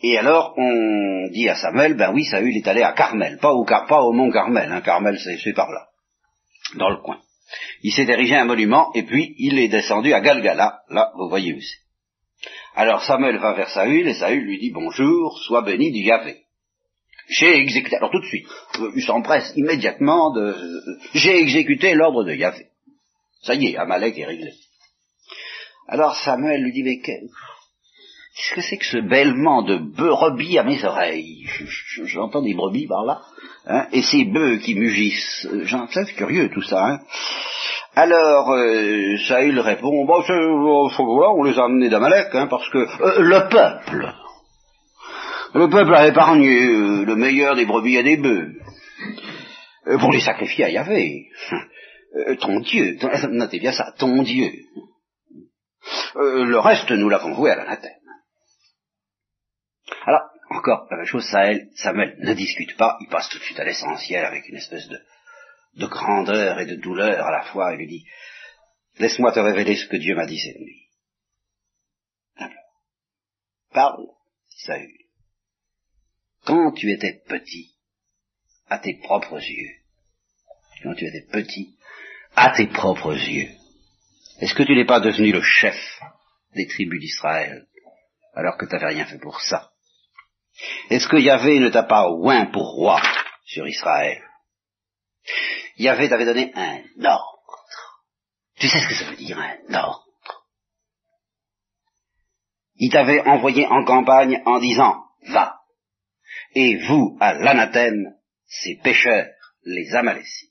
Et 0.03 0.19
alors 0.19 0.53
on 0.59 1.29
dit 1.33 1.49
à 1.49 1.55
Samuel, 1.55 1.95
ben 1.95 2.13
oui, 2.13 2.25
Saül 2.25 2.55
est 2.55 2.69
allé 2.69 2.83
à 2.83 2.93
Carmel, 2.93 3.39
pas 3.39 3.55
au, 3.55 4.13
mont 4.13 4.31
Carmel, 4.31 4.71
hein, 4.71 4.83
Carmel 4.83 5.19
c'est 5.19 5.55
par 5.55 5.71
là, 5.71 5.87
dans 6.77 6.91
le 6.91 6.99
coin. 6.99 7.21
Il 7.83 7.93
s'est 7.93 8.07
érigé 8.07 8.37
un 8.37 8.45
monument 8.45 8.91
et 8.95 9.05
puis 9.05 9.35
il 9.39 9.59
est 9.59 9.69
descendu 9.69 10.13
à 10.13 10.21
Galgala. 10.21 10.81
Là, 10.91 11.13
vous 11.17 11.29
voyez 11.29 11.55
où 11.55 11.61
c'est. 11.61 11.85
Alors 12.75 13.03
Samuel 13.05 13.39
va 13.39 13.55
vers 13.55 13.71
Saül 13.71 14.07
et 14.07 14.15
Saül 14.15 14.45
lui 14.45 14.59
dit 14.59 14.71
bonjour, 14.71 15.39
sois 15.47 15.63
béni 15.63 15.93
du 15.93 16.01
Yahvé. 16.01 16.44
J'ai 17.29 17.57
exécuté, 17.57 17.97
alors 17.97 18.11
tout 18.11 18.21
de 18.21 18.27
suite, 18.27 18.47
euh, 18.81 18.91
il 18.95 19.03
s'empresse 19.03 19.53
immédiatement 19.57 20.33
de, 20.33 20.43
euh, 20.43 20.99
j'ai 21.15 21.41
exécuté 21.41 21.95
l'ordre 21.95 22.25
de 22.25 22.35
Yahvé. 22.35 22.67
Ça 23.43 23.55
y 23.55 23.67
est, 23.67 23.77
Amalek 23.77 24.19
est 24.19 24.27
réglé. 24.27 24.53
Alors 25.89 26.17
Samuel 26.17 26.63
lui 26.63 26.73
dit, 26.73 26.83
mais 26.83 27.01
qu'est-ce 27.01 28.55
que 28.55 28.61
c'est 28.61 28.79
que 28.79 28.87
ce 28.87 28.99
bêlement 28.99 29.63
de 29.63 29.77
brebis 29.77 30.59
à 30.59 30.65
mes 30.65 30.83
oreilles 30.85 31.47
J'entends 32.05 32.43
des 32.43 32.55
brebis 32.55 32.87
par 32.87 33.05
là, 33.05 33.23
hein, 33.67 33.87
et 33.93 34.03
ces 34.03 34.25
bœufs 34.25 34.59
qui 34.59 34.75
mugissent. 34.75 35.47
C'est 35.93 36.15
curieux 36.15 36.51
tout 36.51 36.63
ça. 36.63 36.87
Hein. 36.87 37.01
Alors, 37.97 38.51
euh, 38.51 39.17
Saül 39.29 39.61
répond, 39.61 40.05
bon, 40.05 40.23
on 40.27 41.43
les 41.45 41.59
a 41.59 41.65
amenés 41.65 41.89
d'Amalek, 41.89 42.29
hein, 42.33 42.49
parce 42.49 42.69
que 42.71 42.79
euh, 42.79 43.21
le 43.21 43.49
peuple, 43.49 44.13
le 45.55 45.69
peuple 45.69 45.95
a 45.95 46.09
épargné 46.09 46.65
euh, 46.65 47.05
le 47.05 47.17
meilleur 47.17 47.55
des 47.55 47.65
brebis 47.65 47.97
et 47.97 48.03
des 48.03 48.17
bœufs, 48.17 48.55
pour 50.01 50.13
les 50.13 50.21
sacrifier 50.21 50.65
à 50.65 50.71
Yahvé. 50.71 51.29
ton 52.41 52.61
Dieu, 52.61 52.97
notez 53.31 53.59
bien 53.59 53.73
ça, 53.73 53.93
ton 53.99 54.23
Dieu. 54.23 54.51
le 56.15 56.59
reste, 56.59 56.91
nous 56.91 57.09
l'avons 57.09 57.35
voué 57.35 57.51
à 57.51 57.57
l'anathème. 57.57 57.93
Alors, 60.07 60.23
encore 60.51 60.87
la 60.91 60.99
même 60.99 61.07
chose, 61.07 61.27
Samuel 61.77 62.17
ne 62.21 62.35
discute 62.35 62.77
pas, 62.77 62.97
il 63.01 63.09
passe 63.09 63.29
tout 63.29 63.39
de 63.39 63.45
suite 63.45 63.61
à 63.61 63.65
l'essentiel 63.65 64.25
avec 64.25 64.49
une 64.49 64.57
espèce 64.57 64.89
de, 64.89 64.99
de 65.77 65.87
grandeur 65.87 66.61
et 66.61 66.67
de 66.67 66.77
douleur 66.77 67.27
à 67.27 67.31
la 67.31 67.45
fois, 67.45 67.73
il 67.73 67.79
lui 67.79 67.87
dit, 67.87 68.07
laisse-moi 68.99 69.33
te 69.33 69.41
révéler 69.41 69.77
ce 69.77 69.87
que 69.87 69.97
Dieu 69.97 70.15
m'a 70.15 70.27
dit 70.27 70.39
cette 70.39 70.61
nuit. 70.61 70.89
Parle, 73.73 74.07
Saül. 74.49 75.04
Quand 76.45 76.73
tu 76.73 76.93
étais 76.93 77.23
petit, 77.27 77.75
à 78.69 78.79
tes 78.79 78.95
propres 78.99 79.41
yeux, 79.41 79.71
quand 80.83 80.95
tu 80.95 81.07
étais 81.07 81.27
petit, 81.31 81.77
à 82.37 82.51
tes 82.51 82.67
propres 82.67 83.15
yeux, 83.15 83.51
est-ce 84.41 84.55
que 84.55 84.63
tu 84.63 84.75
n'es 84.75 84.85
pas 84.85 85.01
devenu 85.01 85.33
le 85.33 85.43
chef 85.43 85.77
des 86.55 86.67
tribus 86.67 87.01
d'Israël, 87.01 87.67
alors 88.35 88.57
que 88.59 88.67
tu 88.67 88.73
n'avais 88.73 88.95
rien 88.95 89.07
fait 89.07 89.19
pour 89.19 89.41
ça? 89.41 89.71
Est-ce 90.91 91.09
que 91.09 91.17
Yahvé 91.17 91.59
ne 91.61 91.69
t'a 91.69 91.83
pas 91.85 92.11
oint 92.11 92.47
pour 92.47 92.75
roi 92.75 93.01
sur 93.47 93.67
Israël? 93.67 94.23
Yahvé 95.79 96.09
t'avait 96.09 96.27
donné 96.27 96.53
un 96.55 96.83
ordre. 97.05 97.65
Tu 98.57 98.69
sais 98.69 98.79
ce 98.79 98.89
que 98.89 98.95
ça 98.95 99.11
veut 99.11 99.17
dire 99.17 99.39
un 99.39 99.75
ordre? 99.75 100.05
Il 102.77 102.91
t'avait 102.91 103.21
envoyé 103.23 103.67
en 103.67 103.85
campagne 103.85 104.43
en 104.45 104.59
disant, 104.59 105.05
va, 105.29 105.61
et 106.55 106.77
vous, 106.87 107.17
à 107.21 107.35
l'anathème, 107.35 108.15
ces 108.47 108.77
pécheurs, 108.77 109.29
les 109.65 109.95
Amalécites, 109.95 110.51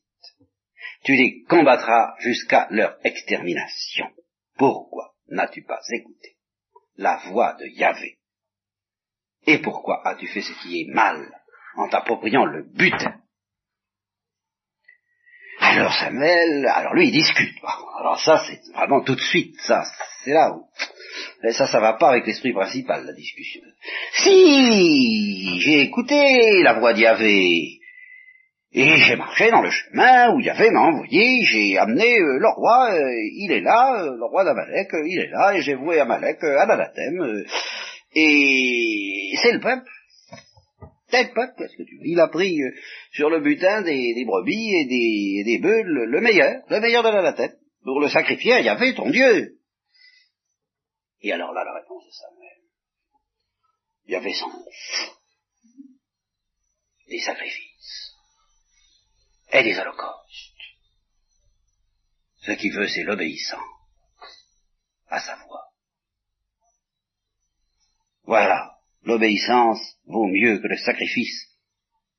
tu 1.04 1.14
les 1.14 1.44
combattras 1.44 2.16
jusqu'à 2.20 2.68
leur 2.72 2.98
extermination. 3.04 4.08
Pourquoi 4.58 5.14
n'as-tu 5.28 5.64
pas 5.64 5.82
écouté 5.92 6.38
la 6.98 7.18
voix 7.30 7.54
de 7.60 7.66
Yahvé? 7.66 8.18
Et 9.46 9.60
pourquoi 9.60 10.08
as-tu 10.08 10.28
fait 10.28 10.42
ce 10.42 10.54
qui 10.62 10.82
est 10.82 10.94
mal 10.94 11.30
en 11.76 11.90
t'appropriant 11.90 12.46
le 12.46 12.64
butin? 12.64 13.20
Alors 15.60 15.94
Samuel, 15.94 16.66
alors 16.68 16.94
lui 16.94 17.08
il 17.08 17.12
discute. 17.12 17.58
Alors 18.00 18.20
ça 18.20 18.44
c'est 18.46 18.62
vraiment 18.74 19.02
tout 19.02 19.16
de 19.16 19.22
suite, 19.22 19.56
ça, 19.62 19.84
c'est 20.24 20.32
là 20.32 20.54
où. 20.54 20.68
Ça, 21.52 21.68
ça 21.68 21.80
va 21.80 21.94
pas 21.94 22.12
avec 22.12 22.26
l'esprit 22.26 22.54
principal, 22.54 23.06
la 23.06 23.14
discussion. 23.14 23.62
Si 24.14 25.60
j'ai 25.60 25.82
écouté 25.82 26.64
la 26.64 26.74
voix 26.80 26.94
d'Yahvé, 26.94 27.80
et 28.76 28.98
j'ai 28.98 29.16
marché 29.16 29.52
dans 29.52 29.62
le 29.62 29.70
chemin 29.70 30.34
où 30.34 30.40
Yahvé 30.40 30.72
m'a 30.72 30.82
envoyé, 30.82 31.44
j'ai 31.44 31.78
amené 31.78 32.18
euh, 32.18 32.40
le 32.40 32.48
roi, 32.56 32.92
euh, 32.92 33.14
il 33.36 33.52
est 33.52 33.62
là, 33.62 34.04
euh, 34.04 34.16
le 34.18 34.26
roi 34.26 34.44
d'Amalek, 34.44 34.90
il 35.06 35.20
est 35.20 35.30
là, 35.30 35.56
et 35.56 35.62
j'ai 35.62 35.76
voué 35.76 36.00
Amalek 36.00 36.44
à 36.44 36.66
l'anathème, 36.66 37.44
et 38.16 39.34
c'est 39.42 39.52
le 39.52 39.60
peuple 39.60 39.86
qu'est-ce 41.12 41.78
que 41.78 41.84
tu 41.84 41.98
veux 41.98 42.06
Il 42.06 42.20
a 42.20 42.28
pris 42.28 42.58
sur 43.12 43.30
le 43.30 43.42
butin 43.42 43.84
des, 43.84 44.26
brebis 44.26 44.74
et 44.74 44.86
des, 44.86 45.44
des 45.46 45.60
bœufs 45.60 45.84
le, 45.84 46.22
meilleur, 46.22 46.62
le 46.70 46.80
meilleur 46.80 47.04
de 47.04 47.10
la 47.10 47.34
tête, 47.34 47.54
pour 47.84 48.00
le 48.00 48.08
sacrifier 48.10 48.56
il 48.60 48.66
y 48.66 48.70
avait 48.70 48.94
ton 48.94 49.10
Dieu. 49.10 49.58
Et 51.24 51.32
alors 51.32 51.54
là, 51.54 51.64
la 51.64 51.74
réponse 51.74 52.06
de 52.06 52.12
Samuel, 52.12 52.62
il 54.06 54.12
y 54.12 54.16
avait 54.16 54.34
son 54.34 54.52
des 57.08 57.20
sacrifices 57.20 58.16
et 59.52 59.64
des 59.64 59.78
holocaustes. 59.78 60.54
Ce 62.42 62.52
qu'il 62.52 62.74
veut, 62.74 62.88
c'est 62.88 63.04
l'obéissance 63.04 63.60
à 65.08 65.20
sa 65.20 65.36
voix. 65.46 65.72
Voilà 68.24 68.74
l'obéissance 69.06 69.80
vaut 70.06 70.28
mieux 70.28 70.60
que 70.60 70.68
le 70.68 70.78
sacrifice, 70.78 71.48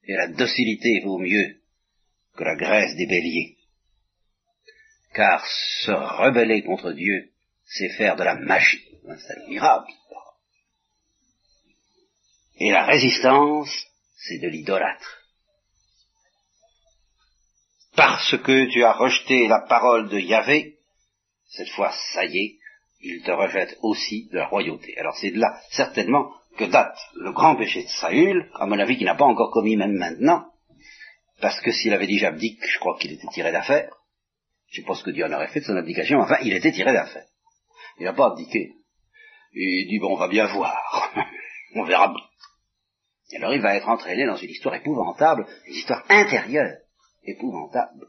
et 0.05 0.15
la 0.15 0.29
docilité 0.29 1.01
vaut 1.01 1.19
mieux 1.19 1.61
que 2.37 2.45
la 2.45 2.57
graisse 2.57 2.95
des 2.97 3.07
béliers. 3.07 3.57
Car 5.15 5.45
se 5.47 5.91
rebeller 5.91 6.63
contre 6.63 6.93
Dieu, 6.93 7.31
c'est 7.65 7.91
faire 7.91 8.17
de 8.17 8.25
la 8.25 8.35
magie. 8.35 8.94
C'est 9.07 9.43
admirable. 9.43 9.87
Et 12.57 12.71
la 12.71 12.87
résistance, 12.87 13.71
c'est 14.17 14.39
de 14.39 14.49
l'idolâtre. 14.49 15.23
Parce 17.97 18.37
que 18.39 18.71
tu 18.71 18.83
as 18.83 18.93
rejeté 18.93 19.47
la 19.47 19.61
parole 19.61 20.09
de 20.09 20.19
Yahvé, 20.19 20.79
cette 21.47 21.69
fois, 21.71 21.93
ça 22.15 22.25
y 22.25 22.39
est, 22.39 22.59
il 23.01 23.23
te 23.23 23.31
rejette 23.31 23.77
aussi 23.83 24.29
de 24.33 24.39
la 24.39 24.47
royauté. 24.47 24.97
Alors 24.99 25.17
c'est 25.17 25.31
de 25.31 25.39
là, 25.39 25.61
certainement, 25.71 26.33
que 26.57 26.65
date 26.65 26.99
le 27.17 27.33
grand 27.33 27.57
péché 27.57 27.85
de 27.85 27.89
Saül, 27.89 28.51
à 28.55 28.67
mon 28.67 28.79
avis, 28.79 28.97
qu'il 28.97 29.07
n'a 29.07 29.15
pas 29.15 29.25
encore 29.25 29.53
commis 29.53 29.77
même 29.77 29.93
maintenant, 29.93 30.47
parce 31.41 31.61
que 31.61 31.73
s'il 31.73 31.93
avait 31.93 32.07
déjà 32.07 32.29
abdiqué, 32.29 32.67
je 32.67 32.79
crois 32.79 32.97
qu'il 32.99 33.13
était 33.13 33.29
tiré 33.29 33.53
d'affaire. 33.53 33.95
Je 34.69 34.83
ce 34.83 35.05
que 35.05 35.11
Dieu 35.11 35.25
en 35.25 35.33
aurait 35.33 35.49
fait 35.49 35.61
de 35.61 35.67
son 35.67 35.77
abdication, 35.77 36.19
enfin, 36.19 36.39
il 36.43 36.53
était 36.53 36.73
tiré 36.73 36.93
d'affaire. 36.93 37.27
Il 37.99 38.05
n'a 38.05 38.13
pas 38.13 38.33
abdiqué. 38.33 38.73
Il 39.55 39.89
dit, 39.89 39.99
bon, 39.99 40.15
on 40.15 40.19
va 40.19 40.29
bien 40.29 40.47
voir. 40.47 41.13
on 41.75 41.85
verra 41.85 42.09
bien. 42.09 42.25
Alors 43.37 43.55
il 43.55 43.61
va 43.61 43.75
être 43.75 43.89
entraîné 43.89 44.27
dans 44.27 44.37
une 44.37 44.51
histoire 44.51 44.75
épouvantable, 44.75 45.47
une 45.67 45.75
histoire 45.75 46.05
intérieure, 46.09 46.77
épouvantable. 47.25 48.07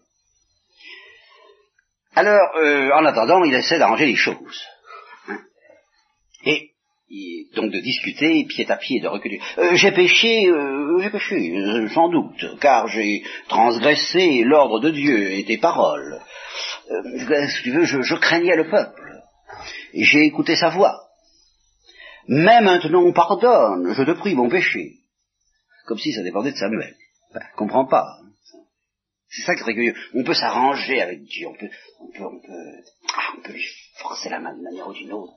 Alors, 2.15 2.55
euh, 2.57 2.91
en 2.91 3.05
attendant, 3.05 3.43
il 3.43 3.53
essaie 3.53 3.79
d'arranger 3.79 4.05
les 4.05 4.15
choses. 4.15 4.63
Hein. 5.27 5.39
Et 6.45 6.71
donc 7.55 7.71
de 7.71 7.79
discuter 7.79 8.45
pied 8.45 8.69
à 8.69 8.77
pied, 8.77 8.99
de 8.99 9.07
reculer. 9.07 9.39
Euh, 9.57 9.75
j'ai 9.75 9.91
péché, 9.91 10.47
euh, 10.47 10.99
j'ai 11.01 11.09
péché, 11.09 11.87
sans 11.93 12.09
doute, 12.09 12.59
car 12.59 12.87
j'ai 12.87 13.23
transgressé 13.47 14.43
l'ordre 14.43 14.79
de 14.79 14.91
Dieu 14.91 15.31
et 15.31 15.43
des 15.43 15.57
paroles. 15.57 16.19
si 17.47 17.63
tu 17.63 17.71
veux, 17.71 17.85
je, 17.85 18.01
je 18.01 18.15
craignais 18.15 18.55
le 18.55 18.69
peuple, 18.69 19.21
et 19.93 20.03
j'ai 20.03 20.25
écouté 20.25 20.55
sa 20.55 20.69
voix. 20.69 21.04
Mais 22.27 22.61
maintenant, 22.61 23.11
pardonne, 23.11 23.93
je 23.93 24.03
te 24.03 24.11
prie 24.11 24.35
mon 24.35 24.49
péché. 24.49 24.99
Comme 25.85 25.99
si 25.99 26.11
ça 26.13 26.23
dépendait 26.23 26.51
de 26.51 26.57
Samuel. 26.57 26.95
Ben, 27.33 27.43
comprends 27.55 27.85
pas. 27.85 28.19
C'est 29.29 29.43
ça 29.43 29.55
qui 29.55 29.69
est 29.69 29.95
On 30.13 30.23
peut 30.23 30.33
s'arranger 30.33 31.01
avec 31.01 31.23
Dieu, 31.23 31.47
on 31.47 31.55
peut, 31.55 31.69
on 31.99 32.07
peut, 32.07 32.23
on 32.23 32.39
peut, 32.39 32.83
ah, 33.13 33.33
on 33.37 33.41
peut 33.41 33.51
lui 33.51 33.65
forcer 33.97 34.29
la 34.29 34.39
main 34.39 34.53
d'une 34.53 34.63
manière 34.63 34.87
ou 34.87 34.93
d'une 34.93 35.11
autre. 35.11 35.33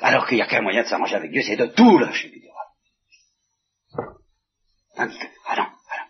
Alors 0.00 0.26
qu'il 0.26 0.36
n'y 0.36 0.42
a 0.42 0.46
qu'un 0.46 0.60
moyen 0.60 0.82
de 0.82 0.88
s'arranger 0.88 1.14
avec 1.14 1.30
Dieu, 1.30 1.42
c'est 1.42 1.56
de 1.56 1.66
tout 1.66 1.98
lâcher 1.98 2.32
Tandis 4.96 5.18
que, 5.18 5.26
ah 5.46 5.56
non, 5.56 5.64
ah 5.64 5.96
non, 5.98 6.06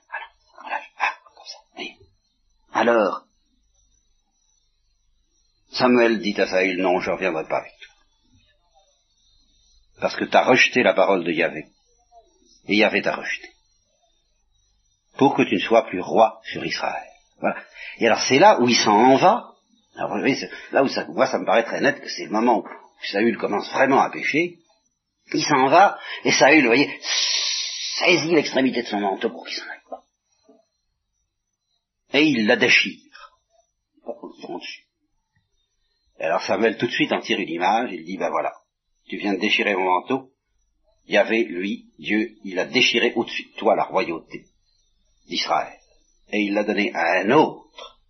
ah 0.59 0.71
non, 0.71 0.77
ah, 0.99 1.15
comme 1.35 1.47
ça, 1.47 1.59
oui. 1.79 1.97
Alors, 2.73 3.25
Samuel 5.71 6.21
dit 6.21 6.39
à 6.41 6.47
Saül, 6.47 6.81
non, 6.83 7.01
je 7.01 7.11
ne 7.11 7.15
reviendrai 7.15 7.47
pas 7.49 7.59
avec. 7.59 7.74
Parce 10.05 10.17
que 10.17 10.27
tu 10.27 10.37
as 10.37 10.45
rejeté 10.45 10.83
la 10.83 10.93
parole 10.93 11.25
de 11.25 11.33
Yahvé. 11.33 11.65
Et 12.69 12.77
Yahvé 12.77 13.01
t'a 13.01 13.17
rejeté. 13.17 13.49
Pour 15.17 15.35
que 15.35 15.45
tu 15.45 15.55
ne 15.55 15.61
sois 15.61 15.87
plus 15.87 16.03
roi 16.03 16.43
sur 16.45 16.63
Israël. 16.63 17.09
Voilà. 17.41 17.57
Et 17.97 18.07
alors 18.07 18.21
c'est 18.21 18.39
là 18.39 18.61
où 18.61 18.69
il 18.69 18.77
s'en 18.77 19.17
va. 19.17 19.55
Alors, 19.97 20.13
vous 20.13 20.19
voyez, 20.19 20.37
là 20.73 20.83
où 20.83 20.89
ça, 20.89 21.07
moi, 21.07 21.27
ça 21.27 21.39
me 21.39 21.47
paraît 21.47 21.65
très 21.65 21.81
net 21.81 22.03
que 22.03 22.11
c'est 22.11 22.27
le 22.27 22.33
moment 22.33 22.59
où 22.59 22.69
Saül 23.03 23.39
commence 23.39 23.73
vraiment 23.73 24.03
à 24.03 24.11
pécher, 24.11 24.59
il 25.33 25.43
s'en 25.43 25.69
va, 25.69 25.99
et 26.25 26.33
Saül, 26.33 26.61
vous 26.61 26.67
voyez, 26.67 27.01
saisit 27.97 28.35
l'extrémité 28.35 28.83
de 28.83 28.89
son 28.89 29.01
manteau 29.01 29.31
pour 29.31 29.47
qu'il 29.47 29.57
s'en 29.57 29.71
aille 29.71 29.89
pas. 29.89 30.03
Et 32.13 32.25
il 32.25 32.47
la 32.47 32.57
déchire. 32.57 33.01
Pas 34.05 34.13
dessus. 34.59 34.83
Et 36.19 36.25
alors 36.25 36.43
Samuel 36.43 36.77
tout 36.77 36.89
de 36.89 36.93
suite 36.93 37.13
en 37.13 37.21
tire 37.21 37.39
une 37.39 37.49
image, 37.49 37.89
il 37.91 38.05
dit, 38.05 38.19
ben 38.19 38.29
voilà, 38.29 38.53
tu 39.09 39.17
viens 39.17 39.35
de 39.35 39.41
déchirer 39.41 39.75
mon 39.75 39.85
manteau, 39.85 40.31
il 41.07 41.15
y 41.15 41.19
avait, 41.19 41.45
lui, 41.45 41.87
Dieu, 41.99 42.37
il 42.45 42.59
a 42.59 42.65
déchiré 42.65 43.13
au-dessus 43.15 43.51
de 43.53 43.59
toi 43.59 43.77
la 43.77 43.85
royauté 43.85 44.47
d'Israël. 45.27 45.79
Et 46.33 46.41
il 46.41 46.55
l'a 46.55 46.65
donné 46.65 46.93
à 46.95 47.21
un 47.21 47.31
autre, 47.31 48.01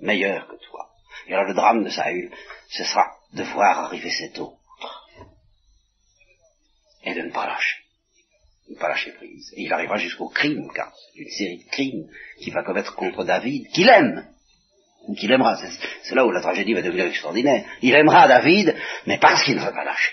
meilleur 0.00 0.46
que 0.46 0.56
toi. 0.56 0.90
Et 1.26 1.32
alors 1.32 1.46
le 1.46 1.54
drame 1.54 1.84
de 1.84 1.88
Saül, 1.88 2.30
ce 2.68 2.84
sera 2.84 3.10
de 3.32 3.42
voir 3.42 3.84
arriver 3.84 4.10
cet 4.10 4.38
autre 4.38 4.60
et 7.04 7.14
de 7.14 7.22
ne 7.22 7.30
pas 7.30 7.46
lâcher, 7.46 7.78
ne 8.68 8.76
pas 8.76 8.88
lâcher 8.88 9.12
prise. 9.12 9.52
Et 9.56 9.62
il 9.62 9.72
arrivera 9.72 9.96
jusqu'au 9.96 10.28
crime, 10.28 10.70
car 10.74 10.92
c'est 10.94 11.20
une 11.20 11.30
série 11.30 11.64
de 11.64 11.70
crimes 11.70 12.08
qu'il 12.38 12.52
va 12.52 12.62
commettre 12.62 12.94
contre 12.94 13.24
David, 13.24 13.68
qu'il 13.68 13.88
aime, 13.88 14.33
ou 15.06 15.14
qu'il 15.14 15.30
aimera. 15.30 15.56
C'est 16.02 16.14
là 16.14 16.26
où 16.26 16.30
la 16.30 16.40
tragédie 16.40 16.74
va 16.74 16.82
devenir 16.82 17.06
extraordinaire. 17.06 17.64
Il 17.82 17.94
aimera 17.94 18.28
David, 18.28 18.74
mais 19.06 19.18
parce 19.18 19.44
qu'il 19.44 19.56
ne 19.56 19.60
veut 19.60 19.72
pas 19.72 19.84
lâcher. 19.84 20.12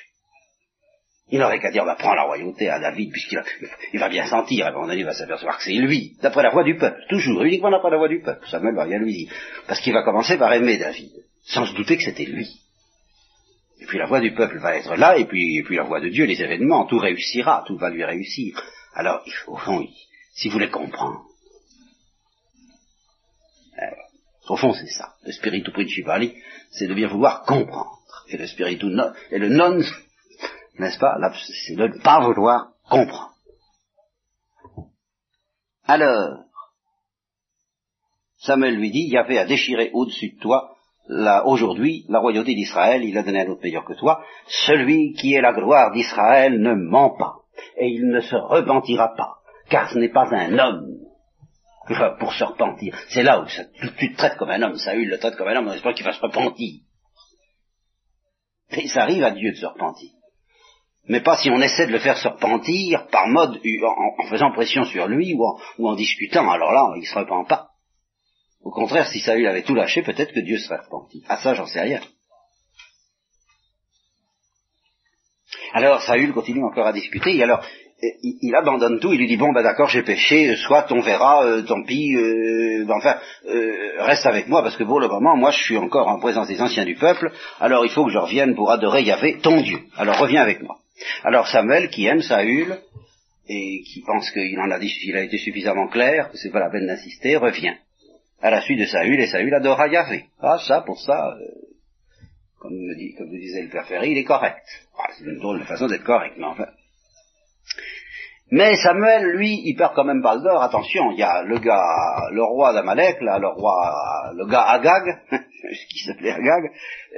Il 1.29 1.39
n'aurait 1.39 1.59
qu'à 1.59 1.71
dire, 1.71 1.85
va 1.85 1.95
prendre 1.95 2.15
la 2.15 2.23
royauté 2.23 2.69
à 2.69 2.79
David, 2.79 3.09
puisqu'il 3.09 3.99
va, 3.99 4.09
bien 4.09 4.27
sentir, 4.27 4.65
à 4.65 4.69
un 4.69 4.73
moment 4.73 4.87
donné, 4.87 4.99
il 4.99 5.05
va 5.05 5.13
s'apercevoir 5.13 5.57
que 5.57 5.63
c'est 5.63 5.71
lui, 5.71 6.17
d'après 6.21 6.43
la 6.43 6.49
voix 6.49 6.65
du 6.65 6.75
peuple, 6.75 6.99
toujours, 7.07 7.43
uniquement 7.43 7.71
d'après 7.71 7.89
la 7.89 7.97
voix 7.97 8.09
du 8.09 8.21
peuple. 8.21 8.45
Samuel 8.49 8.75
va 8.75 8.83
rien 8.83 8.99
lui 8.99 9.13
dire. 9.13 9.33
Parce 9.65 9.79
qu'il 9.79 9.93
va 9.93 10.03
commencer 10.03 10.37
par 10.37 10.51
aimer 10.51 10.77
David, 10.77 11.11
sans 11.43 11.65
se 11.65 11.73
douter 11.73 11.95
que 11.95 12.03
c'était 12.03 12.25
lui. 12.25 12.49
Et 13.79 13.85
puis 13.85 13.97
la 13.97 14.07
voix 14.07 14.19
du 14.19 14.33
peuple 14.33 14.59
va 14.59 14.75
être 14.75 14.95
là, 14.95 15.17
et 15.17 15.25
puis, 15.25 15.57
et 15.57 15.63
puis 15.63 15.77
la 15.77 15.83
voix 15.83 16.01
de 16.01 16.09
Dieu, 16.09 16.25
les 16.25 16.41
événements, 16.41 16.85
tout 16.85 16.99
réussira, 16.99 17.63
tout 17.65 17.77
va 17.77 17.89
lui 17.89 18.03
réussir. 18.03 18.61
Alors, 18.93 19.23
au 19.47 19.55
fond, 19.55 19.87
si 20.33 20.49
vous 20.49 20.53
voulez 20.53 20.69
comprendre, 20.69 21.23
euh, 23.81 23.85
au 24.51 24.57
fond 24.57 24.73
c'est 24.73 24.87
ça. 24.87 25.13
Le 25.23 25.31
spiritu 25.31 25.71
principali, 25.71 26.35
c'est 26.71 26.87
de 26.87 26.93
bien 26.93 27.07
vouloir 27.07 27.43
comprendre. 27.43 27.99
Et 28.27 28.37
le 28.37 28.47
spiritu 28.47 28.85
non, 28.85 29.11
et 29.31 29.39
le 29.39 29.49
non, 29.49 29.81
n'est-ce 30.77 30.99
pas, 30.99 31.17
c'est 31.65 31.75
de 31.75 31.87
ne 31.87 32.01
pas 32.01 32.19
vouloir 32.19 32.73
comprendre. 32.89 33.33
Alors, 35.85 36.45
Samuel 38.37 38.75
lui 38.75 38.91
dit, 38.91 39.05
il 39.07 39.13
y 39.13 39.17
avait 39.17 39.37
à 39.37 39.45
déchirer 39.45 39.91
au-dessus 39.93 40.33
de 40.35 40.39
toi 40.39 40.75
aujourd'hui, 41.45 42.05
la 42.09 42.19
royauté 42.19 42.53
d'Israël, 42.53 43.03
il 43.03 43.17
a 43.17 43.23
donné 43.23 43.41
un 43.41 43.49
autre 43.49 43.63
meilleur 43.63 43.85
que 43.85 43.93
toi. 43.93 44.23
Celui 44.47 45.13
qui 45.13 45.33
est 45.33 45.41
la 45.41 45.53
gloire 45.53 45.91
d'Israël 45.91 46.59
ne 46.59 46.73
ment 46.73 47.17
pas, 47.17 47.35
et 47.77 47.87
il 47.87 48.07
ne 48.07 48.21
se 48.21 48.35
repentira 48.35 49.13
pas, 49.15 49.39
car 49.69 49.89
ce 49.89 49.97
n'est 49.97 50.11
pas 50.11 50.27
un 50.31 50.57
homme 50.57 51.00
pour 52.19 52.33
se 52.33 52.43
repentir. 52.43 52.97
C'est 53.09 53.23
là 53.23 53.39
où 53.41 53.45
tu, 53.45 54.11
te 54.11 54.17
traites 54.17 54.37
comme 54.37 54.49
un 54.49 54.61
homme, 54.61 54.77
Saül 54.77 55.07
le 55.07 55.19
traite 55.19 55.35
comme 55.35 55.47
un 55.47 55.55
homme 55.55 55.67
en 55.67 55.73
espérant 55.73 55.93
qu'il 55.93 56.05
va 56.05 56.13
se 56.13 56.21
repentir. 56.21 56.81
Et 58.71 58.87
ça 58.87 59.03
arrive 59.03 59.23
à 59.23 59.31
Dieu 59.31 59.51
de 59.51 59.57
se 59.57 59.65
repentir. 59.65 60.11
Mais 61.05 61.21
pas 61.21 61.37
si 61.37 61.49
on 61.49 61.61
essaie 61.61 61.87
de 61.87 61.91
le 61.91 61.99
faire 61.99 62.17
se 62.17 62.27
repentir 62.27 63.07
par 63.07 63.27
mode, 63.27 63.59
en, 63.59 64.27
faisant 64.27 64.51
pression 64.51 64.83
sur 64.83 65.07
lui 65.07 65.33
ou 65.33 65.43
en, 65.43 65.59
ou 65.79 65.89
en 65.89 65.95
discutant. 65.95 66.49
Alors 66.49 66.71
là, 66.71 66.93
il 66.95 67.01
ne 67.01 67.05
se 67.05 67.17
repent 67.17 67.47
pas. 67.47 67.69
Au 68.63 68.71
contraire, 68.71 69.07
si 69.07 69.19
Saül 69.19 69.47
avait 69.47 69.63
tout 69.63 69.73
lâché, 69.73 70.03
peut-être 70.03 70.33
que 70.33 70.39
Dieu 70.39 70.59
serait 70.59 70.81
repenti. 70.81 71.23
Ah 71.27 71.37
ça, 71.37 71.55
j'en 71.55 71.65
sais 71.65 71.81
rien. 71.81 72.01
Alors 75.73 76.01
Saül 76.01 76.33
continue 76.33 76.63
encore 76.63 76.87
à 76.87 76.93
discuter, 76.93 77.35
et 77.35 77.43
alors 77.43 77.65
il, 78.23 78.55
abandonne 78.55 78.99
tout, 78.99 79.13
il 79.13 79.19
lui 79.19 79.27
dit 79.27 79.37
bon 79.37 79.51
ben 79.51 79.63
d'accord 79.63 79.87
j'ai 79.87 80.03
péché, 80.03 80.55
soit 80.55 80.91
on 80.91 81.01
verra, 81.01 81.45
euh, 81.45 81.61
tant 81.61 81.83
pis, 81.83 82.15
euh, 82.15 82.85
ben, 82.85 82.95
enfin 82.95 83.17
euh, 83.47 84.03
reste 84.03 84.25
avec 84.25 84.47
moi 84.47 84.63
parce 84.63 84.75
que 84.75 84.83
pour 84.83 84.99
le 84.99 85.07
moment 85.07 85.35
moi 85.35 85.51
je 85.51 85.59
suis 85.59 85.77
encore 85.77 86.07
en 86.07 86.19
présence 86.19 86.47
des 86.47 86.61
anciens 86.61 86.85
du 86.85 86.95
peuple, 86.95 87.31
alors 87.59 87.85
il 87.85 87.91
faut 87.91 88.05
que 88.05 88.11
je 88.11 88.17
revienne 88.17 88.55
pour 88.55 88.71
adorer 88.71 89.03
Yahvé, 89.03 89.37
ton 89.41 89.61
Dieu. 89.61 89.79
Alors 89.97 90.17
reviens 90.17 90.41
avec 90.41 90.61
moi. 90.61 90.77
Alors 91.23 91.47
Samuel 91.47 91.89
qui 91.89 92.05
aime 92.05 92.21
Saül 92.21 92.77
et 93.47 93.81
qui 93.83 94.01
pense 94.05 94.31
qu'il 94.31 94.59
en 94.59 94.71
a 94.71 94.79
dit, 94.79 94.93
il 95.03 95.17
a 95.17 95.23
été 95.23 95.37
suffisamment 95.37 95.87
clair, 95.87 96.29
que 96.31 96.37
c'est 96.37 96.51
pas 96.51 96.59
la 96.59 96.69
peine 96.69 96.87
d'insister, 96.87 97.35
revient 97.35 97.75
à 98.41 98.49
la 98.49 98.61
suite 98.61 98.79
de 98.79 98.85
Saül, 98.85 99.19
et 99.19 99.27
Saül 99.27 99.53
adora 99.53 99.87
Yahvé. 99.87 100.25
Ah, 100.39 100.57
ça, 100.65 100.81
pour 100.81 100.99
ça, 100.99 101.35
euh, 101.35 101.61
comme, 102.59 102.73
me 102.73 102.95
dit, 102.95 103.13
comme 103.15 103.29
disait 103.29 103.63
le 103.63 103.69
père 103.69 103.87
Ferry, 103.87 104.11
il 104.11 104.17
est 104.17 104.23
correct. 104.23 104.65
Ah, 104.97 105.09
c'est 105.17 105.25
une 105.25 105.39
drôle 105.39 105.59
de 105.59 105.65
façon 105.65 105.87
d'être 105.87 106.03
correct, 106.03 106.35
mais 106.37 106.45
enfin. 106.45 106.67
Mais 108.51 108.75
Samuel, 108.75 109.31
lui, 109.37 109.61
il 109.63 109.75
perd 109.75 109.93
quand 109.95 110.03
même 110.03 110.21
pas. 110.21 110.37
Attention, 110.61 111.11
il 111.11 111.19
y 111.19 111.23
a 111.23 111.41
le 111.43 111.57
gars, 111.59 112.29
le 112.31 112.43
roi 112.43 112.73
d'Amalek, 112.73 113.21
là, 113.21 113.39
le 113.39 113.47
roi, 113.47 114.33
le 114.35 114.45
gars 114.45 114.63
Agag, 114.63 115.03
qui 115.89 115.99
s'appelait 115.99 116.31
Agag, 116.31 116.71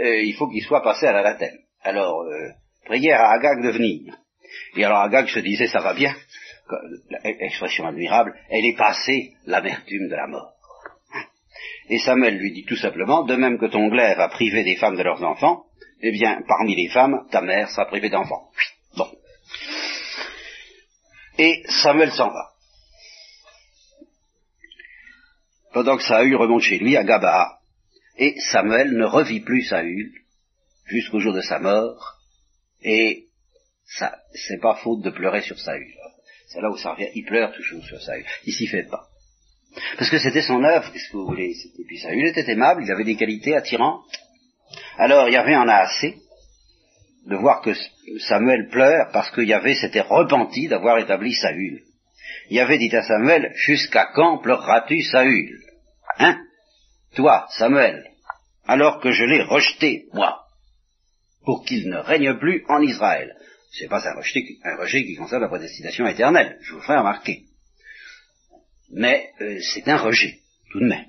euh, 0.03 0.21
il 0.21 0.35
faut 0.35 0.47
qu'il 0.47 0.61
soit 0.61 0.83
passé 0.83 1.07
à 1.07 1.11
la 1.11 1.23
latine. 1.23 1.57
Alors, 1.81 2.21
euh, 2.21 2.49
prière 2.85 3.19
à 3.19 3.33
Agag 3.33 3.63
de 3.63 3.71
venir. 3.71 4.13
Et 4.77 4.85
alors 4.85 4.99
Agag 4.99 5.27
se 5.27 5.39
disait, 5.39 5.67
ça 5.67 5.79
va 5.79 5.95
bien, 5.95 6.13
expression 7.23 7.87
admirable, 7.87 8.35
elle 8.49 8.65
est 8.65 8.77
passée 8.77 9.33
l'amertume 9.45 10.09
de 10.09 10.15
la 10.15 10.27
mort. 10.27 10.53
Et 11.89 11.97
Samuel 11.99 12.37
lui 12.37 12.51
dit 12.53 12.65
tout 12.65 12.75
simplement, 12.75 13.23
de 13.23 13.35
même 13.35 13.57
que 13.57 13.65
ton 13.65 13.87
glaive 13.87 14.19
a 14.19 14.29
privé 14.29 14.63
des 14.63 14.75
femmes 14.75 14.97
de 14.97 15.03
leurs 15.03 15.23
enfants, 15.23 15.65
eh 16.01 16.11
bien, 16.11 16.41
parmi 16.47 16.75
les 16.75 16.89
femmes, 16.89 17.25
ta 17.31 17.41
mère 17.41 17.69
sera 17.69 17.85
privée 17.85 18.09
d'enfants. 18.09 18.49
Et 21.37 21.63
Samuel 21.67 22.11
s'en 22.11 22.29
va. 22.29 22.49
Pendant 25.73 25.97
que 25.97 26.03
Saül 26.03 26.35
remonte 26.35 26.61
chez 26.61 26.77
lui 26.77 26.95
à 26.95 27.03
Gabaa. 27.03 27.59
Et 28.17 28.39
Samuel 28.51 28.95
ne 28.95 29.05
revit 29.05 29.39
plus 29.39 29.63
Saül 29.63 30.11
jusqu'au 30.85 31.19
jour 31.19 31.33
de 31.33 31.41
sa 31.41 31.59
mort. 31.59 32.19
Et 32.83 33.27
ça, 33.85 34.19
c'est 34.33 34.61
pas 34.61 34.75
faute 34.75 35.01
de 35.01 35.09
pleurer 35.09 35.41
sur 35.41 35.59
Saül. 35.59 35.93
C'est 36.47 36.61
là 36.61 36.69
où 36.69 36.77
ça 36.77 36.93
revient. 36.93 37.09
Il 37.15 37.25
pleure 37.25 37.51
toujours 37.53 37.83
sur 37.83 37.99
Saül. 38.01 38.25
Il 38.45 38.53
s'y 38.53 38.67
fait 38.67 38.83
pas. 38.83 39.07
Parce 39.97 40.11
que 40.11 40.19
c'était 40.19 40.43
son 40.43 40.63
œuvre, 40.63 40.91
qu'est-ce 40.91 41.09
que 41.09 41.17
vous 41.17 41.25
voulez? 41.25 41.51
Et 41.51 41.83
puis 41.85 41.99
Saül 41.99 42.27
était 42.27 42.51
aimable, 42.51 42.83
il 42.83 42.91
avait 42.91 43.03
des 43.03 43.15
qualités 43.15 43.55
attirantes. 43.55 44.05
Alors 44.97 45.27
il 45.27 45.33
y 45.33 45.37
avait 45.37 45.55
en 45.55 45.67
assez 45.67 46.17
de 47.25 47.35
voir 47.35 47.61
que 47.61 47.73
Samuel 48.19 48.69
pleure 48.69 49.09
parce 49.13 49.31
qu'il 49.31 49.47
y 49.47 49.53
avait 49.53 49.75
s'était 49.75 50.01
repenti 50.01 50.67
d'avoir 50.67 50.97
établi 50.99 51.33
Saül. 51.33 51.81
Il 52.49 52.57
y 52.57 52.59
avait 52.59 52.77
dit 52.77 52.93
à 52.95 53.03
Samuel, 53.03 53.51
jusqu'à 53.55 54.11
quand 54.13 54.39
pleureras-tu 54.39 55.01
Saül? 55.01 55.59
Hein? 56.19 56.37
Toi, 57.15 57.47
Samuel, 57.51 58.03
alors 58.65 58.99
que 58.99 59.11
je 59.11 59.23
l'ai 59.23 59.43
rejeté, 59.43 60.05
moi, 60.13 60.39
pour 61.45 61.63
qu'il 61.63 61.89
ne 61.89 61.97
règne 61.97 62.37
plus 62.37 62.63
en 62.67 62.81
Israël. 62.81 63.35
C'est 63.71 63.87
pas 63.87 64.07
un 64.07 64.15
rejet, 64.15 64.43
un 64.63 64.77
rejet 64.77 65.03
qui 65.03 65.15
concerne 65.15 65.41
la 65.41 65.49
prédestination 65.49 66.05
éternelle, 66.07 66.57
je 66.61 66.73
vous 66.73 66.81
ferai 66.81 66.97
remarquer 66.97 67.45
mais 68.93 69.31
euh, 69.41 69.59
c'est 69.73 69.87
un 69.87 69.97
rejet, 69.97 70.39
tout 70.71 70.79
de 70.79 70.87
même. 70.87 71.05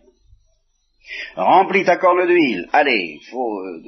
Remplis 1.37 1.85
ta 1.85 1.99
corne 1.99 2.27
d'huile. 2.27 2.69
Allez, 2.73 3.19
il 3.21 3.27
faut 3.31 3.61
euh, 3.61 3.83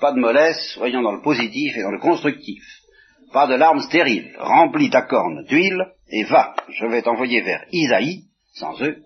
pas 0.00 0.12
de 0.12 0.20
mollesse, 0.20 0.72
soyons 0.74 1.02
dans 1.02 1.12
le 1.12 1.22
positif 1.22 1.76
et 1.76 1.82
dans 1.82 1.90
le 1.90 2.00
constructif. 2.00 2.62
Pas 3.32 3.46
de 3.46 3.54
larmes 3.54 3.80
stériles. 3.80 4.34
Remplis 4.38 4.90
ta 4.90 5.02
corne 5.02 5.44
d'huile 5.44 5.92
et 6.08 6.24
va. 6.24 6.54
Je 6.68 6.86
vais 6.86 7.02
t'envoyer 7.02 7.40
vers 7.42 7.64
Isaïe, 7.72 8.24
sans 8.54 8.80
eux, 8.82 9.02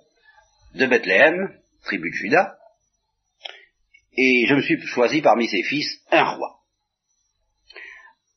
de 0.75 0.87
Bethléem, 0.87 1.55
tribu 1.85 2.11
de 2.11 2.15
Juda, 2.15 2.57
et 4.17 4.47
je 4.47 4.55
me 4.55 4.63
suis 4.63 4.81
choisi 4.83 5.23
parmi 5.23 5.49
ses 5.49 5.63
fils 5.63 6.03
un 6.11 6.25
roi. 6.25 6.57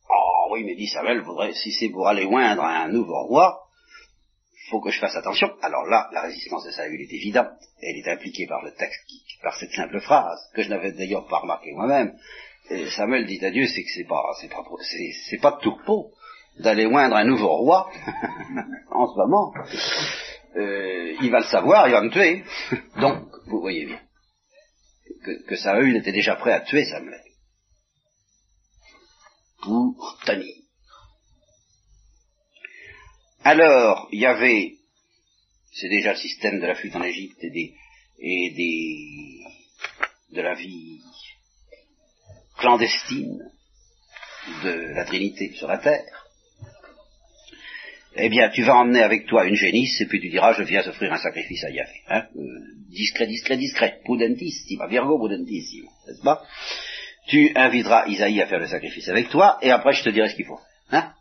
Oh 0.10 0.50
oui, 0.52 0.64
mais 0.64 0.76
dit 0.76 0.88
Samuel, 0.88 1.24
si 1.54 1.72
c'est 1.72 1.90
pour 1.90 2.08
aller 2.08 2.26
moindre 2.26 2.64
un 2.64 2.88
nouveau 2.90 3.24
roi, 3.28 3.60
faut 4.70 4.80
que 4.82 4.92
je 4.92 5.00
fasse 5.00 5.16
attention. 5.16 5.52
Alors 5.62 5.86
là, 5.88 6.10
la 6.14 6.22
résistance 6.22 6.66
de 6.66 6.72
Saül 6.72 7.02
est 7.02 7.14
évidente. 7.14 7.60
Elle 7.82 7.98
est 7.98 8.08
impliquée 8.08 8.46
par 8.48 8.64
le 8.64 8.74
texte, 8.74 9.02
par 9.44 9.56
cette 9.58 9.72
simple 9.72 10.00
phrase, 10.00 10.40
que 10.56 10.64
je 10.64 10.70
n'avais 10.70 10.94
d'ailleurs 10.94 11.28
pas 11.28 11.40
remarqué 11.40 11.72
moi-même. 11.74 12.16
Samuel 12.96 13.26
dit 13.28 13.44
à 13.46 13.52
Dieu, 13.52 13.68
c'est 13.68 13.84
que 13.84 13.90
c'est 13.94 14.06
pas, 14.06 14.24
pas, 15.42 15.52
de 15.58 15.62
tout 15.62 15.76
repos 15.76 16.14
d'aller 16.60 16.88
moindre 16.88 17.16
un 17.16 17.26
nouveau 17.26 17.50
roi 17.58 17.90
en 18.92 19.08
ce 19.08 19.18
moment. 19.18 19.54
Euh, 20.56 21.16
il 21.22 21.32
va 21.32 21.40
le 21.40 21.46
savoir, 21.46 21.88
il 21.88 21.92
va 21.92 22.02
me 22.02 22.10
tuer. 22.10 22.44
Donc, 23.02 23.28
vous 23.48 23.60
voyez 23.60 23.86
bien 23.86 24.00
que, 25.24 25.46
que 25.46 25.56
Saül 25.56 25.96
était 25.96 26.12
déjà 26.12 26.36
prêt 26.36 26.54
à 26.54 26.62
tuer 26.62 26.86
Samuel 26.86 27.22
pour 29.62 30.20
tenir. 30.26 30.56
Alors, 33.44 34.08
il 34.12 34.22
y 34.22 34.26
avait, 34.26 34.76
c'est 35.72 35.90
déjà 35.90 36.12
le 36.12 36.18
système 36.18 36.60
de 36.60 36.68
la 36.68 36.76
fuite 36.76 36.96
en 36.96 37.04
Égypte 37.04 37.38
et 37.42 37.50
des, 37.50 37.76
et 38.24 38.52
des, 38.52 39.44
de 40.34 40.42
la 40.42 40.56
vie 40.56 41.02
clandestine 42.58 43.52
de 44.64 44.94
la 44.96 45.04
Trinité 45.04 45.52
sur 45.56 45.68
la 45.68 45.78
terre. 45.78 46.06
Eh 48.16 48.30
bien, 48.30 48.50
tu 48.50 48.64
vas 48.64 48.76
emmener 48.78 49.02
avec 49.02 49.26
toi 49.26 49.46
une 49.46 49.56
génisse 49.56 50.00
et 50.00 50.06
puis 50.06 50.22
tu 50.22 50.30
diras, 50.30 50.54
je 50.54 50.64
viens 50.64 50.88
offrir 50.88 51.12
un 51.12 51.18
sacrifice 51.18 51.64
à 51.66 51.70
Yahvé. 51.70 52.02
Hein 52.08 52.28
euh, 52.38 52.42
discret, 52.90 53.28
discret, 53.28 53.58
discret. 53.58 54.00
Prudentissima, 54.06 54.88
virgo 54.88 55.18
prudentissima. 55.18 55.90
N'est-ce 56.08 56.22
pas? 56.22 56.46
Tu 57.28 57.52
inviteras 57.56 58.08
Isaïe 58.08 58.42
à 58.42 58.48
faire 58.48 58.60
le 58.60 58.68
sacrifice 58.68 59.10
avec 59.10 59.30
toi 59.30 59.58
et 59.62 59.72
après 59.72 59.94
je 59.94 60.04
te 60.04 60.10
dirai 60.10 60.30
ce 60.30 60.36
qu'il 60.36 60.46
faut. 60.46 60.60
Hein? 60.92 61.14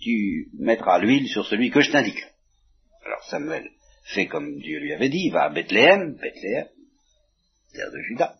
Tu 0.00 0.48
mettras 0.58 0.98
l'huile 0.98 1.28
sur 1.28 1.46
celui 1.46 1.70
que 1.70 1.80
je 1.80 1.90
t'indique. 1.90 2.22
Alors 3.06 3.22
Samuel 3.24 3.70
fait 4.04 4.26
comme 4.26 4.58
Dieu 4.58 4.78
lui 4.80 4.92
avait 4.92 5.08
dit, 5.08 5.30
va 5.30 5.44
à 5.44 5.50
Bethléem, 5.50 6.14
Bethléem, 6.14 6.66
terre 7.72 7.90
de 7.92 8.00
Juda. 8.08 8.34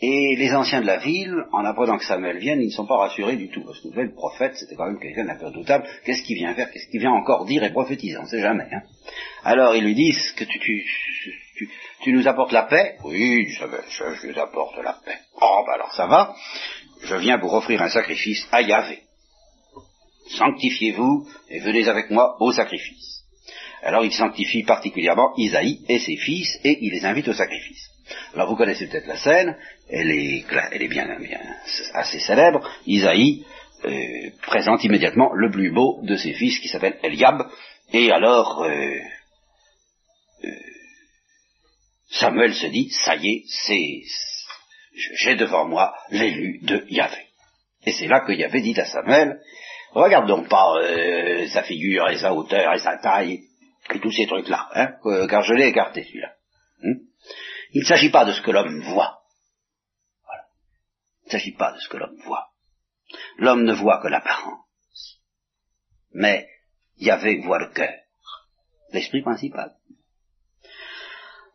Et 0.00 0.34
les 0.36 0.52
anciens 0.52 0.82
de 0.82 0.86
la 0.86 0.98
ville, 0.98 1.34
en 1.52 1.64
apprenant 1.64 1.96
que 1.96 2.04
Samuel 2.04 2.38
vienne, 2.38 2.60
ils 2.60 2.66
ne 2.66 2.72
sont 2.72 2.86
pas 2.86 2.96
rassurés 2.96 3.36
du 3.36 3.48
tout, 3.48 3.64
parce 3.64 3.80
que 3.80 3.88
le 3.88 4.12
prophète, 4.12 4.56
c'était 4.56 4.74
quand 4.74 4.86
même 4.86 4.98
quelqu'un 4.98 5.24
d'un 5.24 5.36
peu 5.36 5.50
doutable, 5.50 5.86
qu'est-ce 6.04 6.22
qu'il 6.24 6.36
vient 6.36 6.52
faire, 6.52 6.70
qu'est-ce 6.70 6.88
qu'il 6.88 7.00
vient 7.00 7.12
encore 7.12 7.46
dire 7.46 7.62
et 7.62 7.70
prophétiser, 7.70 8.18
on 8.18 8.24
ne 8.24 8.28
sait 8.28 8.40
jamais. 8.40 8.68
Hein. 8.70 8.82
Alors 9.44 9.76
ils 9.76 9.84
lui 9.84 9.94
disent 9.94 10.32
que 10.32 10.44
tu, 10.44 10.84
nous 12.08 12.26
apportes 12.26 12.52
la 12.52 12.64
paix? 12.64 12.96
Oui, 13.04 13.50
Samuel, 13.56 13.84
je, 13.88 14.04
je 14.20 14.26
nous 14.26 14.38
apporte 14.38 14.76
la 14.82 14.98
paix. 15.04 15.18
Oh, 15.40 15.64
alors 15.72 15.94
ça 15.94 16.06
va, 16.06 16.34
je 17.04 17.14
viens 17.14 17.38
pour 17.38 17.54
offrir 17.54 17.80
un 17.80 17.88
sacrifice 17.88 18.46
à 18.50 18.62
Yahvé 18.62 19.04
sanctifiez-vous 20.30 21.28
et 21.48 21.60
venez 21.60 21.88
avec 21.88 22.10
moi 22.10 22.36
au 22.40 22.52
sacrifice. 22.52 23.23
Alors 23.84 24.04
il 24.04 24.12
sanctifie 24.12 24.62
particulièrement 24.62 25.34
Isaïe 25.36 25.84
et 25.88 25.98
ses 25.98 26.16
fils 26.16 26.58
et 26.64 26.78
il 26.80 26.92
les 26.92 27.04
invite 27.04 27.28
au 27.28 27.34
sacrifice. 27.34 27.90
Alors 28.34 28.48
vous 28.48 28.56
connaissez 28.56 28.86
peut-être 28.86 29.06
la 29.06 29.16
scène, 29.16 29.56
elle 29.88 30.10
est, 30.10 30.44
elle 30.72 30.82
est 30.82 30.88
bien, 30.88 31.06
assez 31.94 32.18
célèbre. 32.18 32.68
Isaïe 32.86 33.44
euh, 33.84 34.30
présente 34.42 34.84
immédiatement 34.84 35.32
le 35.34 35.50
plus 35.50 35.70
beau 35.70 36.00
de 36.02 36.16
ses 36.16 36.32
fils 36.32 36.58
qui 36.58 36.68
s'appelle 36.68 36.98
Eliab 37.02 37.46
et 37.92 38.10
alors 38.10 38.62
euh, 38.62 38.98
euh, 40.44 40.48
Samuel 42.10 42.54
se 42.54 42.66
dit, 42.66 42.90
ça 42.90 43.16
y 43.16 43.28
est, 43.28 43.44
c'est, 43.46 44.02
j'ai 45.16 45.36
devant 45.36 45.66
moi 45.66 45.94
l'élu 46.10 46.60
de 46.62 46.84
Yahvé. 46.88 47.26
Et 47.86 47.92
c'est 47.92 48.06
là 48.06 48.20
que 48.20 48.32
Yahvé 48.32 48.60
dit 48.62 48.78
à 48.80 48.86
Samuel, 48.86 49.40
Regarde 49.94 50.26
donc 50.26 50.48
pas 50.48 50.74
euh, 50.76 51.46
sa 51.48 51.62
figure 51.62 52.08
et 52.10 52.18
sa 52.18 52.34
hauteur 52.34 52.74
et 52.74 52.80
sa 52.80 52.98
taille 52.98 53.44
et 53.92 54.00
tous 54.00 54.12
ces 54.12 54.26
trucs-là, 54.26 54.68
hein, 54.74 55.26
car 55.28 55.42
je 55.42 55.54
l'ai 55.54 55.68
écarté 55.68 56.04
celui-là. 56.04 56.32
Hein. 56.84 56.94
Il 57.72 57.80
ne 57.80 57.86
s'agit 57.86 58.10
pas 58.10 58.24
de 58.24 58.32
ce 58.32 58.40
que 58.40 58.50
l'homme 58.50 58.80
voit. 58.82 59.22
Voilà. 60.24 60.42
Il 61.22 61.26
ne 61.26 61.30
s'agit 61.32 61.52
pas 61.52 61.72
de 61.72 61.78
ce 61.78 61.88
que 61.88 61.96
l'homme 61.96 62.18
voit. 62.24 62.48
L'homme 63.38 63.64
ne 63.64 63.72
voit 63.72 64.00
que 64.00 64.08
l'apparence. 64.08 65.20
Mais 66.12 66.48
Yahvé 66.98 67.40
voit 67.40 67.58
le 67.58 67.72
cœur, 67.72 67.94
l'esprit 68.92 69.22
principal. 69.22 69.74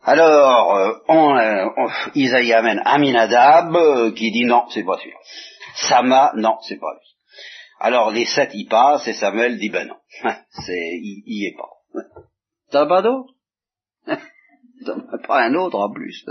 Alors, 0.04 0.76
euh, 0.76 0.94
on, 1.08 1.38
euh, 1.38 1.68
Isaïe 2.16 2.54
amène 2.54 2.82
Aminadab, 2.86 3.76
euh, 3.76 4.12
qui 4.12 4.32
dit 4.32 4.46
non, 4.46 4.66
c'est 4.70 4.84
pas 4.84 4.98
sûr. 4.98 5.18
Sama, 5.76 6.32
non, 6.36 6.58
c'est 6.62 6.80
pas 6.80 6.94
lui. 6.94 7.10
Alors 7.80 8.12
les 8.12 8.26
sept 8.26 8.52
y 8.54 8.66
passent 8.66 9.08
et 9.08 9.14
Samuel 9.14 9.58
dit 9.58 9.70
ben 9.70 9.88
non, 9.88 9.96
c'est, 10.50 11.00
il, 11.02 11.24
y 11.26 11.46
est 11.46 11.56
pas. 11.56 11.70
T'as 12.72 12.86
pas 12.86 13.02
d'autre 13.02 13.34
T'en 14.86 15.00
as 15.12 15.18
pas 15.28 15.44
un 15.44 15.56
autre 15.56 15.78
en 15.78 15.92
plus. 15.92 16.26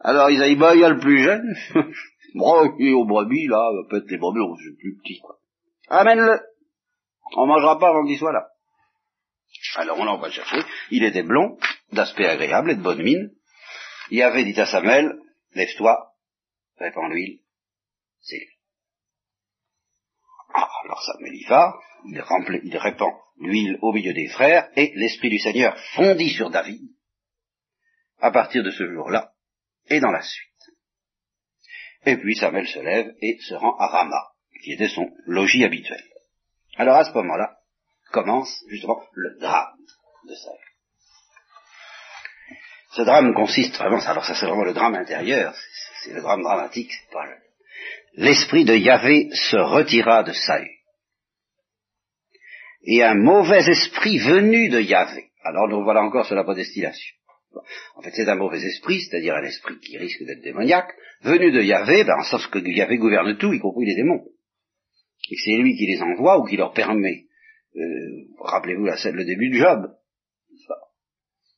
Alors 0.00 0.28
ben 0.28 0.74
il 0.74 0.80
y 0.80 0.84
a 0.84 0.90
le 0.90 1.00
plus 1.00 1.22
jeune. 1.22 1.56
bon, 2.34 2.74
il 2.78 2.88
est 2.88 2.92
au 2.92 3.04
brebis 3.04 3.48
là, 3.48 3.70
peut-être 3.88 4.10
les 4.10 4.18
brebis, 4.18 4.40
c'est 4.62 4.78
plus 4.78 4.96
petit 4.98 5.20
quoi. 5.20 5.38
Amène-le. 5.88 6.40
On 7.36 7.46
mangera 7.46 7.78
pas 7.78 7.88
avant 7.88 8.06
qu'il 8.06 8.18
soit 8.18 8.32
là. 8.32 8.48
Alors 9.76 9.98
on 9.98 10.18
va 10.18 10.28
le 10.28 10.32
chercher. 10.32 10.62
Il 10.90 11.04
était 11.04 11.22
blond, 11.22 11.58
d'aspect 11.92 12.26
agréable 12.26 12.70
et 12.70 12.76
de 12.76 12.82
bonne 12.82 13.02
mine. 13.02 13.32
Il 14.10 14.22
avait 14.22 14.44
dit 14.44 14.60
à 14.60 14.66
Samuel, 14.66 15.18
lève-toi, 15.54 16.12
répands 16.78 17.08
l'huile, 17.08 17.40
c'est 18.20 18.36
lui. 18.36 18.46
Ah, 20.54 20.68
alors 20.84 21.02
Samuel 21.02 21.34
y 21.34 21.44
va, 21.44 21.74
il, 22.04 22.60
il 22.64 22.76
répand 22.76 23.12
l'huile 23.38 23.78
au 23.82 23.92
milieu 23.92 24.12
des 24.12 24.28
frères, 24.28 24.68
et 24.76 24.92
l'Esprit 24.94 25.30
du 25.30 25.38
Seigneur 25.38 25.78
fondit 25.94 26.30
sur 26.30 26.50
David, 26.50 26.82
à 28.20 28.30
partir 28.30 28.62
de 28.62 28.70
ce 28.70 28.86
jour-là, 28.92 29.32
et 29.88 30.00
dans 30.00 30.10
la 30.10 30.22
suite. 30.22 30.50
Et 32.06 32.16
puis 32.16 32.36
Samuel 32.36 32.66
se 32.66 32.78
lève 32.78 33.12
et 33.20 33.38
se 33.40 33.54
rend 33.54 33.76
à 33.78 33.88
Rama, 33.88 34.28
qui 34.62 34.72
était 34.72 34.88
son 34.88 35.10
logis 35.26 35.64
habituel. 35.64 36.02
Alors 36.76 36.96
à 36.96 37.04
ce 37.04 37.12
moment-là, 37.12 37.56
commence 38.12 38.64
justement 38.68 39.02
le 39.12 39.38
drame 39.38 39.76
de 40.28 40.34
Saül. 40.34 40.58
Ce 42.92 43.02
drame 43.02 43.34
consiste 43.34 43.76
vraiment, 43.76 44.00
alors 44.06 44.24
ça 44.24 44.34
c'est 44.34 44.46
vraiment 44.46 44.64
le 44.64 44.72
drame 44.72 44.94
intérieur, 44.94 45.54
c'est 46.02 46.14
le 46.14 46.22
drame 46.22 46.42
dramatique, 46.42 46.90
c'est 46.90 47.12
pas 47.12 47.26
L'esprit 48.14 48.64
de 48.64 48.74
Yahvé 48.74 49.28
se 49.34 49.56
retira 49.56 50.22
de 50.22 50.32
Saül. 50.32 50.75
Et 52.86 53.02
un 53.02 53.14
mauvais 53.14 53.68
esprit 53.68 54.18
venu 54.18 54.68
de 54.68 54.80
Yahvé. 54.80 55.26
Alors 55.42 55.68
nous 55.68 55.82
voilà 55.84 56.02
encore 56.02 56.26
sur 56.26 56.36
la 56.36 56.44
prédestination. 56.44 57.16
En 57.96 58.02
fait, 58.02 58.10
c'est 58.14 58.28
un 58.28 58.36
mauvais 58.36 58.62
esprit, 58.62 59.00
c'est-à-dire 59.00 59.34
un 59.34 59.44
esprit 59.44 59.78
qui 59.78 59.96
risque 59.96 60.22
d'être 60.24 60.42
démoniaque, 60.42 60.92
venu 61.22 61.50
de 61.50 61.62
Yahvé, 61.62 62.04
ben, 62.04 62.16
en 62.18 62.24
sorte 62.24 62.50
que 62.50 62.58
Yahvé 62.58 62.98
gouverne 62.98 63.36
tout, 63.38 63.52
y 63.52 63.58
compris 63.58 63.86
les 63.86 63.94
démons. 63.94 64.24
Et 65.30 65.36
c'est 65.42 65.56
lui 65.56 65.74
qui 65.74 65.86
les 65.86 66.02
envoie 66.02 66.38
ou 66.38 66.44
qui 66.44 66.56
leur 66.56 66.72
permet 66.72 67.26
euh, 67.76 68.26
rappelez-vous 68.40 68.86
la 68.86 68.96
scène, 68.96 69.16
le 69.16 69.24
début 69.24 69.50
de 69.50 69.56
Job. 69.56 69.90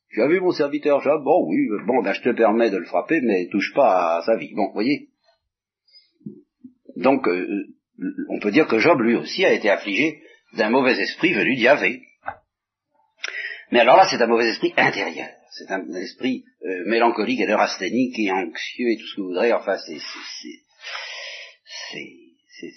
Tu 0.09 0.21
as 0.21 0.27
vu 0.27 0.41
mon 0.41 0.51
serviteur 0.51 1.01
Job? 1.01 1.23
Bon 1.23 1.47
oui, 1.47 1.67
bon 1.85 2.01
ben 2.01 2.13
je 2.13 2.21
te 2.21 2.35
permets 2.35 2.71
de 2.71 2.77
le 2.77 2.85
frapper, 2.85 3.21
mais 3.21 3.47
touche 3.49 3.73
pas 3.73 4.17
à 4.17 4.21
sa 4.23 4.35
vie. 4.35 4.53
Bon, 4.55 4.71
voyez. 4.73 5.09
Donc 6.97 7.27
euh, 7.27 7.67
on 8.29 8.39
peut 8.39 8.51
dire 8.51 8.67
que 8.67 8.79
Job 8.79 8.99
lui 9.01 9.15
aussi 9.15 9.45
a 9.45 9.53
été 9.53 9.69
affligé 9.69 10.21
d'un 10.53 10.69
mauvais 10.69 10.99
esprit 10.99 11.33
venu 11.33 11.55
d'Yahvé. 11.55 12.01
Mais 13.71 13.79
alors 13.79 13.97
là, 13.97 14.07
c'est 14.09 14.21
un 14.21 14.27
mauvais 14.27 14.49
esprit 14.49 14.73
intérieur. 14.77 15.29
C'est 15.51 15.71
un, 15.71 15.87
esprit 15.95 16.43
euh, 16.63 16.85
mélancolique 16.85 17.41
et 17.41 17.47
neurasthénique 17.47 18.17
et 18.19 18.31
anxieux 18.31 18.91
et 18.91 18.97
tout 18.97 19.05
ce 19.07 19.15
que 19.15 19.21
vous 19.21 19.27
voudrez. 19.29 19.53
Enfin, 19.53 19.77
c'est 19.77 19.99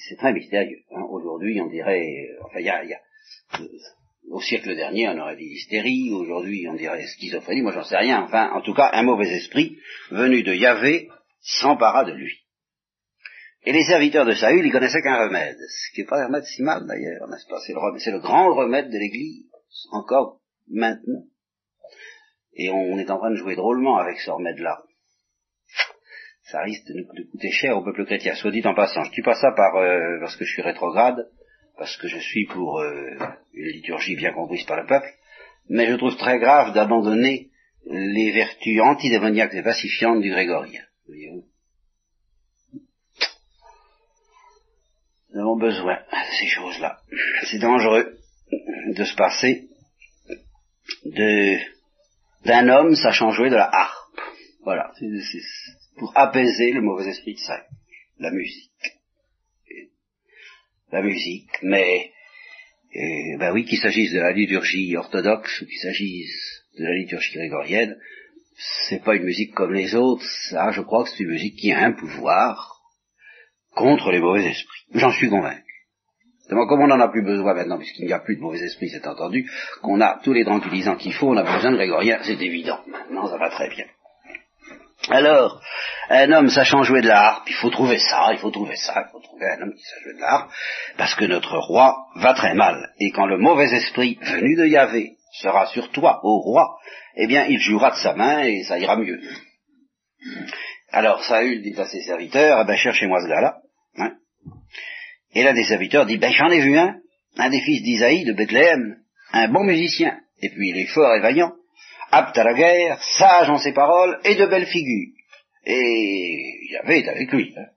c'est 0.06 0.16
très 0.16 0.32
mystérieux. 0.32 0.82
Hein. 0.90 1.02
Aujourd'hui, 1.10 1.60
on 1.60 1.68
dirait, 1.68 2.28
enfin, 2.44 2.60
il 2.60 2.66
y 2.66 2.70
a, 2.70 2.84
y 2.84 2.94
a 2.94 3.00
au 4.30 4.40
siècle 4.40 4.74
dernier, 4.74 5.08
on 5.08 5.18
aurait 5.18 5.36
dit 5.36 5.44
hystérie, 5.44 6.10
aujourd'hui 6.12 6.66
on 6.68 6.74
dirait 6.74 7.06
schizophrénie, 7.06 7.62
moi 7.62 7.72
j'en 7.72 7.84
sais 7.84 7.96
rien. 7.96 8.22
Enfin, 8.22 8.50
en 8.52 8.62
tout 8.62 8.74
cas, 8.74 8.90
un 8.92 9.02
mauvais 9.02 9.28
esprit 9.28 9.76
venu 10.10 10.42
de 10.42 10.54
Yahvé 10.54 11.08
s'empara 11.40 12.04
de 12.04 12.12
lui. 12.12 12.41
Et 13.64 13.72
les 13.72 13.84
serviteurs 13.84 14.26
de 14.26 14.34
Saül, 14.34 14.66
ils 14.66 14.72
connaissaient 14.72 15.02
qu'un 15.02 15.24
remède, 15.24 15.56
ce 15.56 15.94
qui 15.94 16.00
n'est 16.00 16.06
pas 16.06 16.20
un 16.20 16.26
remède 16.26 16.44
si 16.44 16.62
mal 16.62 16.84
d'ailleurs, 16.86 17.28
n'est-ce 17.28 17.46
pas? 17.46 17.60
C'est 17.60 17.72
le, 17.72 18.16
le, 18.16 18.20
grand 18.20 18.52
remède 18.54 18.90
de 18.90 18.98
l'Église, 18.98 19.44
encore 19.92 20.40
maintenant. 20.68 21.24
Et 22.54 22.70
on, 22.70 22.98
est 22.98 23.10
en 23.10 23.18
train 23.18 23.30
de 23.30 23.36
jouer 23.36 23.54
drôlement 23.54 23.98
avec 23.98 24.18
ce 24.18 24.30
remède-là. 24.30 24.82
Ça 26.42 26.60
risque 26.62 26.86
de 26.88 27.30
coûter 27.30 27.50
cher 27.50 27.76
au 27.76 27.84
peuple 27.84 28.04
chrétien. 28.04 28.34
Soit 28.34 28.50
dit 28.50 28.66
en 28.66 28.74
passant, 28.74 29.04
je 29.04 29.12
dis 29.12 29.22
pas 29.22 29.36
ça 29.36 29.52
par, 29.56 29.76
euh, 29.76 30.18
parce 30.20 30.36
que 30.36 30.44
je 30.44 30.52
suis 30.52 30.62
rétrograde, 30.62 31.28
parce 31.78 31.96
que 31.96 32.08
je 32.08 32.18
suis 32.18 32.46
pour 32.46 32.80
euh, 32.80 33.16
une 33.54 33.68
liturgie 33.68 34.16
bien 34.16 34.32
comprise 34.32 34.64
par 34.64 34.80
le 34.80 34.86
peuple, 34.86 35.08
mais 35.68 35.86
je 35.86 35.94
trouve 35.94 36.16
très 36.16 36.40
grave 36.40 36.74
d'abandonner 36.74 37.50
les 37.86 38.32
vertus 38.32 38.80
antidémoniaques 38.80 39.54
et 39.54 39.62
pacifiantes 39.62 40.20
du 40.20 40.30
grégorien. 40.30 40.82
Voyez-vous? 41.06 41.51
Nous 45.32 45.40
avons 45.40 45.56
besoin 45.56 45.94
de 45.94 46.34
ces 46.38 46.46
choses-là. 46.46 46.98
C'est 47.50 47.58
dangereux 47.58 48.18
de 48.94 49.04
se 49.04 49.14
passer 49.14 49.68
de 51.06 51.56
d'un 52.44 52.68
homme 52.68 52.94
sachant 52.96 53.30
jouer 53.30 53.50
de 53.50 53.56
la 53.56 53.68
harpe. 53.72 54.20
Voilà, 54.64 54.92
pour 55.96 56.12
apaiser 56.16 56.72
le 56.72 56.82
mauvais 56.82 57.08
esprit 57.08 57.34
de 57.34 57.38
ça, 57.38 57.64
la 58.18 58.30
musique. 58.30 58.70
La 60.90 61.02
musique, 61.02 61.50
mais 61.62 62.12
euh, 62.94 63.38
ben 63.38 63.52
oui, 63.52 63.64
qu'il 63.64 63.78
s'agisse 63.78 64.12
de 64.12 64.20
la 64.20 64.32
liturgie 64.32 64.96
orthodoxe 64.96 65.62
ou 65.62 65.66
qu'il 65.66 65.78
s'agisse 65.78 66.64
de 66.78 66.84
la 66.84 66.94
liturgie 66.94 67.32
grégorienne, 67.32 67.96
c'est 68.88 69.02
pas 69.02 69.14
une 69.14 69.24
musique 69.24 69.54
comme 69.54 69.72
les 69.72 69.94
autres, 69.94 70.24
ça 70.50 70.70
je 70.72 70.82
crois 70.82 71.04
que 71.04 71.10
c'est 71.10 71.22
une 71.22 71.30
musique 71.30 71.56
qui 71.56 71.72
a 71.72 71.78
un 71.78 71.92
pouvoir 71.92 72.81
contre 73.74 74.10
les 74.10 74.20
mauvais 74.20 74.44
esprits. 74.46 74.84
J'en 74.94 75.12
suis 75.12 75.28
convaincu. 75.28 75.62
Comme 76.48 76.82
on 76.82 76.86
n'en 76.86 77.00
a 77.00 77.08
plus 77.08 77.24
besoin 77.24 77.54
maintenant, 77.54 77.78
puisqu'il 77.78 78.06
n'y 78.06 78.12
a 78.12 78.18
plus 78.18 78.36
de 78.36 78.42
mauvais 78.42 78.60
esprits, 78.60 78.90
c'est 78.90 79.06
entendu, 79.06 79.50
qu'on 79.80 80.00
a 80.00 80.20
tous 80.22 80.32
les 80.32 80.44
tranquillisants 80.44 80.96
qu'il 80.96 81.14
faut, 81.14 81.28
on 81.28 81.36
a 81.36 81.42
besoin 81.42 81.70
de 81.70 81.76
grégorien, 81.76 82.18
c'est 82.22 82.40
évident. 82.40 82.80
Maintenant, 82.86 83.28
ça 83.28 83.38
va 83.38 83.48
très 83.48 83.68
bien. 83.70 83.86
Alors, 85.08 85.60
un 86.10 86.30
homme 86.30 86.48
sachant 86.48 86.82
jouer 86.82 87.00
de 87.00 87.08
la 87.08 87.20
harpe, 87.20 87.48
il 87.48 87.54
faut 87.54 87.70
trouver 87.70 87.98
ça, 87.98 88.28
il 88.32 88.38
faut 88.38 88.50
trouver 88.50 88.76
ça, 88.76 89.06
il 89.06 89.10
faut 89.10 89.20
trouver 89.20 89.46
un 89.46 89.62
homme 89.62 89.74
qui 89.74 89.82
sait 89.82 90.00
jouer 90.04 90.14
de 90.14 90.20
la 90.20 90.32
harpe, 90.32 90.50
parce 90.96 91.14
que 91.14 91.24
notre 91.24 91.58
roi 91.58 91.96
va 92.16 92.34
très 92.34 92.54
mal. 92.54 92.92
Et 93.00 93.10
quand 93.10 93.26
le 93.26 93.38
mauvais 93.38 93.72
esprit 93.72 94.18
venu 94.20 94.56
de 94.56 94.66
Yahvé 94.66 95.16
sera 95.40 95.66
sur 95.66 95.90
toi, 95.90 96.20
ô 96.22 96.38
roi, 96.38 96.78
eh 97.16 97.26
bien 97.26 97.46
il 97.46 97.58
jouera 97.58 97.90
de 97.90 97.96
sa 97.96 98.14
main 98.14 98.40
et 98.40 98.62
ça 98.64 98.78
ira 98.78 98.96
mieux. 98.96 99.20
Alors 100.92 101.24
Saül 101.24 101.62
dit 101.62 101.74
à 101.80 101.86
ses 101.86 102.02
serviteurs, 102.02 102.60
eh 102.62 102.66
ben 102.66 102.76
cherchez-moi 102.76 103.22
ce 103.22 103.28
gars-là. 103.28 103.56
Hein. 103.96 104.12
Et 105.34 105.42
l'un 105.42 105.54
des 105.54 105.64
serviteurs 105.64 106.04
dit, 106.04 106.18
ben 106.18 106.32
j'en 106.32 106.50
ai 106.50 106.60
vu 106.60 106.76
un, 106.76 106.96
un 107.38 107.50
des 107.50 107.60
fils 107.62 107.82
d'Isaïe 107.82 108.24
de 108.24 108.34
Bethléem, 108.34 108.98
un 109.32 109.48
bon 109.48 109.64
musicien, 109.64 110.20
et 110.42 110.50
puis 110.50 110.68
il 110.68 110.78
est 110.78 110.92
fort 110.92 111.14
et 111.14 111.20
vaillant, 111.20 111.52
apte 112.10 112.36
à 112.36 112.44
la 112.44 112.52
guerre, 112.52 113.02
sage 113.02 113.48
en 113.48 113.56
ses 113.56 113.72
paroles 113.72 114.20
et 114.24 114.34
de 114.34 114.44
belles 114.46 114.66
figures. 114.66 115.14
Et 115.64 116.68
Yahvé 116.72 116.98
est 116.98 117.08
avec 117.08 117.32
lui. 117.32 117.54
Hein. 117.56 117.70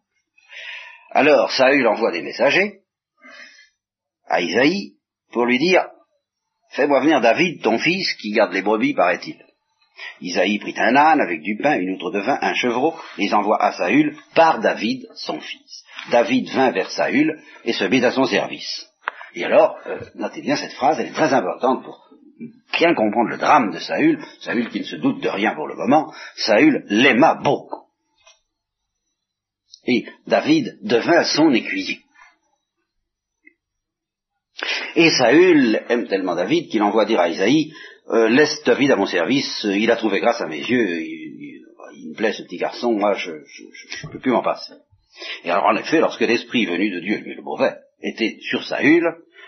Alors 1.12 1.52
Saül 1.54 1.88
envoie 1.88 2.12
des 2.12 2.22
messagers 2.22 2.82
à 4.28 4.42
Isaïe 4.42 4.96
pour 5.32 5.46
lui 5.46 5.58
dire 5.58 5.88
Fais-moi 6.72 7.00
venir 7.00 7.22
David, 7.22 7.62
ton 7.62 7.78
fils, 7.78 8.14
qui 8.16 8.32
garde 8.32 8.52
les 8.52 8.62
brebis, 8.62 8.94
paraît-il. 8.94 9.45
Isaïe 10.22 10.60
prit 10.60 10.76
un 10.78 10.96
âne 10.96 11.22
avec 11.22 11.42
du 11.42 11.58
pain, 11.58 11.78
une 11.78 11.96
outre 11.96 12.12
de 12.12 12.20
vin, 12.20 12.38
un 12.42 12.54
chevreau, 12.54 12.96
les 13.18 13.34
envoie 13.34 13.62
à 13.64 13.72
Saül 13.74 14.18
par 14.34 14.60
David, 14.60 15.08
son 15.16 15.40
fils. 15.40 15.84
David 16.12 16.50
vint 16.50 16.72
vers 16.72 16.92
Saül 16.92 17.42
et 17.64 17.74
se 17.74 17.86
mit 17.86 18.04
à 18.04 18.12
son 18.12 18.26
service. 18.26 18.88
Et 19.34 19.44
alors, 19.44 19.78
euh, 19.88 20.00
notez 20.16 20.42
bien 20.42 20.56
cette 20.56 20.74
phrase, 20.74 21.00
elle 21.00 21.08
est 21.08 21.14
très 21.14 21.34
importante 21.34 21.84
pour 21.84 22.10
bien 22.78 22.94
comprendre 22.94 23.30
le 23.30 23.38
drame 23.38 23.72
de 23.72 23.80
Saül, 23.80 24.24
Saül 24.42 24.70
qui 24.70 24.80
ne 24.80 24.86
se 24.86 24.96
doute 24.98 25.22
de 25.22 25.30
rien 25.30 25.56
pour 25.56 25.68
le 25.68 25.76
moment, 25.76 26.14
Saül 26.36 26.86
l'aima 26.88 27.36
beaucoup. 27.36 27.86
Et 29.88 30.06
David 30.26 30.80
devint 30.82 31.24
son 31.24 31.54
écuyer. 31.54 32.00
Et 34.96 35.10
Saül 35.10 35.84
aime 35.90 36.08
tellement 36.08 36.36
David 36.36 36.70
qu'il 36.70 36.82
envoie 36.82 37.06
dire 37.06 37.20
à 37.20 37.30
Isaïe, 37.30 37.74
euh, 38.10 38.30
laisse 38.30 38.62
David 38.64 38.92
à 38.92 38.96
mon 38.96 39.06
service, 39.06 39.64
il 39.64 39.90
a 39.90 39.96
trouvé 39.96 40.20
grâce 40.20 40.42
à 40.42 40.48
mes 40.48 40.60
yeux, 40.60 41.02
il, 41.02 42.10
me 42.10 42.16
plaît 42.16 42.34
ce 42.34 42.44
petit 42.44 42.58
garçon, 42.58 42.94
moi 42.94 43.14
je 43.14 43.32
ne 43.32 44.12
peux 44.12 44.20
plus 44.20 44.32
m'en 44.32 44.44
passer. 44.44 44.74
Et 45.44 45.50
alors 45.50 45.66
en 45.66 45.76
effet, 45.76 46.00
lorsque 46.00 46.22
l'esprit 46.22 46.66
venu 46.66 46.92
de 46.92 47.00
Dieu, 47.00 47.18
lui 47.18 47.36
le 47.36 47.42
mauvais, 47.42 47.74
était 48.02 48.38
sur 48.42 48.64
Saül, 48.64 49.04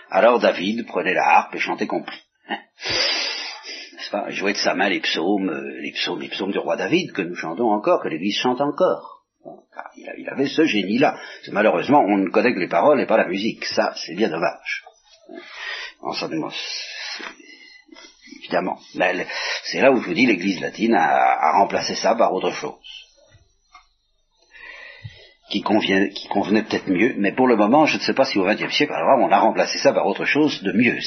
alors 0.09 0.39
David 0.39 0.87
prenait 0.87 1.13
la 1.13 1.23
harpe 1.23 1.55
et 1.55 1.59
chantait 1.59 1.87
compris. 1.87 2.19
n'est-ce 2.49 4.09
pas? 4.11 4.29
Jouer 4.29 4.53
de 4.53 4.57
sa 4.57 4.73
main 4.73 4.89
les 4.89 5.01
psaumes, 5.01 5.49
euh, 5.49 5.81
les 5.81 5.91
psaumes, 5.91 6.21
les 6.21 6.29
psaumes 6.29 6.51
du 6.51 6.59
roi 6.59 6.77
David 6.77 7.11
que 7.11 7.21
nous 7.21 7.35
chantons 7.35 7.71
encore, 7.71 8.01
que 8.01 8.07
l'Église 8.07 8.37
chante 8.37 8.61
encore. 8.61 9.25
il, 9.95 10.29
avait 10.29 10.47
ce 10.47 10.63
génie-là. 10.63 11.19
Malheureusement, 11.51 11.99
on 11.99 12.17
ne 12.17 12.29
connaît 12.29 12.53
que 12.53 12.59
les 12.59 12.67
paroles 12.67 13.01
et 13.01 13.05
pas 13.05 13.17
la 13.17 13.27
musique. 13.27 13.65
Ça, 13.65 13.93
c'est 13.95 14.15
bien 14.15 14.29
dommage. 14.29 14.83
Évidemment. 18.47 18.79
C'est 19.63 19.81
là 19.81 19.91
où 19.91 20.01
je 20.01 20.07
vous 20.07 20.13
dis 20.13 20.25
l'Église 20.25 20.61
latine 20.61 20.95
a 20.95 21.59
remplacé 21.59 21.95
ça 21.95 22.15
par 22.15 22.33
autre 22.33 22.51
chose 22.51 23.07
qui, 25.49 25.61
convient, 25.61 26.09
qui 26.09 26.27
convenait 26.27 26.63
peut-être 26.63 26.89
mieux, 26.89 27.13
mais 27.17 27.31
pour 27.31 27.47
le 27.47 27.55
moment, 27.55 27.85
je 27.85 27.97
ne 27.97 28.01
sais 28.01 28.13
pas 28.13 28.25
si 28.25 28.37
au 28.37 28.45
XXe 28.45 28.73
siècle, 28.73 28.93
alors 28.93 29.19
on 29.19 29.31
a 29.31 29.39
remplacé 29.39 29.77
ça 29.77 29.93
par 29.93 30.05
autre 30.05 30.25
chose 30.25 30.61
de 30.61 30.73
mieux. 30.73 30.97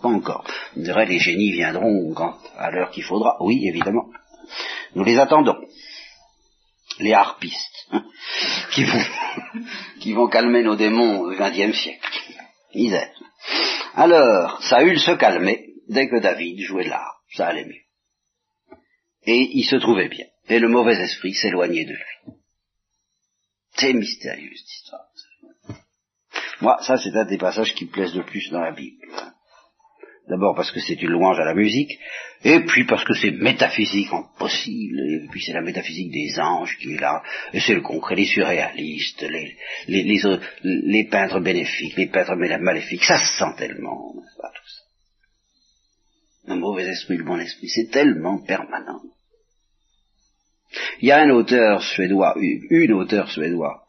pas 0.00 0.08
encore. 0.08 0.44
On 0.76 0.82
dirait 0.82 1.06
les 1.06 1.18
génies 1.18 1.52
viendront 1.52 2.12
quand, 2.14 2.36
à 2.56 2.70
l'heure 2.70 2.90
qu'il 2.90 3.02
faudra. 3.02 3.36
Oui, 3.40 3.66
évidemment. 3.66 4.06
Nous 4.94 5.04
les 5.04 5.18
attendons. 5.18 5.58
Les 7.00 7.12
harpistes, 7.12 7.88
hein, 7.90 8.04
qui, 8.72 8.84
vont, 8.84 8.98
qui 10.00 10.12
vont 10.12 10.28
calmer 10.28 10.62
nos 10.62 10.76
démons 10.76 11.20
au 11.20 11.30
XXe 11.30 11.76
siècle. 11.76 12.08
Misère. 12.74 13.10
Alors, 13.94 14.62
Saül 14.62 14.98
se 14.98 15.12
calmait 15.12 15.64
dès 15.88 16.08
que 16.08 16.20
David 16.20 16.60
jouait 16.60 16.88
là. 16.88 17.04
Ça 17.34 17.48
allait 17.48 17.64
mieux. 17.64 18.78
Et 19.26 19.50
il 19.54 19.64
se 19.64 19.76
trouvait 19.76 20.08
bien. 20.08 20.26
Et 20.48 20.58
le 20.58 20.68
mauvais 20.68 21.00
esprit 21.00 21.34
s'éloignait 21.34 21.84
de 21.84 21.94
lui. 21.94 22.34
C'est 23.76 23.92
mystérieux 23.92 24.52
cette 24.54 24.72
histoire. 24.72 25.08
Moi, 26.60 26.78
ça 26.82 26.96
c'est 26.96 27.14
un 27.14 27.26
des 27.26 27.36
passages 27.36 27.74
qui 27.74 27.84
me 27.84 27.90
plaisent 27.90 28.14
le 28.14 28.24
plus 28.24 28.48
dans 28.50 28.60
la 28.60 28.72
Bible. 28.72 29.06
D'abord 30.28 30.56
parce 30.56 30.72
que 30.72 30.80
c'est 30.80 31.00
une 31.00 31.10
louange 31.10 31.38
à 31.38 31.44
la 31.44 31.54
musique, 31.54 32.00
et 32.42 32.60
puis 32.60 32.84
parce 32.84 33.04
que 33.04 33.14
c'est 33.14 33.30
métaphysique 33.30 34.12
en 34.12 34.24
possible, 34.38 34.98
et 34.98 35.28
puis 35.30 35.40
c'est 35.40 35.52
la 35.52 35.62
métaphysique 35.62 36.10
des 36.10 36.40
anges 36.40 36.76
qui 36.78 36.94
est 36.94 37.00
là, 37.00 37.22
et 37.52 37.60
c'est 37.60 37.74
le 37.74 37.80
concret, 37.80 38.16
les 38.16 38.26
surréalistes, 38.26 39.24
les, 39.86 41.04
peintres 41.04 41.38
bénéfiques, 41.38 41.96
les 41.96 42.08
peintres 42.08 42.34
maléfiques, 42.34 43.04
ça 43.04 43.18
se 43.18 43.38
sent 43.38 43.54
tellement. 43.56 44.14
Un 46.48 46.56
mauvais 46.56 46.84
esprit, 46.84 47.16
le 47.16 47.24
bon 47.24 47.38
esprit, 47.38 47.68
c'est 47.68 47.90
tellement 47.90 48.38
permanent. 48.38 49.00
Il 51.00 51.08
y 51.08 51.12
a 51.12 51.18
un 51.18 51.30
auteur 51.30 51.82
suédois, 51.82 52.34
une 52.36 52.92
auteure 52.92 53.30
suédoise, 53.30 53.80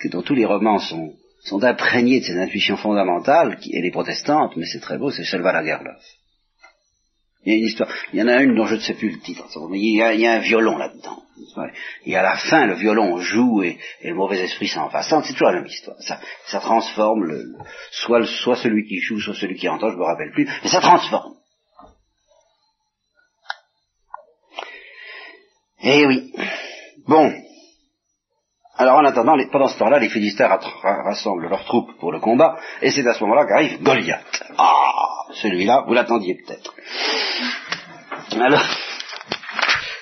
que 0.00 0.08
dans 0.08 0.22
tous 0.22 0.34
les 0.34 0.44
romans 0.44 0.78
sont, 0.78 1.14
sont 1.40 1.62
imprégnés 1.64 2.20
de 2.20 2.24
ces 2.24 2.38
intuitions 2.38 2.76
fondamentales, 2.76 3.58
qui, 3.58 3.74
elle 3.76 3.84
est 3.84 3.90
protestante, 3.90 4.56
mais 4.56 4.66
c'est 4.66 4.80
très 4.80 4.98
beau, 4.98 5.10
c'est 5.10 5.24
Selva 5.24 5.52
Lagerlöf. 5.52 6.02
Il 7.44 7.52
y 7.52 7.54
a 7.54 7.58
une 7.58 7.64
histoire, 7.64 7.88
il 8.12 8.18
y 8.18 8.22
en 8.22 8.28
a 8.28 8.42
une 8.42 8.56
dont 8.56 8.66
je 8.66 8.74
ne 8.74 8.80
sais 8.80 8.94
plus 8.94 9.10
le 9.10 9.20
titre, 9.20 9.46
mais 9.70 9.78
il 9.78 9.96
y 9.96 10.02
a, 10.02 10.12
il 10.12 10.20
y 10.20 10.26
a 10.26 10.34
un 10.34 10.40
violon 10.40 10.76
là-dedans. 10.76 11.22
Et 12.04 12.16
à 12.16 12.22
la 12.22 12.36
fin, 12.36 12.66
le 12.66 12.74
violon 12.74 13.18
joue 13.18 13.62
et, 13.62 13.78
le 14.02 14.14
mauvais 14.14 14.40
esprit 14.40 14.68
s'en 14.68 14.88
va. 14.88 15.02
C'est 15.02 15.32
toujours 15.32 15.48
la 15.48 15.60
même 15.60 15.66
histoire. 15.66 15.96
Ça, 16.00 16.20
ça 16.46 16.60
transforme 16.60 17.24
le, 17.24 17.54
soit, 17.90 18.26
soit 18.26 18.56
celui 18.56 18.86
qui 18.86 18.98
joue, 18.98 19.20
soit 19.20 19.34
celui 19.34 19.56
qui 19.56 19.68
entend, 19.68 19.90
je 19.90 19.96
me 19.96 20.04
rappelle 20.04 20.32
plus, 20.32 20.48
mais 20.62 20.68
ça 20.68 20.80
transforme. 20.80 21.37
Eh 25.80 26.06
oui. 26.06 26.32
Bon. 27.06 27.32
Alors 28.76 28.98
en 28.98 29.04
attendant, 29.04 29.36
pendant 29.50 29.68
ce 29.68 29.78
temps-là, 29.78 29.98
les 29.98 30.08
Philistins 30.08 30.48
rassemblent 30.82 31.48
leurs 31.48 31.64
troupes 31.64 31.98
pour 31.98 32.12
le 32.12 32.20
combat, 32.20 32.56
et 32.80 32.90
c'est 32.90 33.06
à 33.06 33.12
ce 33.12 33.24
moment-là 33.24 33.44
qu'arrive 33.46 33.82
Goliath. 33.82 34.44
Ah, 34.56 35.24
celui-là, 35.34 35.84
vous 35.86 35.94
l'attendiez 35.94 36.36
peut-être. 36.36 36.74
Alors, 38.40 38.64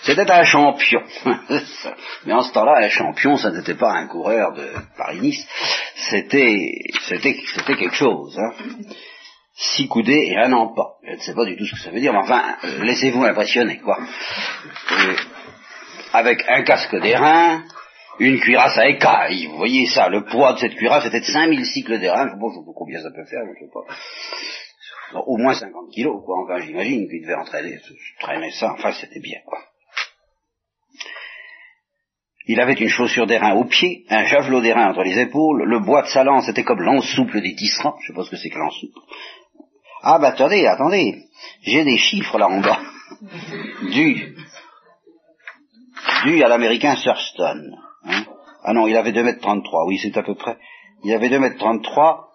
c'était 0.02 0.30
un 0.30 0.44
champion. 0.44 1.00
Mais 2.26 2.34
en 2.34 2.42
ce 2.42 2.52
temps-là, 2.52 2.84
un 2.84 2.88
champion, 2.88 3.36
ça 3.36 3.50
n'était 3.50 3.74
pas 3.74 3.92
un 3.92 4.06
coureur 4.08 4.52
de 4.52 4.68
Paris-Nice, 4.98 5.46
c'était, 6.10 6.72
c'était, 7.08 7.40
c'était 7.54 7.76
quelque 7.76 7.96
chose. 7.96 8.38
Hein. 8.38 8.52
Six 9.54 9.88
coudées 9.88 10.28
et 10.32 10.36
un 10.36 10.52
empan. 10.52 10.96
Je 11.02 11.12
ne 11.12 11.18
sais 11.18 11.34
pas 11.34 11.46
du 11.46 11.56
tout 11.56 11.64
ce 11.64 11.76
que 11.76 11.80
ça 11.80 11.90
veut 11.90 12.00
dire, 12.00 12.12
mais 12.12 12.18
enfin, 12.18 12.56
euh, 12.64 12.84
laissez-vous 12.84 13.24
impressionner, 13.24 13.78
quoi 13.78 13.98
avec 16.12 16.44
un 16.48 16.62
casque 16.62 16.96
d'airain, 17.00 17.64
une 18.18 18.38
cuirasse 18.40 18.78
à 18.78 18.88
écailles. 18.88 19.46
Vous 19.46 19.56
voyez 19.56 19.86
ça, 19.86 20.08
le 20.08 20.24
poids 20.24 20.54
de 20.54 20.58
cette 20.58 20.74
cuirasse 20.76 21.06
était 21.06 21.20
de 21.20 21.24
5000 21.24 21.64
cycles 21.66 21.98
d'airain. 21.98 22.36
Bon, 22.38 22.50
je 22.50 22.58
sais 22.58 22.64
pas 22.64 22.72
combien 22.74 23.00
ça 23.00 23.10
peut 23.10 23.24
faire, 23.24 23.42
je 23.46 23.64
sais 23.64 23.70
pas. 23.72 25.20
Au 25.26 25.36
moins 25.36 25.54
50 25.54 25.90
kilos, 25.92 26.22
quoi. 26.24 26.42
Enfin, 26.42 26.60
j'imagine 26.64 27.08
qu'il 27.08 27.22
devait 27.22 27.34
entraîner, 27.34 27.78
traîner 28.20 28.50
ça. 28.50 28.72
Enfin, 28.72 28.92
c'était 28.92 29.20
bien, 29.20 29.38
quoi. 29.44 29.58
Il 32.48 32.60
avait 32.60 32.74
une 32.74 32.88
chaussure 32.88 33.26
d'airain 33.26 33.54
au 33.54 33.64
pied, 33.64 34.04
un 34.08 34.24
javelot 34.24 34.60
d'airain 34.60 34.90
entre 34.90 35.02
les 35.02 35.18
épaules, 35.18 35.64
le 35.64 35.80
bois 35.80 36.02
de 36.02 36.06
sa 36.08 36.22
lance 36.22 36.48
était 36.48 36.62
comme 36.62 36.80
l'anse 36.80 37.06
souple 37.06 37.40
des 37.40 37.54
tisserands. 37.56 37.96
Je 38.00 38.08
sais 38.08 38.12
pas 38.14 38.22
ce 38.22 38.30
que 38.30 38.36
c'est 38.36 38.50
que 38.50 38.58
l'anse 38.58 38.78
souple. 38.78 39.00
Ah, 40.02 40.18
bah 40.20 40.28
attendez, 40.28 40.64
attendez. 40.66 41.24
J'ai 41.62 41.84
des 41.84 41.98
chiffres 41.98 42.38
là 42.38 42.48
en 42.48 42.60
bas. 42.60 42.80
Du 43.90 44.36
à 46.42 46.48
l'américain 46.48 46.94
Thurston. 46.94 47.62
Hein. 48.04 48.24
ah 48.64 48.72
non, 48.72 48.86
il 48.86 48.96
avait 48.96 49.12
2 49.12 49.22
mètres 49.22 49.40
33, 49.40 49.86
oui, 49.86 49.98
c'est 49.98 50.16
à 50.16 50.22
peu 50.22 50.34
près. 50.34 50.56
Il 51.04 51.12
avait 51.12 51.28
2 51.28 51.38
mètres 51.38 51.58
33. 51.58 52.28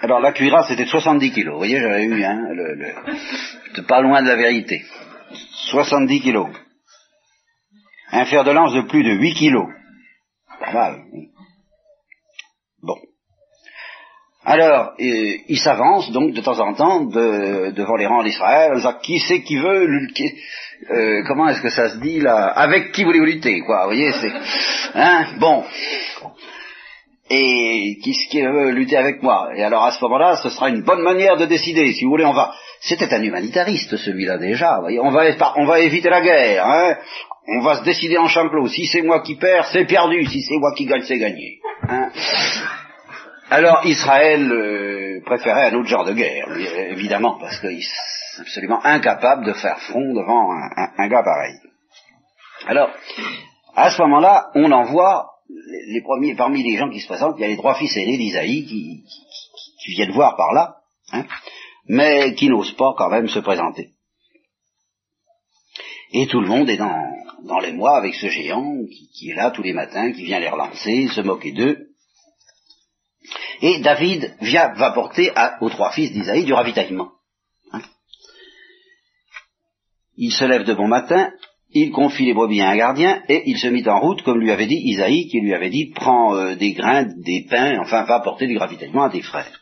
Alors 0.00 0.20
la 0.20 0.32
cuirasse 0.32 0.70
était 0.70 0.86
70 0.86 1.32
kilos. 1.32 1.52
Vous 1.52 1.58
voyez, 1.58 1.80
j'avais 1.80 2.04
eu, 2.04 2.24
hein, 2.24 2.48
le, 2.50 3.82
pas 3.86 4.00
loin 4.00 4.22
de 4.22 4.28
la 4.28 4.36
vérité. 4.36 4.82
70 5.70 6.20
kilos. 6.20 6.48
Un 8.10 8.26
fer 8.26 8.44
de 8.44 8.50
lance 8.50 8.74
de 8.74 8.82
plus 8.82 9.02
de 9.02 9.12
8 9.12 9.34
kilos. 9.34 9.68
Pas 10.60 10.72
mal. 10.72 11.04
Bon. 12.82 12.96
Alors, 14.44 14.92
il 14.98 15.58
s'avance 15.58 16.10
donc 16.12 16.34
de 16.34 16.40
temps 16.42 16.60
en 16.60 16.74
temps 16.74 17.04
devant 17.06 17.96
les 17.96 18.06
rangs 18.06 18.22
d'Israël, 18.22 18.72
qui 19.02 19.18
c'est 19.18 19.42
qui 19.42 19.56
veut, 19.56 19.88
euh, 20.90 21.22
comment 21.26 21.48
est-ce 21.48 21.62
que 21.62 21.70
ça 21.70 21.90
se 21.90 21.98
dit 21.98 22.20
là, 22.20 22.46
avec 22.46 22.92
qui 22.92 23.04
voulez-vous 23.04 23.24
lutter, 23.24 23.60
quoi, 23.60 23.82
vous 23.82 23.94
voyez, 23.94 24.12
c'est, 24.12 24.32
hein, 24.94 25.26
bon, 25.38 25.64
et 27.30 27.96
qui, 28.02 28.12
qui 28.30 28.42
veut 28.42 28.70
lutter 28.70 28.96
avec 28.96 29.22
moi, 29.22 29.50
et 29.56 29.62
alors 29.62 29.84
à 29.84 29.92
ce 29.92 30.02
moment-là, 30.04 30.36
ce 30.42 30.50
sera 30.50 30.68
une 30.68 30.82
bonne 30.82 31.02
manière 31.02 31.36
de 31.36 31.46
décider, 31.46 31.92
si 31.92 32.04
vous 32.04 32.10
voulez, 32.10 32.24
on 32.24 32.32
va, 32.32 32.52
c'était 32.80 33.12
un 33.12 33.22
humanitariste 33.22 33.96
celui-là 33.96 34.38
déjà, 34.38 34.76
vous 34.76 34.82
voyez, 34.82 35.00
on 35.00 35.10
va, 35.10 35.24
on 35.56 35.64
va 35.64 35.80
éviter 35.80 36.10
la 36.10 36.20
guerre, 36.20 36.66
hein, 36.66 36.96
on 37.46 37.60
va 37.62 37.76
se 37.76 37.84
décider 37.84 38.18
en 38.18 38.28
champ 38.28 38.48
clos, 38.48 38.68
si 38.68 38.86
c'est 38.86 39.02
moi 39.02 39.20
qui 39.20 39.36
perds, 39.36 39.66
c'est 39.72 39.86
perdu, 39.86 40.24
si 40.26 40.42
c'est 40.42 40.58
moi 40.58 40.72
qui 40.76 40.86
gagne, 40.86 41.02
c'est 41.02 41.18
gagné, 41.18 41.60
hein? 41.88 42.10
Alors 43.50 43.82
Israël 43.84 44.50
euh, 44.50 45.20
préférait 45.24 45.70
un 45.70 45.74
autre 45.74 45.88
genre 45.88 46.04
de 46.04 46.14
guerre, 46.14 46.48
évidemment, 46.90 47.38
parce 47.38 47.62
est 47.62 47.78
absolument 48.40 48.84
incapable 48.84 49.44
de 49.44 49.52
faire 49.52 49.80
front 49.80 50.14
devant 50.14 50.50
un, 50.52 51.08
gars 51.08 51.22
pareil. 51.22 51.54
Alors, 52.66 52.90
à 53.74 53.90
ce 53.90 54.00
moment-là, 54.02 54.50
on 54.54 54.70
envoie 54.72 55.30
les 55.88 56.02
premiers, 56.02 56.34
parmi 56.34 56.62
les 56.62 56.76
gens 56.76 56.90
qui 56.90 57.00
se 57.00 57.06
présentent, 57.06 57.36
il 57.38 57.42
y 57.42 57.44
a 57.44 57.48
les 57.48 57.56
trois 57.56 57.74
fils 57.74 57.96
aînés 57.96 58.16
d'Isaïe 58.16 58.64
qui, 58.66 59.04
viennent 59.94 60.12
voir 60.12 60.36
par 60.36 60.52
là, 60.52 60.76
hein, 61.12 61.26
mais 61.86 62.34
qui 62.34 62.48
n'osent 62.48 62.76
pas 62.76 62.94
quand 62.96 63.10
même 63.10 63.28
se 63.28 63.40
présenter. 63.40 63.90
Et 66.12 66.26
tout 66.26 66.40
le 66.40 66.46
monde 66.48 66.70
est 66.70 66.76
dans, 66.76 67.60
les 67.60 67.72
mois 67.72 67.96
avec 67.98 68.14
ce 68.14 68.28
géant 68.28 68.78
qui, 68.86 69.10
qui, 69.10 69.30
est 69.30 69.34
là 69.34 69.50
tous 69.50 69.62
les 69.62 69.72
matins, 69.72 70.12
qui 70.12 70.24
vient 70.24 70.40
les 70.40 70.48
relancer, 70.48 71.08
se 71.08 71.20
moquer 71.20 71.52
d'eux. 71.52 71.88
Et 73.60 73.80
David 73.80 74.36
vient, 74.40 74.72
va 74.74 74.92
porter 74.92 75.32
aux 75.60 75.70
trois 75.70 75.92
fils 75.92 76.12
d'Isaïe 76.12 76.44
du 76.44 76.52
ravitaillement. 76.52 77.12
Hein. 77.72 77.80
Il 80.16 80.32
se 80.32 80.44
lève 80.44 80.64
de 80.64 80.74
bon 80.74 80.88
matin, 80.88 81.30
il 81.72 81.90
confie 81.90 82.24
les 82.24 82.34
brebis 82.34 82.60
à 82.60 82.70
un 82.70 82.76
gardien, 82.76 83.22
et 83.28 83.42
il 83.46 83.58
se 83.58 83.66
mit 83.66 83.86
en 83.88 83.98
route, 83.98 84.22
comme 84.22 84.40
lui 84.40 84.50
avait 84.50 84.66
dit 84.66 84.80
Isaïe, 84.84 85.28
qui 85.28 85.40
lui 85.40 85.54
avait 85.54 85.70
dit, 85.70 85.92
prends 85.94 86.36
euh, 86.36 86.54
des 86.54 86.72
grains, 86.72 87.08
des 87.16 87.46
pains, 87.50 87.78
enfin 87.80 88.04
va 88.04 88.20
porter 88.20 88.46
du 88.46 88.56
ravitaillement 88.56 89.04
à 89.04 89.10
tes 89.10 89.22
frères. 89.22 89.60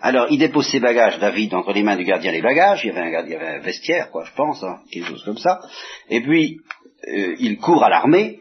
Alors, 0.00 0.26
il 0.30 0.38
dépose 0.38 0.68
ses 0.68 0.80
bagages, 0.80 1.18
David, 1.18 1.54
entre 1.54 1.72
les 1.72 1.82
mains 1.82 1.96
du 1.96 2.04
gardien 2.04 2.32
les 2.32 2.42
bagages, 2.42 2.84
il 2.84 2.88
y 2.88 2.90
avait 2.90 3.00
un, 3.00 3.24
il 3.24 3.30
y 3.30 3.34
avait 3.34 3.58
un 3.58 3.60
vestiaire, 3.60 4.10
quoi, 4.10 4.24
je 4.24 4.32
pense, 4.34 4.62
hein, 4.62 4.80
quelque 4.90 5.08
chose 5.08 5.24
comme 5.24 5.38
ça, 5.38 5.60
et 6.08 6.20
puis, 6.20 6.58
euh, 7.08 7.36
il 7.38 7.58
court 7.58 7.84
à 7.84 7.90
l'armée, 7.90 8.40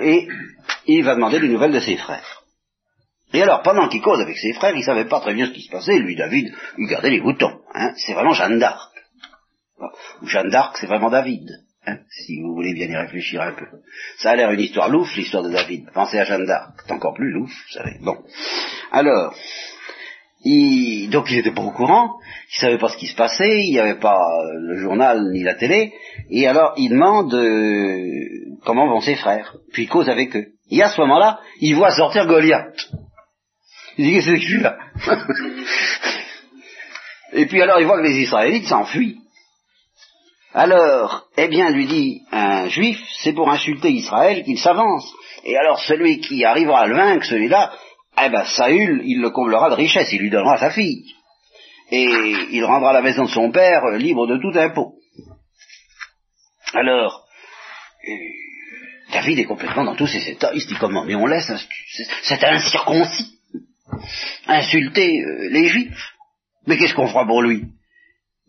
et 0.00 0.28
il 0.86 1.04
va 1.04 1.14
demander 1.14 1.40
des 1.40 1.48
nouvelles 1.48 1.72
de 1.72 1.80
ses 1.80 1.96
frères. 1.96 2.42
Et 3.32 3.42
alors, 3.42 3.62
pendant 3.62 3.88
qu'il 3.88 4.00
cause 4.00 4.20
avec 4.20 4.36
ses 4.36 4.52
frères, 4.52 4.74
il 4.74 4.84
savait 4.84 5.06
pas 5.06 5.20
très 5.20 5.34
bien 5.34 5.46
ce 5.46 5.52
qui 5.52 5.62
se 5.62 5.70
passait. 5.70 5.98
Lui, 5.98 6.16
David, 6.16 6.54
il 6.78 6.86
gardait 6.86 7.10
les 7.10 7.20
boutons. 7.20 7.60
Hein. 7.74 7.92
C'est 7.96 8.14
vraiment 8.14 8.32
Jeanne 8.32 8.58
d'Arc. 8.58 8.95
Jeanne 10.22 10.50
d'Arc, 10.50 10.76
c'est 10.78 10.86
vraiment 10.86 11.10
David. 11.10 11.48
Hein, 11.86 11.98
si 12.10 12.40
vous 12.40 12.52
voulez 12.54 12.74
bien 12.74 12.88
y 12.88 12.96
réfléchir 12.96 13.40
un 13.40 13.52
peu. 13.52 13.66
Ça 14.18 14.30
a 14.30 14.36
l'air 14.36 14.50
une 14.50 14.60
histoire 14.60 14.88
louche, 14.88 15.16
l'histoire 15.16 15.44
de 15.44 15.50
David. 15.50 15.88
Pensez 15.92 16.18
à 16.18 16.24
Jeanne 16.24 16.46
d'Arc. 16.46 16.72
C'est 16.84 16.92
encore 16.92 17.14
plus 17.14 17.30
louche, 17.30 17.64
vous 17.68 17.74
savez. 17.74 17.98
Bon. 18.00 18.16
Alors, 18.90 19.34
donc 21.10 21.30
il 21.30 21.36
n'était 21.36 21.52
pas 21.52 21.62
au 21.62 21.72
courant, 21.72 22.18
il 22.52 22.60
savait 22.60 22.78
pas 22.78 22.88
ce 22.88 22.96
qui 22.96 23.06
se 23.06 23.16
passait, 23.16 23.64
il 23.64 23.72
n'y 23.72 23.80
avait 23.80 23.98
pas 23.98 24.22
le 24.54 24.78
journal 24.78 25.30
ni 25.32 25.42
la 25.42 25.54
télé, 25.54 25.92
et 26.30 26.46
alors 26.46 26.74
il 26.76 26.90
demande 26.90 27.34
euh, 27.34 28.56
comment 28.64 28.86
vont 28.86 29.00
ses 29.00 29.16
frères, 29.16 29.56
puis 29.72 29.84
il 29.84 29.88
cause 29.88 30.08
avec 30.08 30.36
eux. 30.36 30.46
Et 30.70 30.82
à 30.82 30.88
ce 30.88 31.00
moment-là, 31.00 31.40
il 31.60 31.74
voit 31.74 31.90
sortir 31.90 32.26
Goliath. 32.26 32.90
Il 33.98 34.06
dit 34.06 34.12
qu'est-ce 34.12 34.30
que 34.30 34.40
suis 34.40 34.60
là? 34.60 34.78
Et 37.32 37.46
puis 37.46 37.60
alors 37.60 37.80
il 37.80 37.86
voit 37.86 37.98
que 37.98 38.06
les 38.06 38.20
Israélites 38.20 38.66
s'enfuient. 38.66 39.18
Alors, 40.58 41.26
eh 41.36 41.48
bien, 41.48 41.68
lui 41.68 41.84
dit 41.84 42.22
un 42.32 42.68
juif, 42.70 42.98
c'est 43.18 43.34
pour 43.34 43.50
insulter 43.50 43.90
Israël 43.90 44.42
qu'il 44.42 44.58
s'avance. 44.58 45.06
Et 45.44 45.54
alors 45.54 45.78
celui 45.78 46.18
qui 46.20 46.46
arrivera 46.46 46.80
à 46.80 46.86
le 46.86 46.96
vaincre, 46.96 47.26
celui-là, 47.26 47.74
eh 48.24 48.30
ben 48.30 48.42
Saül, 48.46 49.02
il 49.04 49.20
le 49.20 49.28
comblera 49.28 49.68
de 49.68 49.74
richesse, 49.74 50.10
il 50.14 50.22
lui 50.22 50.30
donnera 50.30 50.56
sa 50.56 50.70
fille. 50.70 51.12
Et 51.90 52.06
il 52.52 52.64
rendra 52.64 52.94
la 52.94 53.02
maison 53.02 53.24
de 53.24 53.30
son 53.30 53.50
père 53.50 53.82
libre 53.98 54.26
de 54.26 54.38
tout 54.38 54.58
impôt. 54.58 54.94
Alors, 56.72 57.26
euh, 58.08 59.12
David 59.12 59.40
est 59.40 59.44
complètement 59.44 59.84
dans 59.84 59.94
tous 59.94 60.06
ses 60.06 60.26
états. 60.30 60.54
Il 60.54 60.62
se 60.62 60.68
dit 60.68 60.76
comment 60.80 61.04
Mais 61.04 61.16
on 61.16 61.26
laisse 61.26 61.52
cet 62.22 62.42
incirconcis 62.42 63.38
insulter 64.46 65.20
euh, 65.20 65.50
les 65.50 65.68
juifs. 65.68 66.14
Mais 66.66 66.78
qu'est-ce 66.78 66.94
qu'on 66.94 67.08
fera 67.08 67.26
pour 67.26 67.42
lui? 67.42 67.75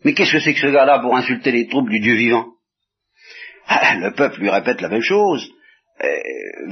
Mais 0.04 0.14
qu'est-ce 0.14 0.32
que 0.32 0.40
c'est 0.40 0.54
que 0.54 0.60
ce 0.60 0.68
gars-là 0.68 1.00
pour 1.00 1.16
insulter 1.16 1.50
les 1.50 1.66
troupes 1.68 1.88
du 1.88 2.00
Dieu 2.00 2.14
vivant? 2.14 2.46
Ah, 3.66 3.96
Le 3.96 4.12
peuple 4.12 4.40
lui 4.40 4.50
répète 4.50 4.80
la 4.80 4.88
même 4.88 5.02
chose. 5.02 5.50
Euh, 6.00 6.06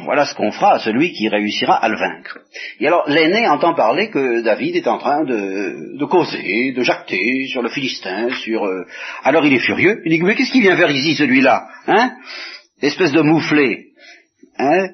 voilà 0.04 0.24
ce 0.24 0.36
qu'on 0.36 0.52
fera 0.52 0.74
à 0.74 0.78
celui 0.78 1.12
qui 1.12 1.28
réussira 1.28 1.74
à 1.74 1.88
le 1.88 1.96
vaincre. 1.96 2.38
Et 2.78 2.86
alors 2.86 3.08
l'aîné 3.08 3.48
entend 3.48 3.74
parler 3.74 4.08
que 4.08 4.40
David 4.42 4.76
est 4.76 4.86
en 4.86 4.98
train 4.98 5.24
de, 5.24 6.04
causer, 6.04 6.72
de 6.72 6.82
jacter 6.82 7.46
sur 7.48 7.60
le 7.60 7.68
Philistin, 7.68 8.30
sur... 8.30 8.64
Euh, 8.64 8.86
alors 9.24 9.44
il 9.44 9.52
est 9.52 9.58
furieux, 9.58 10.00
il 10.04 10.12
dit 10.12 10.22
mais 10.22 10.36
qu'est-ce 10.36 10.52
qu'il 10.52 10.62
vient 10.62 10.76
faire 10.76 10.90
ici 10.92 11.16
celui-là? 11.16 11.66
Hein? 11.88 12.12
Espèce 12.80 13.10
de 13.10 13.22
mouflé. 13.22 13.86
Hein? 14.58 14.90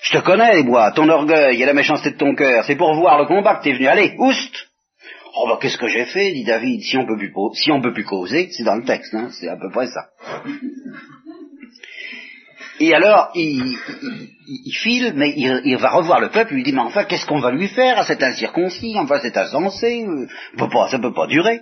Je 0.00 0.12
te 0.12 0.22
connais, 0.22 0.62
moi, 0.62 0.92
ton 0.92 1.08
orgueil 1.08 1.60
et 1.60 1.66
la 1.66 1.74
méchanceté 1.74 2.10
de 2.12 2.16
ton 2.16 2.36
cœur, 2.36 2.64
c'est 2.64 2.76
pour 2.76 2.94
voir 2.94 3.18
le 3.18 3.26
combat 3.26 3.56
que 3.56 3.64
t'es 3.64 3.72
venu. 3.72 3.88
Allez, 3.88 4.14
oust 4.18 4.68
Oh 5.36 5.48
bah 5.48 5.58
qu'est-ce 5.60 5.78
que 5.78 5.88
j'ai 5.88 6.04
fait, 6.06 6.32
dit 6.32 6.44
David, 6.44 6.82
si 6.82 6.96
on 6.96 7.06
peut 7.06 7.16
plus, 7.16 7.32
si 7.54 7.72
on 7.72 7.80
peut 7.80 7.92
plus 7.92 8.04
causer, 8.04 8.48
c'est 8.52 8.62
dans 8.62 8.76
le 8.76 8.84
texte, 8.84 9.14
hein, 9.14 9.30
c'est 9.32 9.48
à 9.48 9.56
peu 9.56 9.70
près 9.70 9.88
ça. 9.88 10.10
Et 12.80 12.92
alors, 12.92 13.30
il, 13.34 13.76
file, 14.72 15.12
mais 15.14 15.32
il, 15.36 15.76
va 15.76 15.90
revoir 15.90 16.20
le 16.20 16.30
peuple, 16.30 16.52
il 16.52 16.56
lui 16.56 16.62
dit, 16.64 16.72
mais 16.72 16.80
enfin, 16.80 17.04
qu'est-ce 17.04 17.26
qu'on 17.26 17.38
va 17.38 17.52
lui 17.52 17.68
faire 17.68 17.98
à 17.98 18.04
cet 18.04 18.22
incirconcis 18.22 18.94
Enfin, 18.98 19.20
c'est 19.22 19.36
insensé, 19.36 20.04
euh, 20.04 20.26
ça 20.58 20.98
ne 20.98 21.02
peut 21.02 21.14
pas 21.14 21.26
durer. 21.26 21.60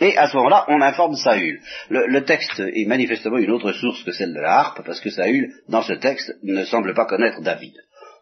Et 0.00 0.16
à 0.16 0.28
ce 0.28 0.36
moment-là, 0.36 0.66
on 0.68 0.80
informe 0.80 1.16
Saül. 1.16 1.60
Le, 1.88 2.20
texte 2.20 2.60
est 2.60 2.86
manifestement 2.86 3.38
une 3.38 3.50
autre 3.50 3.72
source 3.72 4.02
que 4.02 4.12
celle 4.12 4.34
de 4.34 4.40
la 4.40 4.58
harpe, 4.58 4.82
parce 4.84 5.00
que 5.00 5.10
Saül, 5.10 5.52
dans 5.68 5.82
ce 5.82 5.94
texte, 5.94 6.32
ne 6.42 6.64
semble 6.64 6.94
pas 6.94 7.06
connaître 7.06 7.40
David. 7.42 7.74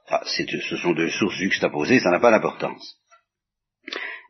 Enfin, 0.07 0.20
ce 0.24 0.76
sont 0.76 0.93
deux 0.93 1.11
sources 1.11 1.37
juxtaposées, 1.37 1.99
ça 1.99 2.11
n'a 2.11 2.20
pas 2.20 2.30
d'importance. 2.30 2.99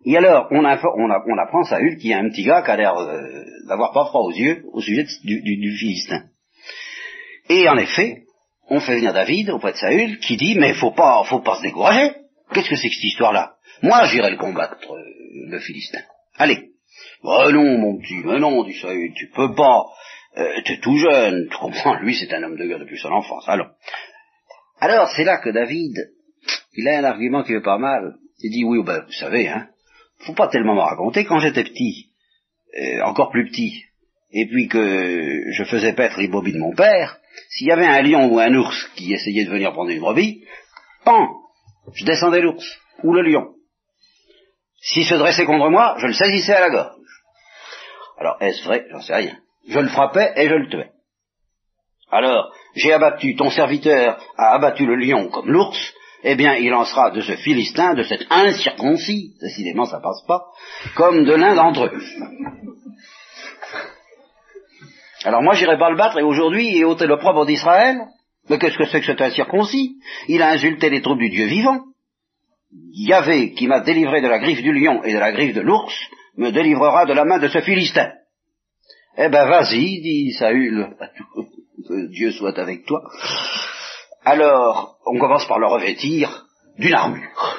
Et 0.05 0.16
alors, 0.16 0.48
on, 0.50 0.64
apprend 0.64 1.62
Saül 1.64 1.96
qui 1.96 2.11
est 2.11 2.14
un 2.14 2.28
petit 2.28 2.44
gars 2.44 2.62
qui 2.62 2.70
a 2.70 2.76
l'air 2.76 2.96
euh, 2.96 3.44
d'avoir 3.66 3.92
pas 3.92 4.05
froid 4.07 4.22
aux 4.22 4.32
yeux 4.32 4.64
au 4.72 4.80
sujet 4.80 5.07
du, 5.24 5.40
du 5.40 5.76
Philistin. 5.76 6.24
Et 7.48 7.68
en 7.68 7.76
effet, 7.78 8.24
on 8.68 8.80
fait 8.80 8.96
venir 8.96 9.12
David 9.12 9.50
auprès 9.50 9.72
de 9.72 9.76
Saül 9.76 10.18
qui 10.18 10.36
dit 10.36 10.57
mais 10.59 10.74
faut 10.74 10.92
pas, 10.92 11.24
faut 11.24 11.40
pas 11.40 11.57
se 11.57 11.62
décourager. 11.62 12.12
Qu'est-ce 12.52 12.68
que 12.68 12.76
c'est 12.76 12.88
que 12.88 12.94
cette 12.94 13.05
histoire-là? 13.05 13.55
Moi, 13.82 14.07
j'irai 14.07 14.30
le 14.30 14.36
combattre, 14.36 14.76
euh, 14.92 15.02
le 15.50 15.59
Philistin. 15.59 16.02
Allez. 16.36 16.70
Oh 17.22 17.50
non, 17.50 17.78
mon 17.78 17.98
petit, 17.98 18.16
mais 18.24 18.38
non, 18.38 18.62
dit 18.64 18.74
Saül, 18.74 19.12
tu 19.14 19.30
peux 19.30 19.55
pas. 19.55 19.84
Euh, 20.36 20.61
tu 20.64 20.72
es 20.72 20.80
tout 20.80 20.96
jeune, 20.96 21.48
tu 21.48 21.57
comprends, 21.57 21.94
lui 22.00 22.14
c'est 22.14 22.32
un 22.34 22.42
homme 22.42 22.57
de 22.57 22.66
guerre 22.66 22.80
depuis 22.80 22.98
son 22.98 23.11
enfance. 23.11 23.48
Alors, 23.48 23.68
alors 24.80 25.09
c'est 25.16 25.24
là 25.24 25.38
que 25.38 25.50
David, 25.50 25.96
il 26.74 26.88
a 26.88 26.98
un 26.98 27.05
argument 27.05 27.44
qui 27.44 27.52
veut 27.52 27.62
pas 27.62 27.78
mal. 27.78 28.16
Il 28.40 28.50
dit 28.50 28.64
oui, 28.64 28.82
ben, 28.84 29.05
vous 29.07 29.12
savez, 29.12 29.48
hein, 29.48 29.68
faut 30.21 30.35
pas 30.35 30.49
tellement 30.49 30.75
me 30.75 30.81
raconter. 30.81 31.25
Quand 31.25 31.39
j'étais 31.39 31.65
petit, 31.65 32.11
euh, 32.79 33.03
encore 33.03 33.31
plus 33.31 33.49
petit, 33.49 33.85
et 34.33 34.47
puis 34.47 34.69
que 34.69 35.53
je 35.53 35.65
faisais 35.65 35.93
paître 35.93 36.19
les 36.19 36.29
brebis 36.29 36.53
de 36.53 36.59
mon 36.59 36.75
père, 36.75 37.19
s'il 37.51 37.69
y 37.69 37.73
avait 37.73 37.87
un 37.87 38.03
lion 38.03 38.27
ou 38.33 38.39
un 38.39 38.55
ours 38.55 38.91
qui 38.97 39.12
essayait 39.12 39.45
de 39.45 39.51
venir 39.51 39.73
prendre 39.73 39.91
une 39.91 40.01
brebis, 40.01 40.45
pan, 41.05 41.29
je 41.95 42.05
descendais 42.05 42.41
l'ours 42.41 42.65
ou 43.03 43.12
le 43.12 43.23
lion. 43.23 43.55
S'il 44.81 45.07
se 45.07 45.15
dressait 45.15 45.47
contre 45.47 45.71
moi, 45.71 45.97
je 45.99 46.07
le 46.07 46.12
saisissais 46.12 46.55
à 46.55 46.61
la 46.61 46.71
gorge. 46.71 46.95
Alors, 48.19 48.37
est-ce 48.41 48.65
vrai? 48.65 48.87
J'en 48.91 49.01
sais 49.01 49.15
rien. 49.15 49.39
Je 49.69 49.79
le 49.79 49.89
frappais 49.89 50.33
et 50.37 50.49
je 50.49 50.55
le 50.55 50.69
tuais. 50.69 50.91
Alors, 52.11 52.53
j'ai 52.75 52.93
abattu, 52.93 53.35
ton 53.35 53.51
serviteur 53.51 54.23
a 54.37 54.55
abattu 54.55 54.87
le 54.87 54.97
lion 54.97 55.29
comme 55.29 55.51
l'ours, 55.51 55.95
eh 56.27 56.37
bien, 56.37 56.55
il 56.55 56.72
en 56.72 56.85
sera 56.85 57.11
de 57.11 57.20
ce 57.20 57.37
Philistin, 57.37 57.95
de 57.95 58.03
cet 58.03 58.22
incirconcis, 58.31 59.35
décidément 59.41 59.85
ça 59.85 60.01
passe 60.01 60.25
pas, 60.27 60.47
comme 60.97 61.25
de 61.25 61.35
l'un 61.35 61.55
d'entre 61.55 61.85
eux. 61.85 62.03
Alors 65.25 65.43
moi 65.43 65.55
j'irai 65.55 65.79
pas 65.79 65.91
le 65.91 65.97
battre 65.97 66.18
et 66.18 66.22
aujourd'hui 66.22 66.77
il 66.77 66.85
ôter 66.85 67.07
le 67.07 67.18
propre 67.18 67.45
d'Israël. 67.45 67.99
Mais 68.49 68.59
qu'est-ce 68.59 68.77
que 68.77 68.87
c'est 68.87 69.01
que 69.01 69.07
cet 69.07 69.20
incirconcis 69.20 69.97
Il 70.29 70.43
a 70.43 70.51
insulté 70.51 70.91
les 70.91 71.01
troupes 71.03 71.18
du 71.18 71.31
Dieu 71.31 71.47
vivant. 71.47 71.81
Yahvé, 72.93 73.53
qui 73.53 73.66
m'a 73.66 73.81
délivré 73.81 74.20
de 74.20 74.29
la 74.29 74.39
griffe 74.39 74.62
du 74.62 74.72
lion 74.72 75.03
et 75.05 75.12
de 75.12 75.18
la 75.18 75.33
griffe 75.33 75.55
de 75.55 75.61
l'ours, 75.61 75.95
me 76.37 76.51
délivrera 76.51 77.07
de 77.07 77.12
la 77.12 77.25
main 77.25 77.39
de 77.39 77.49
ce 77.49 77.61
Philistin. 77.61 78.12
Eh 79.16 79.29
ben 79.29 79.47
vas-y, 79.47 80.01
dit 80.01 80.33
Saül, 80.33 80.89
que 81.89 82.11
Dieu 82.11 82.33
soit 82.33 82.59
avec 82.59 82.85
toi. 82.85 83.03
Alors, 84.25 84.97
on 85.07 85.18
commence 85.18 85.47
par 85.47 85.59
le 85.59 85.66
revêtir 85.66 86.47
d'une 86.79 86.95
armure. 86.95 87.59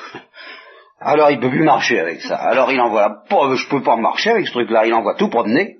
Alors 0.99 1.29
il 1.29 1.39
peut 1.39 1.49
plus 1.49 1.63
marcher 1.63 1.99
avec 1.99 2.21
ça. 2.21 2.35
Alors 2.35 2.71
il 2.71 2.81
envoie, 2.81 3.23
je 3.29 3.69
peux 3.69 3.83
pas 3.83 3.95
marcher 3.95 4.31
avec 4.31 4.47
ce 4.47 4.53
truc-là, 4.53 4.87
il 4.87 4.93
envoie 4.93 5.15
tout 5.15 5.29
promener. 5.29 5.77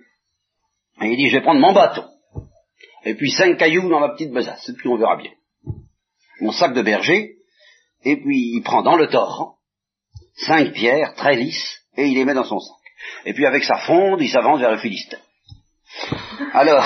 Et 1.02 1.08
il 1.08 1.18
dit, 1.18 1.30
je 1.30 1.38
vais 1.38 1.44
prendre 1.44 1.60
mon 1.60 1.74
bâton, 1.74 2.06
et 3.04 3.16
puis 3.16 3.32
cinq 3.32 3.58
cailloux 3.58 3.90
dans 3.90 4.00
ma 4.00 4.10
petite 4.10 4.32
besace, 4.32 4.70
et 4.70 4.74
puis 4.74 4.88
on 4.88 4.98
verra 4.98 5.18
bien. 5.18 5.32
Mon 6.40 6.52
sac 6.52 6.74
de 6.74 6.82
berger, 6.82 7.34
et 8.04 8.16
puis 8.18 8.54
il 8.56 8.62
prend 8.62 8.82
dans 8.82 8.96
le 8.96 9.08
torrent 9.08 9.56
cinq 10.46 10.72
pierres 10.74 11.14
très 11.16 11.36
lisses, 11.36 11.82
et 11.98 12.06
il 12.06 12.16
les 12.16 12.26
met 12.26 12.34
dans 12.34 12.46
son 12.46 12.60
sac. 12.60 12.78
Et 13.26 13.34
puis 13.34 13.46
avec 13.46 13.64
sa 13.64 13.78
fronde, 13.80 14.22
il 14.22 14.30
s'avance 14.30 14.60
vers 14.60 14.72
le 14.72 14.78
Philistin. 14.78 15.18
Alors, 16.54 16.86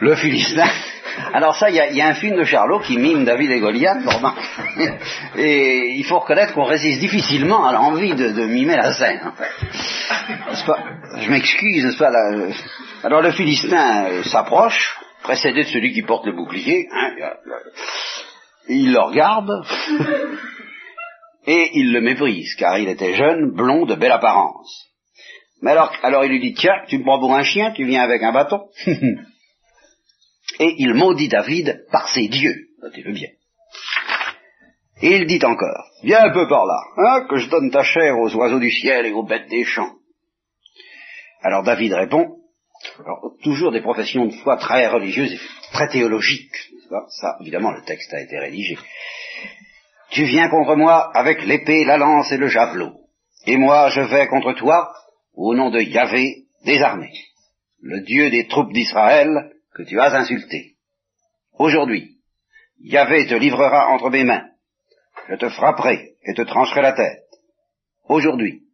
le 0.00 0.16
Philistin, 0.16 0.70
alors 1.32 1.56
ça, 1.56 1.70
il 1.70 1.76
y, 1.76 2.00
a, 2.00 2.06
un 2.06 2.14
film 2.14 2.36
de 2.36 2.44
Charlot 2.44 2.80
qui 2.80 2.96
mime 2.96 3.24
David 3.24 3.50
et 3.50 3.60
Goliath, 3.60 3.98
et 5.36 5.94
il 5.96 6.04
faut 6.04 6.18
reconnaître 6.18 6.54
qu'on 6.54 6.64
résiste 6.64 7.00
difficilement 7.00 7.66
à 7.66 7.72
l'envie 7.72 8.14
de, 8.14 8.46
mimer 8.46 8.76
la 8.76 8.92
scène. 8.92 9.32
Je 11.18 11.30
m'excuse, 11.30 11.84
n'est-ce 11.84 11.98
pas 11.98 12.12
Alors 13.04 13.22
le 13.22 13.32
Philistin 13.32 14.06
euh, 14.06 14.22
s'approche, 14.24 14.98
précédé 15.22 15.64
de 15.64 15.68
celui 15.68 15.92
qui 15.92 16.02
porte 16.02 16.26
le 16.26 16.32
bouclier, 16.32 16.88
hein, 16.92 17.10
il 18.68 18.92
le 18.92 19.00
regarde, 19.00 19.50
et 21.46 21.70
il 21.74 21.92
le 21.92 22.00
méprise, 22.00 22.54
car 22.56 22.78
il 22.78 22.88
était 22.88 23.14
jeune, 23.14 23.50
blond, 23.54 23.86
de 23.86 23.94
belle 23.94 24.12
apparence. 24.12 24.86
Mais 25.62 25.72
alors, 25.72 25.92
alors 26.02 26.24
il 26.24 26.30
lui 26.30 26.40
dit, 26.40 26.54
tiens, 26.54 26.82
tu 26.88 26.98
me 26.98 27.04
prends 27.04 27.18
pour 27.18 27.34
un 27.34 27.42
chien, 27.42 27.72
tu 27.72 27.84
viens 27.84 28.02
avec 28.02 28.22
un 28.22 28.32
bâton 28.32 28.62
et 30.58 30.74
il 30.78 30.94
maudit 30.94 31.28
David 31.28 31.84
par 31.90 32.08
ses 32.08 32.28
dieux. 32.28 32.68
Notez-le 32.82 33.12
bien. 33.12 33.28
Et 35.00 35.16
il 35.16 35.26
dit 35.26 35.44
encore, 35.44 35.84
viens 36.02 36.24
un 36.24 36.32
peu 36.32 36.48
par 36.48 36.66
là, 36.66 36.80
hein, 36.96 37.26
que 37.28 37.36
je 37.36 37.48
donne 37.48 37.70
ta 37.70 37.84
chair 37.84 38.18
aux 38.18 38.34
oiseaux 38.34 38.58
du 38.58 38.70
ciel 38.70 39.06
et 39.06 39.12
aux 39.12 39.22
bêtes 39.22 39.48
des 39.48 39.64
champs. 39.64 39.94
Alors 41.42 41.62
David 41.62 41.92
répond, 41.92 42.38
toujours 43.42 43.72
des 43.72 43.80
professions 43.80 44.26
de 44.26 44.34
foi 44.34 44.56
très 44.56 44.88
religieuses 44.88 45.32
et 45.32 45.40
très 45.72 45.88
théologiques. 45.88 46.56
Ça, 47.20 47.36
évidemment, 47.40 47.70
le 47.70 47.82
texte 47.82 48.12
a 48.12 48.20
été 48.20 48.38
rédigé. 48.38 48.76
Tu 50.10 50.24
viens 50.24 50.48
contre 50.48 50.74
moi 50.74 51.10
avec 51.14 51.44
l'épée, 51.44 51.84
la 51.84 51.98
lance 51.98 52.32
et 52.32 52.38
le 52.38 52.48
javelot. 52.48 52.94
Et 53.46 53.56
moi, 53.56 53.90
je 53.90 54.00
vais 54.00 54.26
contre 54.26 54.54
toi 54.54 54.92
au 55.34 55.54
nom 55.54 55.70
de 55.70 55.80
Yahvé 55.80 56.46
des 56.64 56.80
armées, 56.80 57.12
le 57.80 58.00
Dieu 58.00 58.30
des 58.30 58.48
troupes 58.48 58.72
d'Israël, 58.72 59.52
que 59.78 59.84
tu 59.84 60.00
as 60.00 60.12
insulté. 60.12 60.74
Aujourd'hui, 61.56 62.18
Yahvé 62.80 63.28
te 63.28 63.34
livrera 63.34 63.90
entre 63.90 64.10
mes 64.10 64.24
mains. 64.24 64.48
Je 65.28 65.36
te 65.36 65.48
frapperai 65.50 66.14
et 66.24 66.34
te 66.34 66.42
trancherai 66.42 66.82
la 66.82 66.94
tête. 66.94 67.22
Aujourd'hui, 68.08 68.64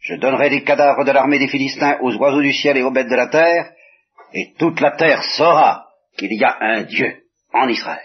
je 0.00 0.16
donnerai 0.16 0.50
les 0.50 0.62
cadavres 0.62 1.04
de 1.04 1.12
l'armée 1.12 1.38
des 1.38 1.48
Philistins 1.48 1.98
aux 2.02 2.14
oiseaux 2.16 2.42
du 2.42 2.52
ciel 2.52 2.76
et 2.76 2.82
aux 2.82 2.90
bêtes 2.90 3.08
de 3.08 3.16
la 3.16 3.28
terre, 3.28 3.72
et 4.34 4.52
toute 4.58 4.80
la 4.80 4.90
terre 4.90 5.22
saura 5.22 5.86
qu'il 6.18 6.34
y 6.34 6.44
a 6.44 6.58
un 6.60 6.82
Dieu 6.82 7.24
en 7.54 7.66
Israël. 7.66 8.04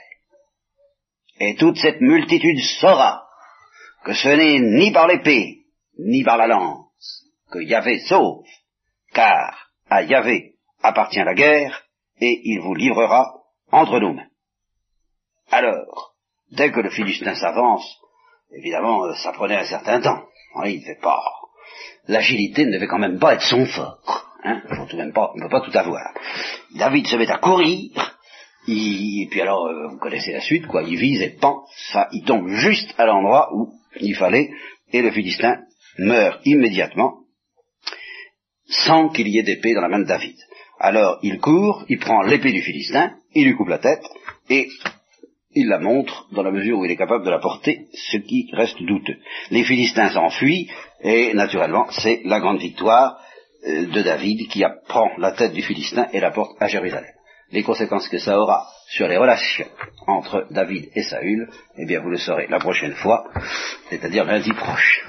Et 1.41 1.55
toute 1.55 1.77
cette 1.77 1.99
multitude 1.99 2.59
saura 2.79 3.27
que 4.05 4.13
ce 4.13 4.29
n'est 4.29 4.59
ni 4.59 4.93
par 4.93 5.07
l'épée, 5.07 5.65
ni 5.97 6.23
par 6.23 6.37
la 6.37 6.47
lance, 6.47 7.25
que 7.51 7.59
Yahvé 7.59 7.99
sauve, 7.99 8.45
car 9.13 9.71
à 9.89 10.03
Yahvé 10.03 10.53
appartient 10.81 11.23
la 11.23 11.33
guerre, 11.33 11.83
et 12.19 12.41
il 12.43 12.59
vous 12.61 12.75
livrera 12.75 13.33
entre 13.71 13.99
nos 13.99 14.13
mains. 14.13 14.27
Alors, 15.51 16.13
dès 16.51 16.71
que 16.71 16.79
le 16.79 16.89
Philistin 16.89 17.35
s'avance, 17.35 17.97
évidemment, 18.51 19.05
euh, 19.05 19.13
ça 19.15 19.31
prenait 19.31 19.57
un 19.57 19.65
certain 19.65 20.01
temps. 20.01 20.23
il 20.65 20.79
ne 20.79 20.85
fait 20.85 21.01
pas. 21.01 21.21
L'agilité 22.07 22.65
ne 22.65 22.73
devait 22.73 22.87
quand 22.87 22.99
même 22.99 23.19
pas 23.19 23.35
être 23.35 23.43
son 23.43 23.65
fort. 23.65 24.25
Hein 24.43 24.61
on 24.69 24.85
ne 24.85 25.41
peut 25.41 25.49
pas 25.49 25.61
tout 25.61 25.77
avoir. 25.77 26.13
David 26.75 27.07
se 27.07 27.15
met 27.17 27.29
à 27.29 27.37
courir, 27.37 27.91
et 28.67 29.27
puis 29.29 29.41
alors, 29.41 29.65
euh, 29.67 29.87
vous 29.87 29.97
connaissez 29.97 30.31
la 30.31 30.41
suite, 30.41 30.67
quoi, 30.67 30.83
il 30.83 30.97
vise 30.97 31.21
et 31.21 31.29
pan, 31.29 31.65
ça, 31.91 32.07
il 32.11 32.23
tombe 32.23 32.47
juste 32.47 32.93
à 32.97 33.05
l'endroit 33.05 33.49
où 33.53 33.73
il 33.99 34.15
fallait, 34.15 34.49
et 34.91 35.01
le 35.01 35.11
Philistin 35.11 35.61
meurt 35.97 36.39
immédiatement, 36.45 37.19
sans 38.67 39.09
qu'il 39.09 39.27
y 39.27 39.39
ait 39.39 39.43
d'épée 39.43 39.73
dans 39.73 39.81
la 39.81 39.89
main 39.89 39.99
de 39.99 40.05
David. 40.05 40.37
Alors 40.79 41.19
il 41.23 41.39
court, 41.39 41.83
il 41.89 41.99
prend 41.99 42.21
l'épée 42.21 42.51
du 42.51 42.61
Philistin, 42.61 43.13
il 43.35 43.45
lui 43.45 43.55
coupe 43.55 43.67
la 43.67 43.79
tête, 43.79 44.03
et 44.49 44.69
il 45.53 45.67
la 45.67 45.79
montre 45.79 46.27
dans 46.31 46.43
la 46.43 46.51
mesure 46.51 46.79
où 46.79 46.85
il 46.85 46.91
est 46.91 46.95
capable 46.95 47.25
de 47.25 47.29
la 47.29 47.39
porter, 47.39 47.87
ce 47.93 48.17
qui 48.17 48.49
reste 48.53 48.81
douteux. 48.83 49.17
Les 49.51 49.63
Philistins 49.63 50.09
s'enfuient, 50.09 50.69
et 51.01 51.33
naturellement, 51.33 51.87
c'est 51.89 52.21
la 52.25 52.39
grande 52.39 52.59
victoire 52.59 53.19
euh, 53.67 53.87
de 53.87 54.01
David 54.01 54.47
qui 54.47 54.63
prend 54.87 55.09
la 55.17 55.31
tête 55.31 55.53
du 55.53 55.61
Philistin 55.61 56.07
et 56.13 56.19
la 56.19 56.31
porte 56.31 56.55
à 56.61 56.67
Jérusalem. 56.67 57.11
Les 57.51 57.63
conséquences 57.63 58.07
que 58.07 58.19
ça 58.19 58.39
aura 58.39 58.67
sur 58.87 59.07
les 59.07 59.17
relations 59.17 59.67
entre 60.07 60.47
David 60.51 60.89
et 60.95 61.03
Saül, 61.03 61.49
eh 61.77 61.85
bien 61.85 61.99
vous 61.99 62.09
le 62.09 62.17
saurez 62.17 62.47
la 62.47 62.59
prochaine 62.59 62.93
fois, 62.93 63.25
c'est-à-dire 63.89 64.23
lundi 64.25 64.53
proche. 64.53 65.05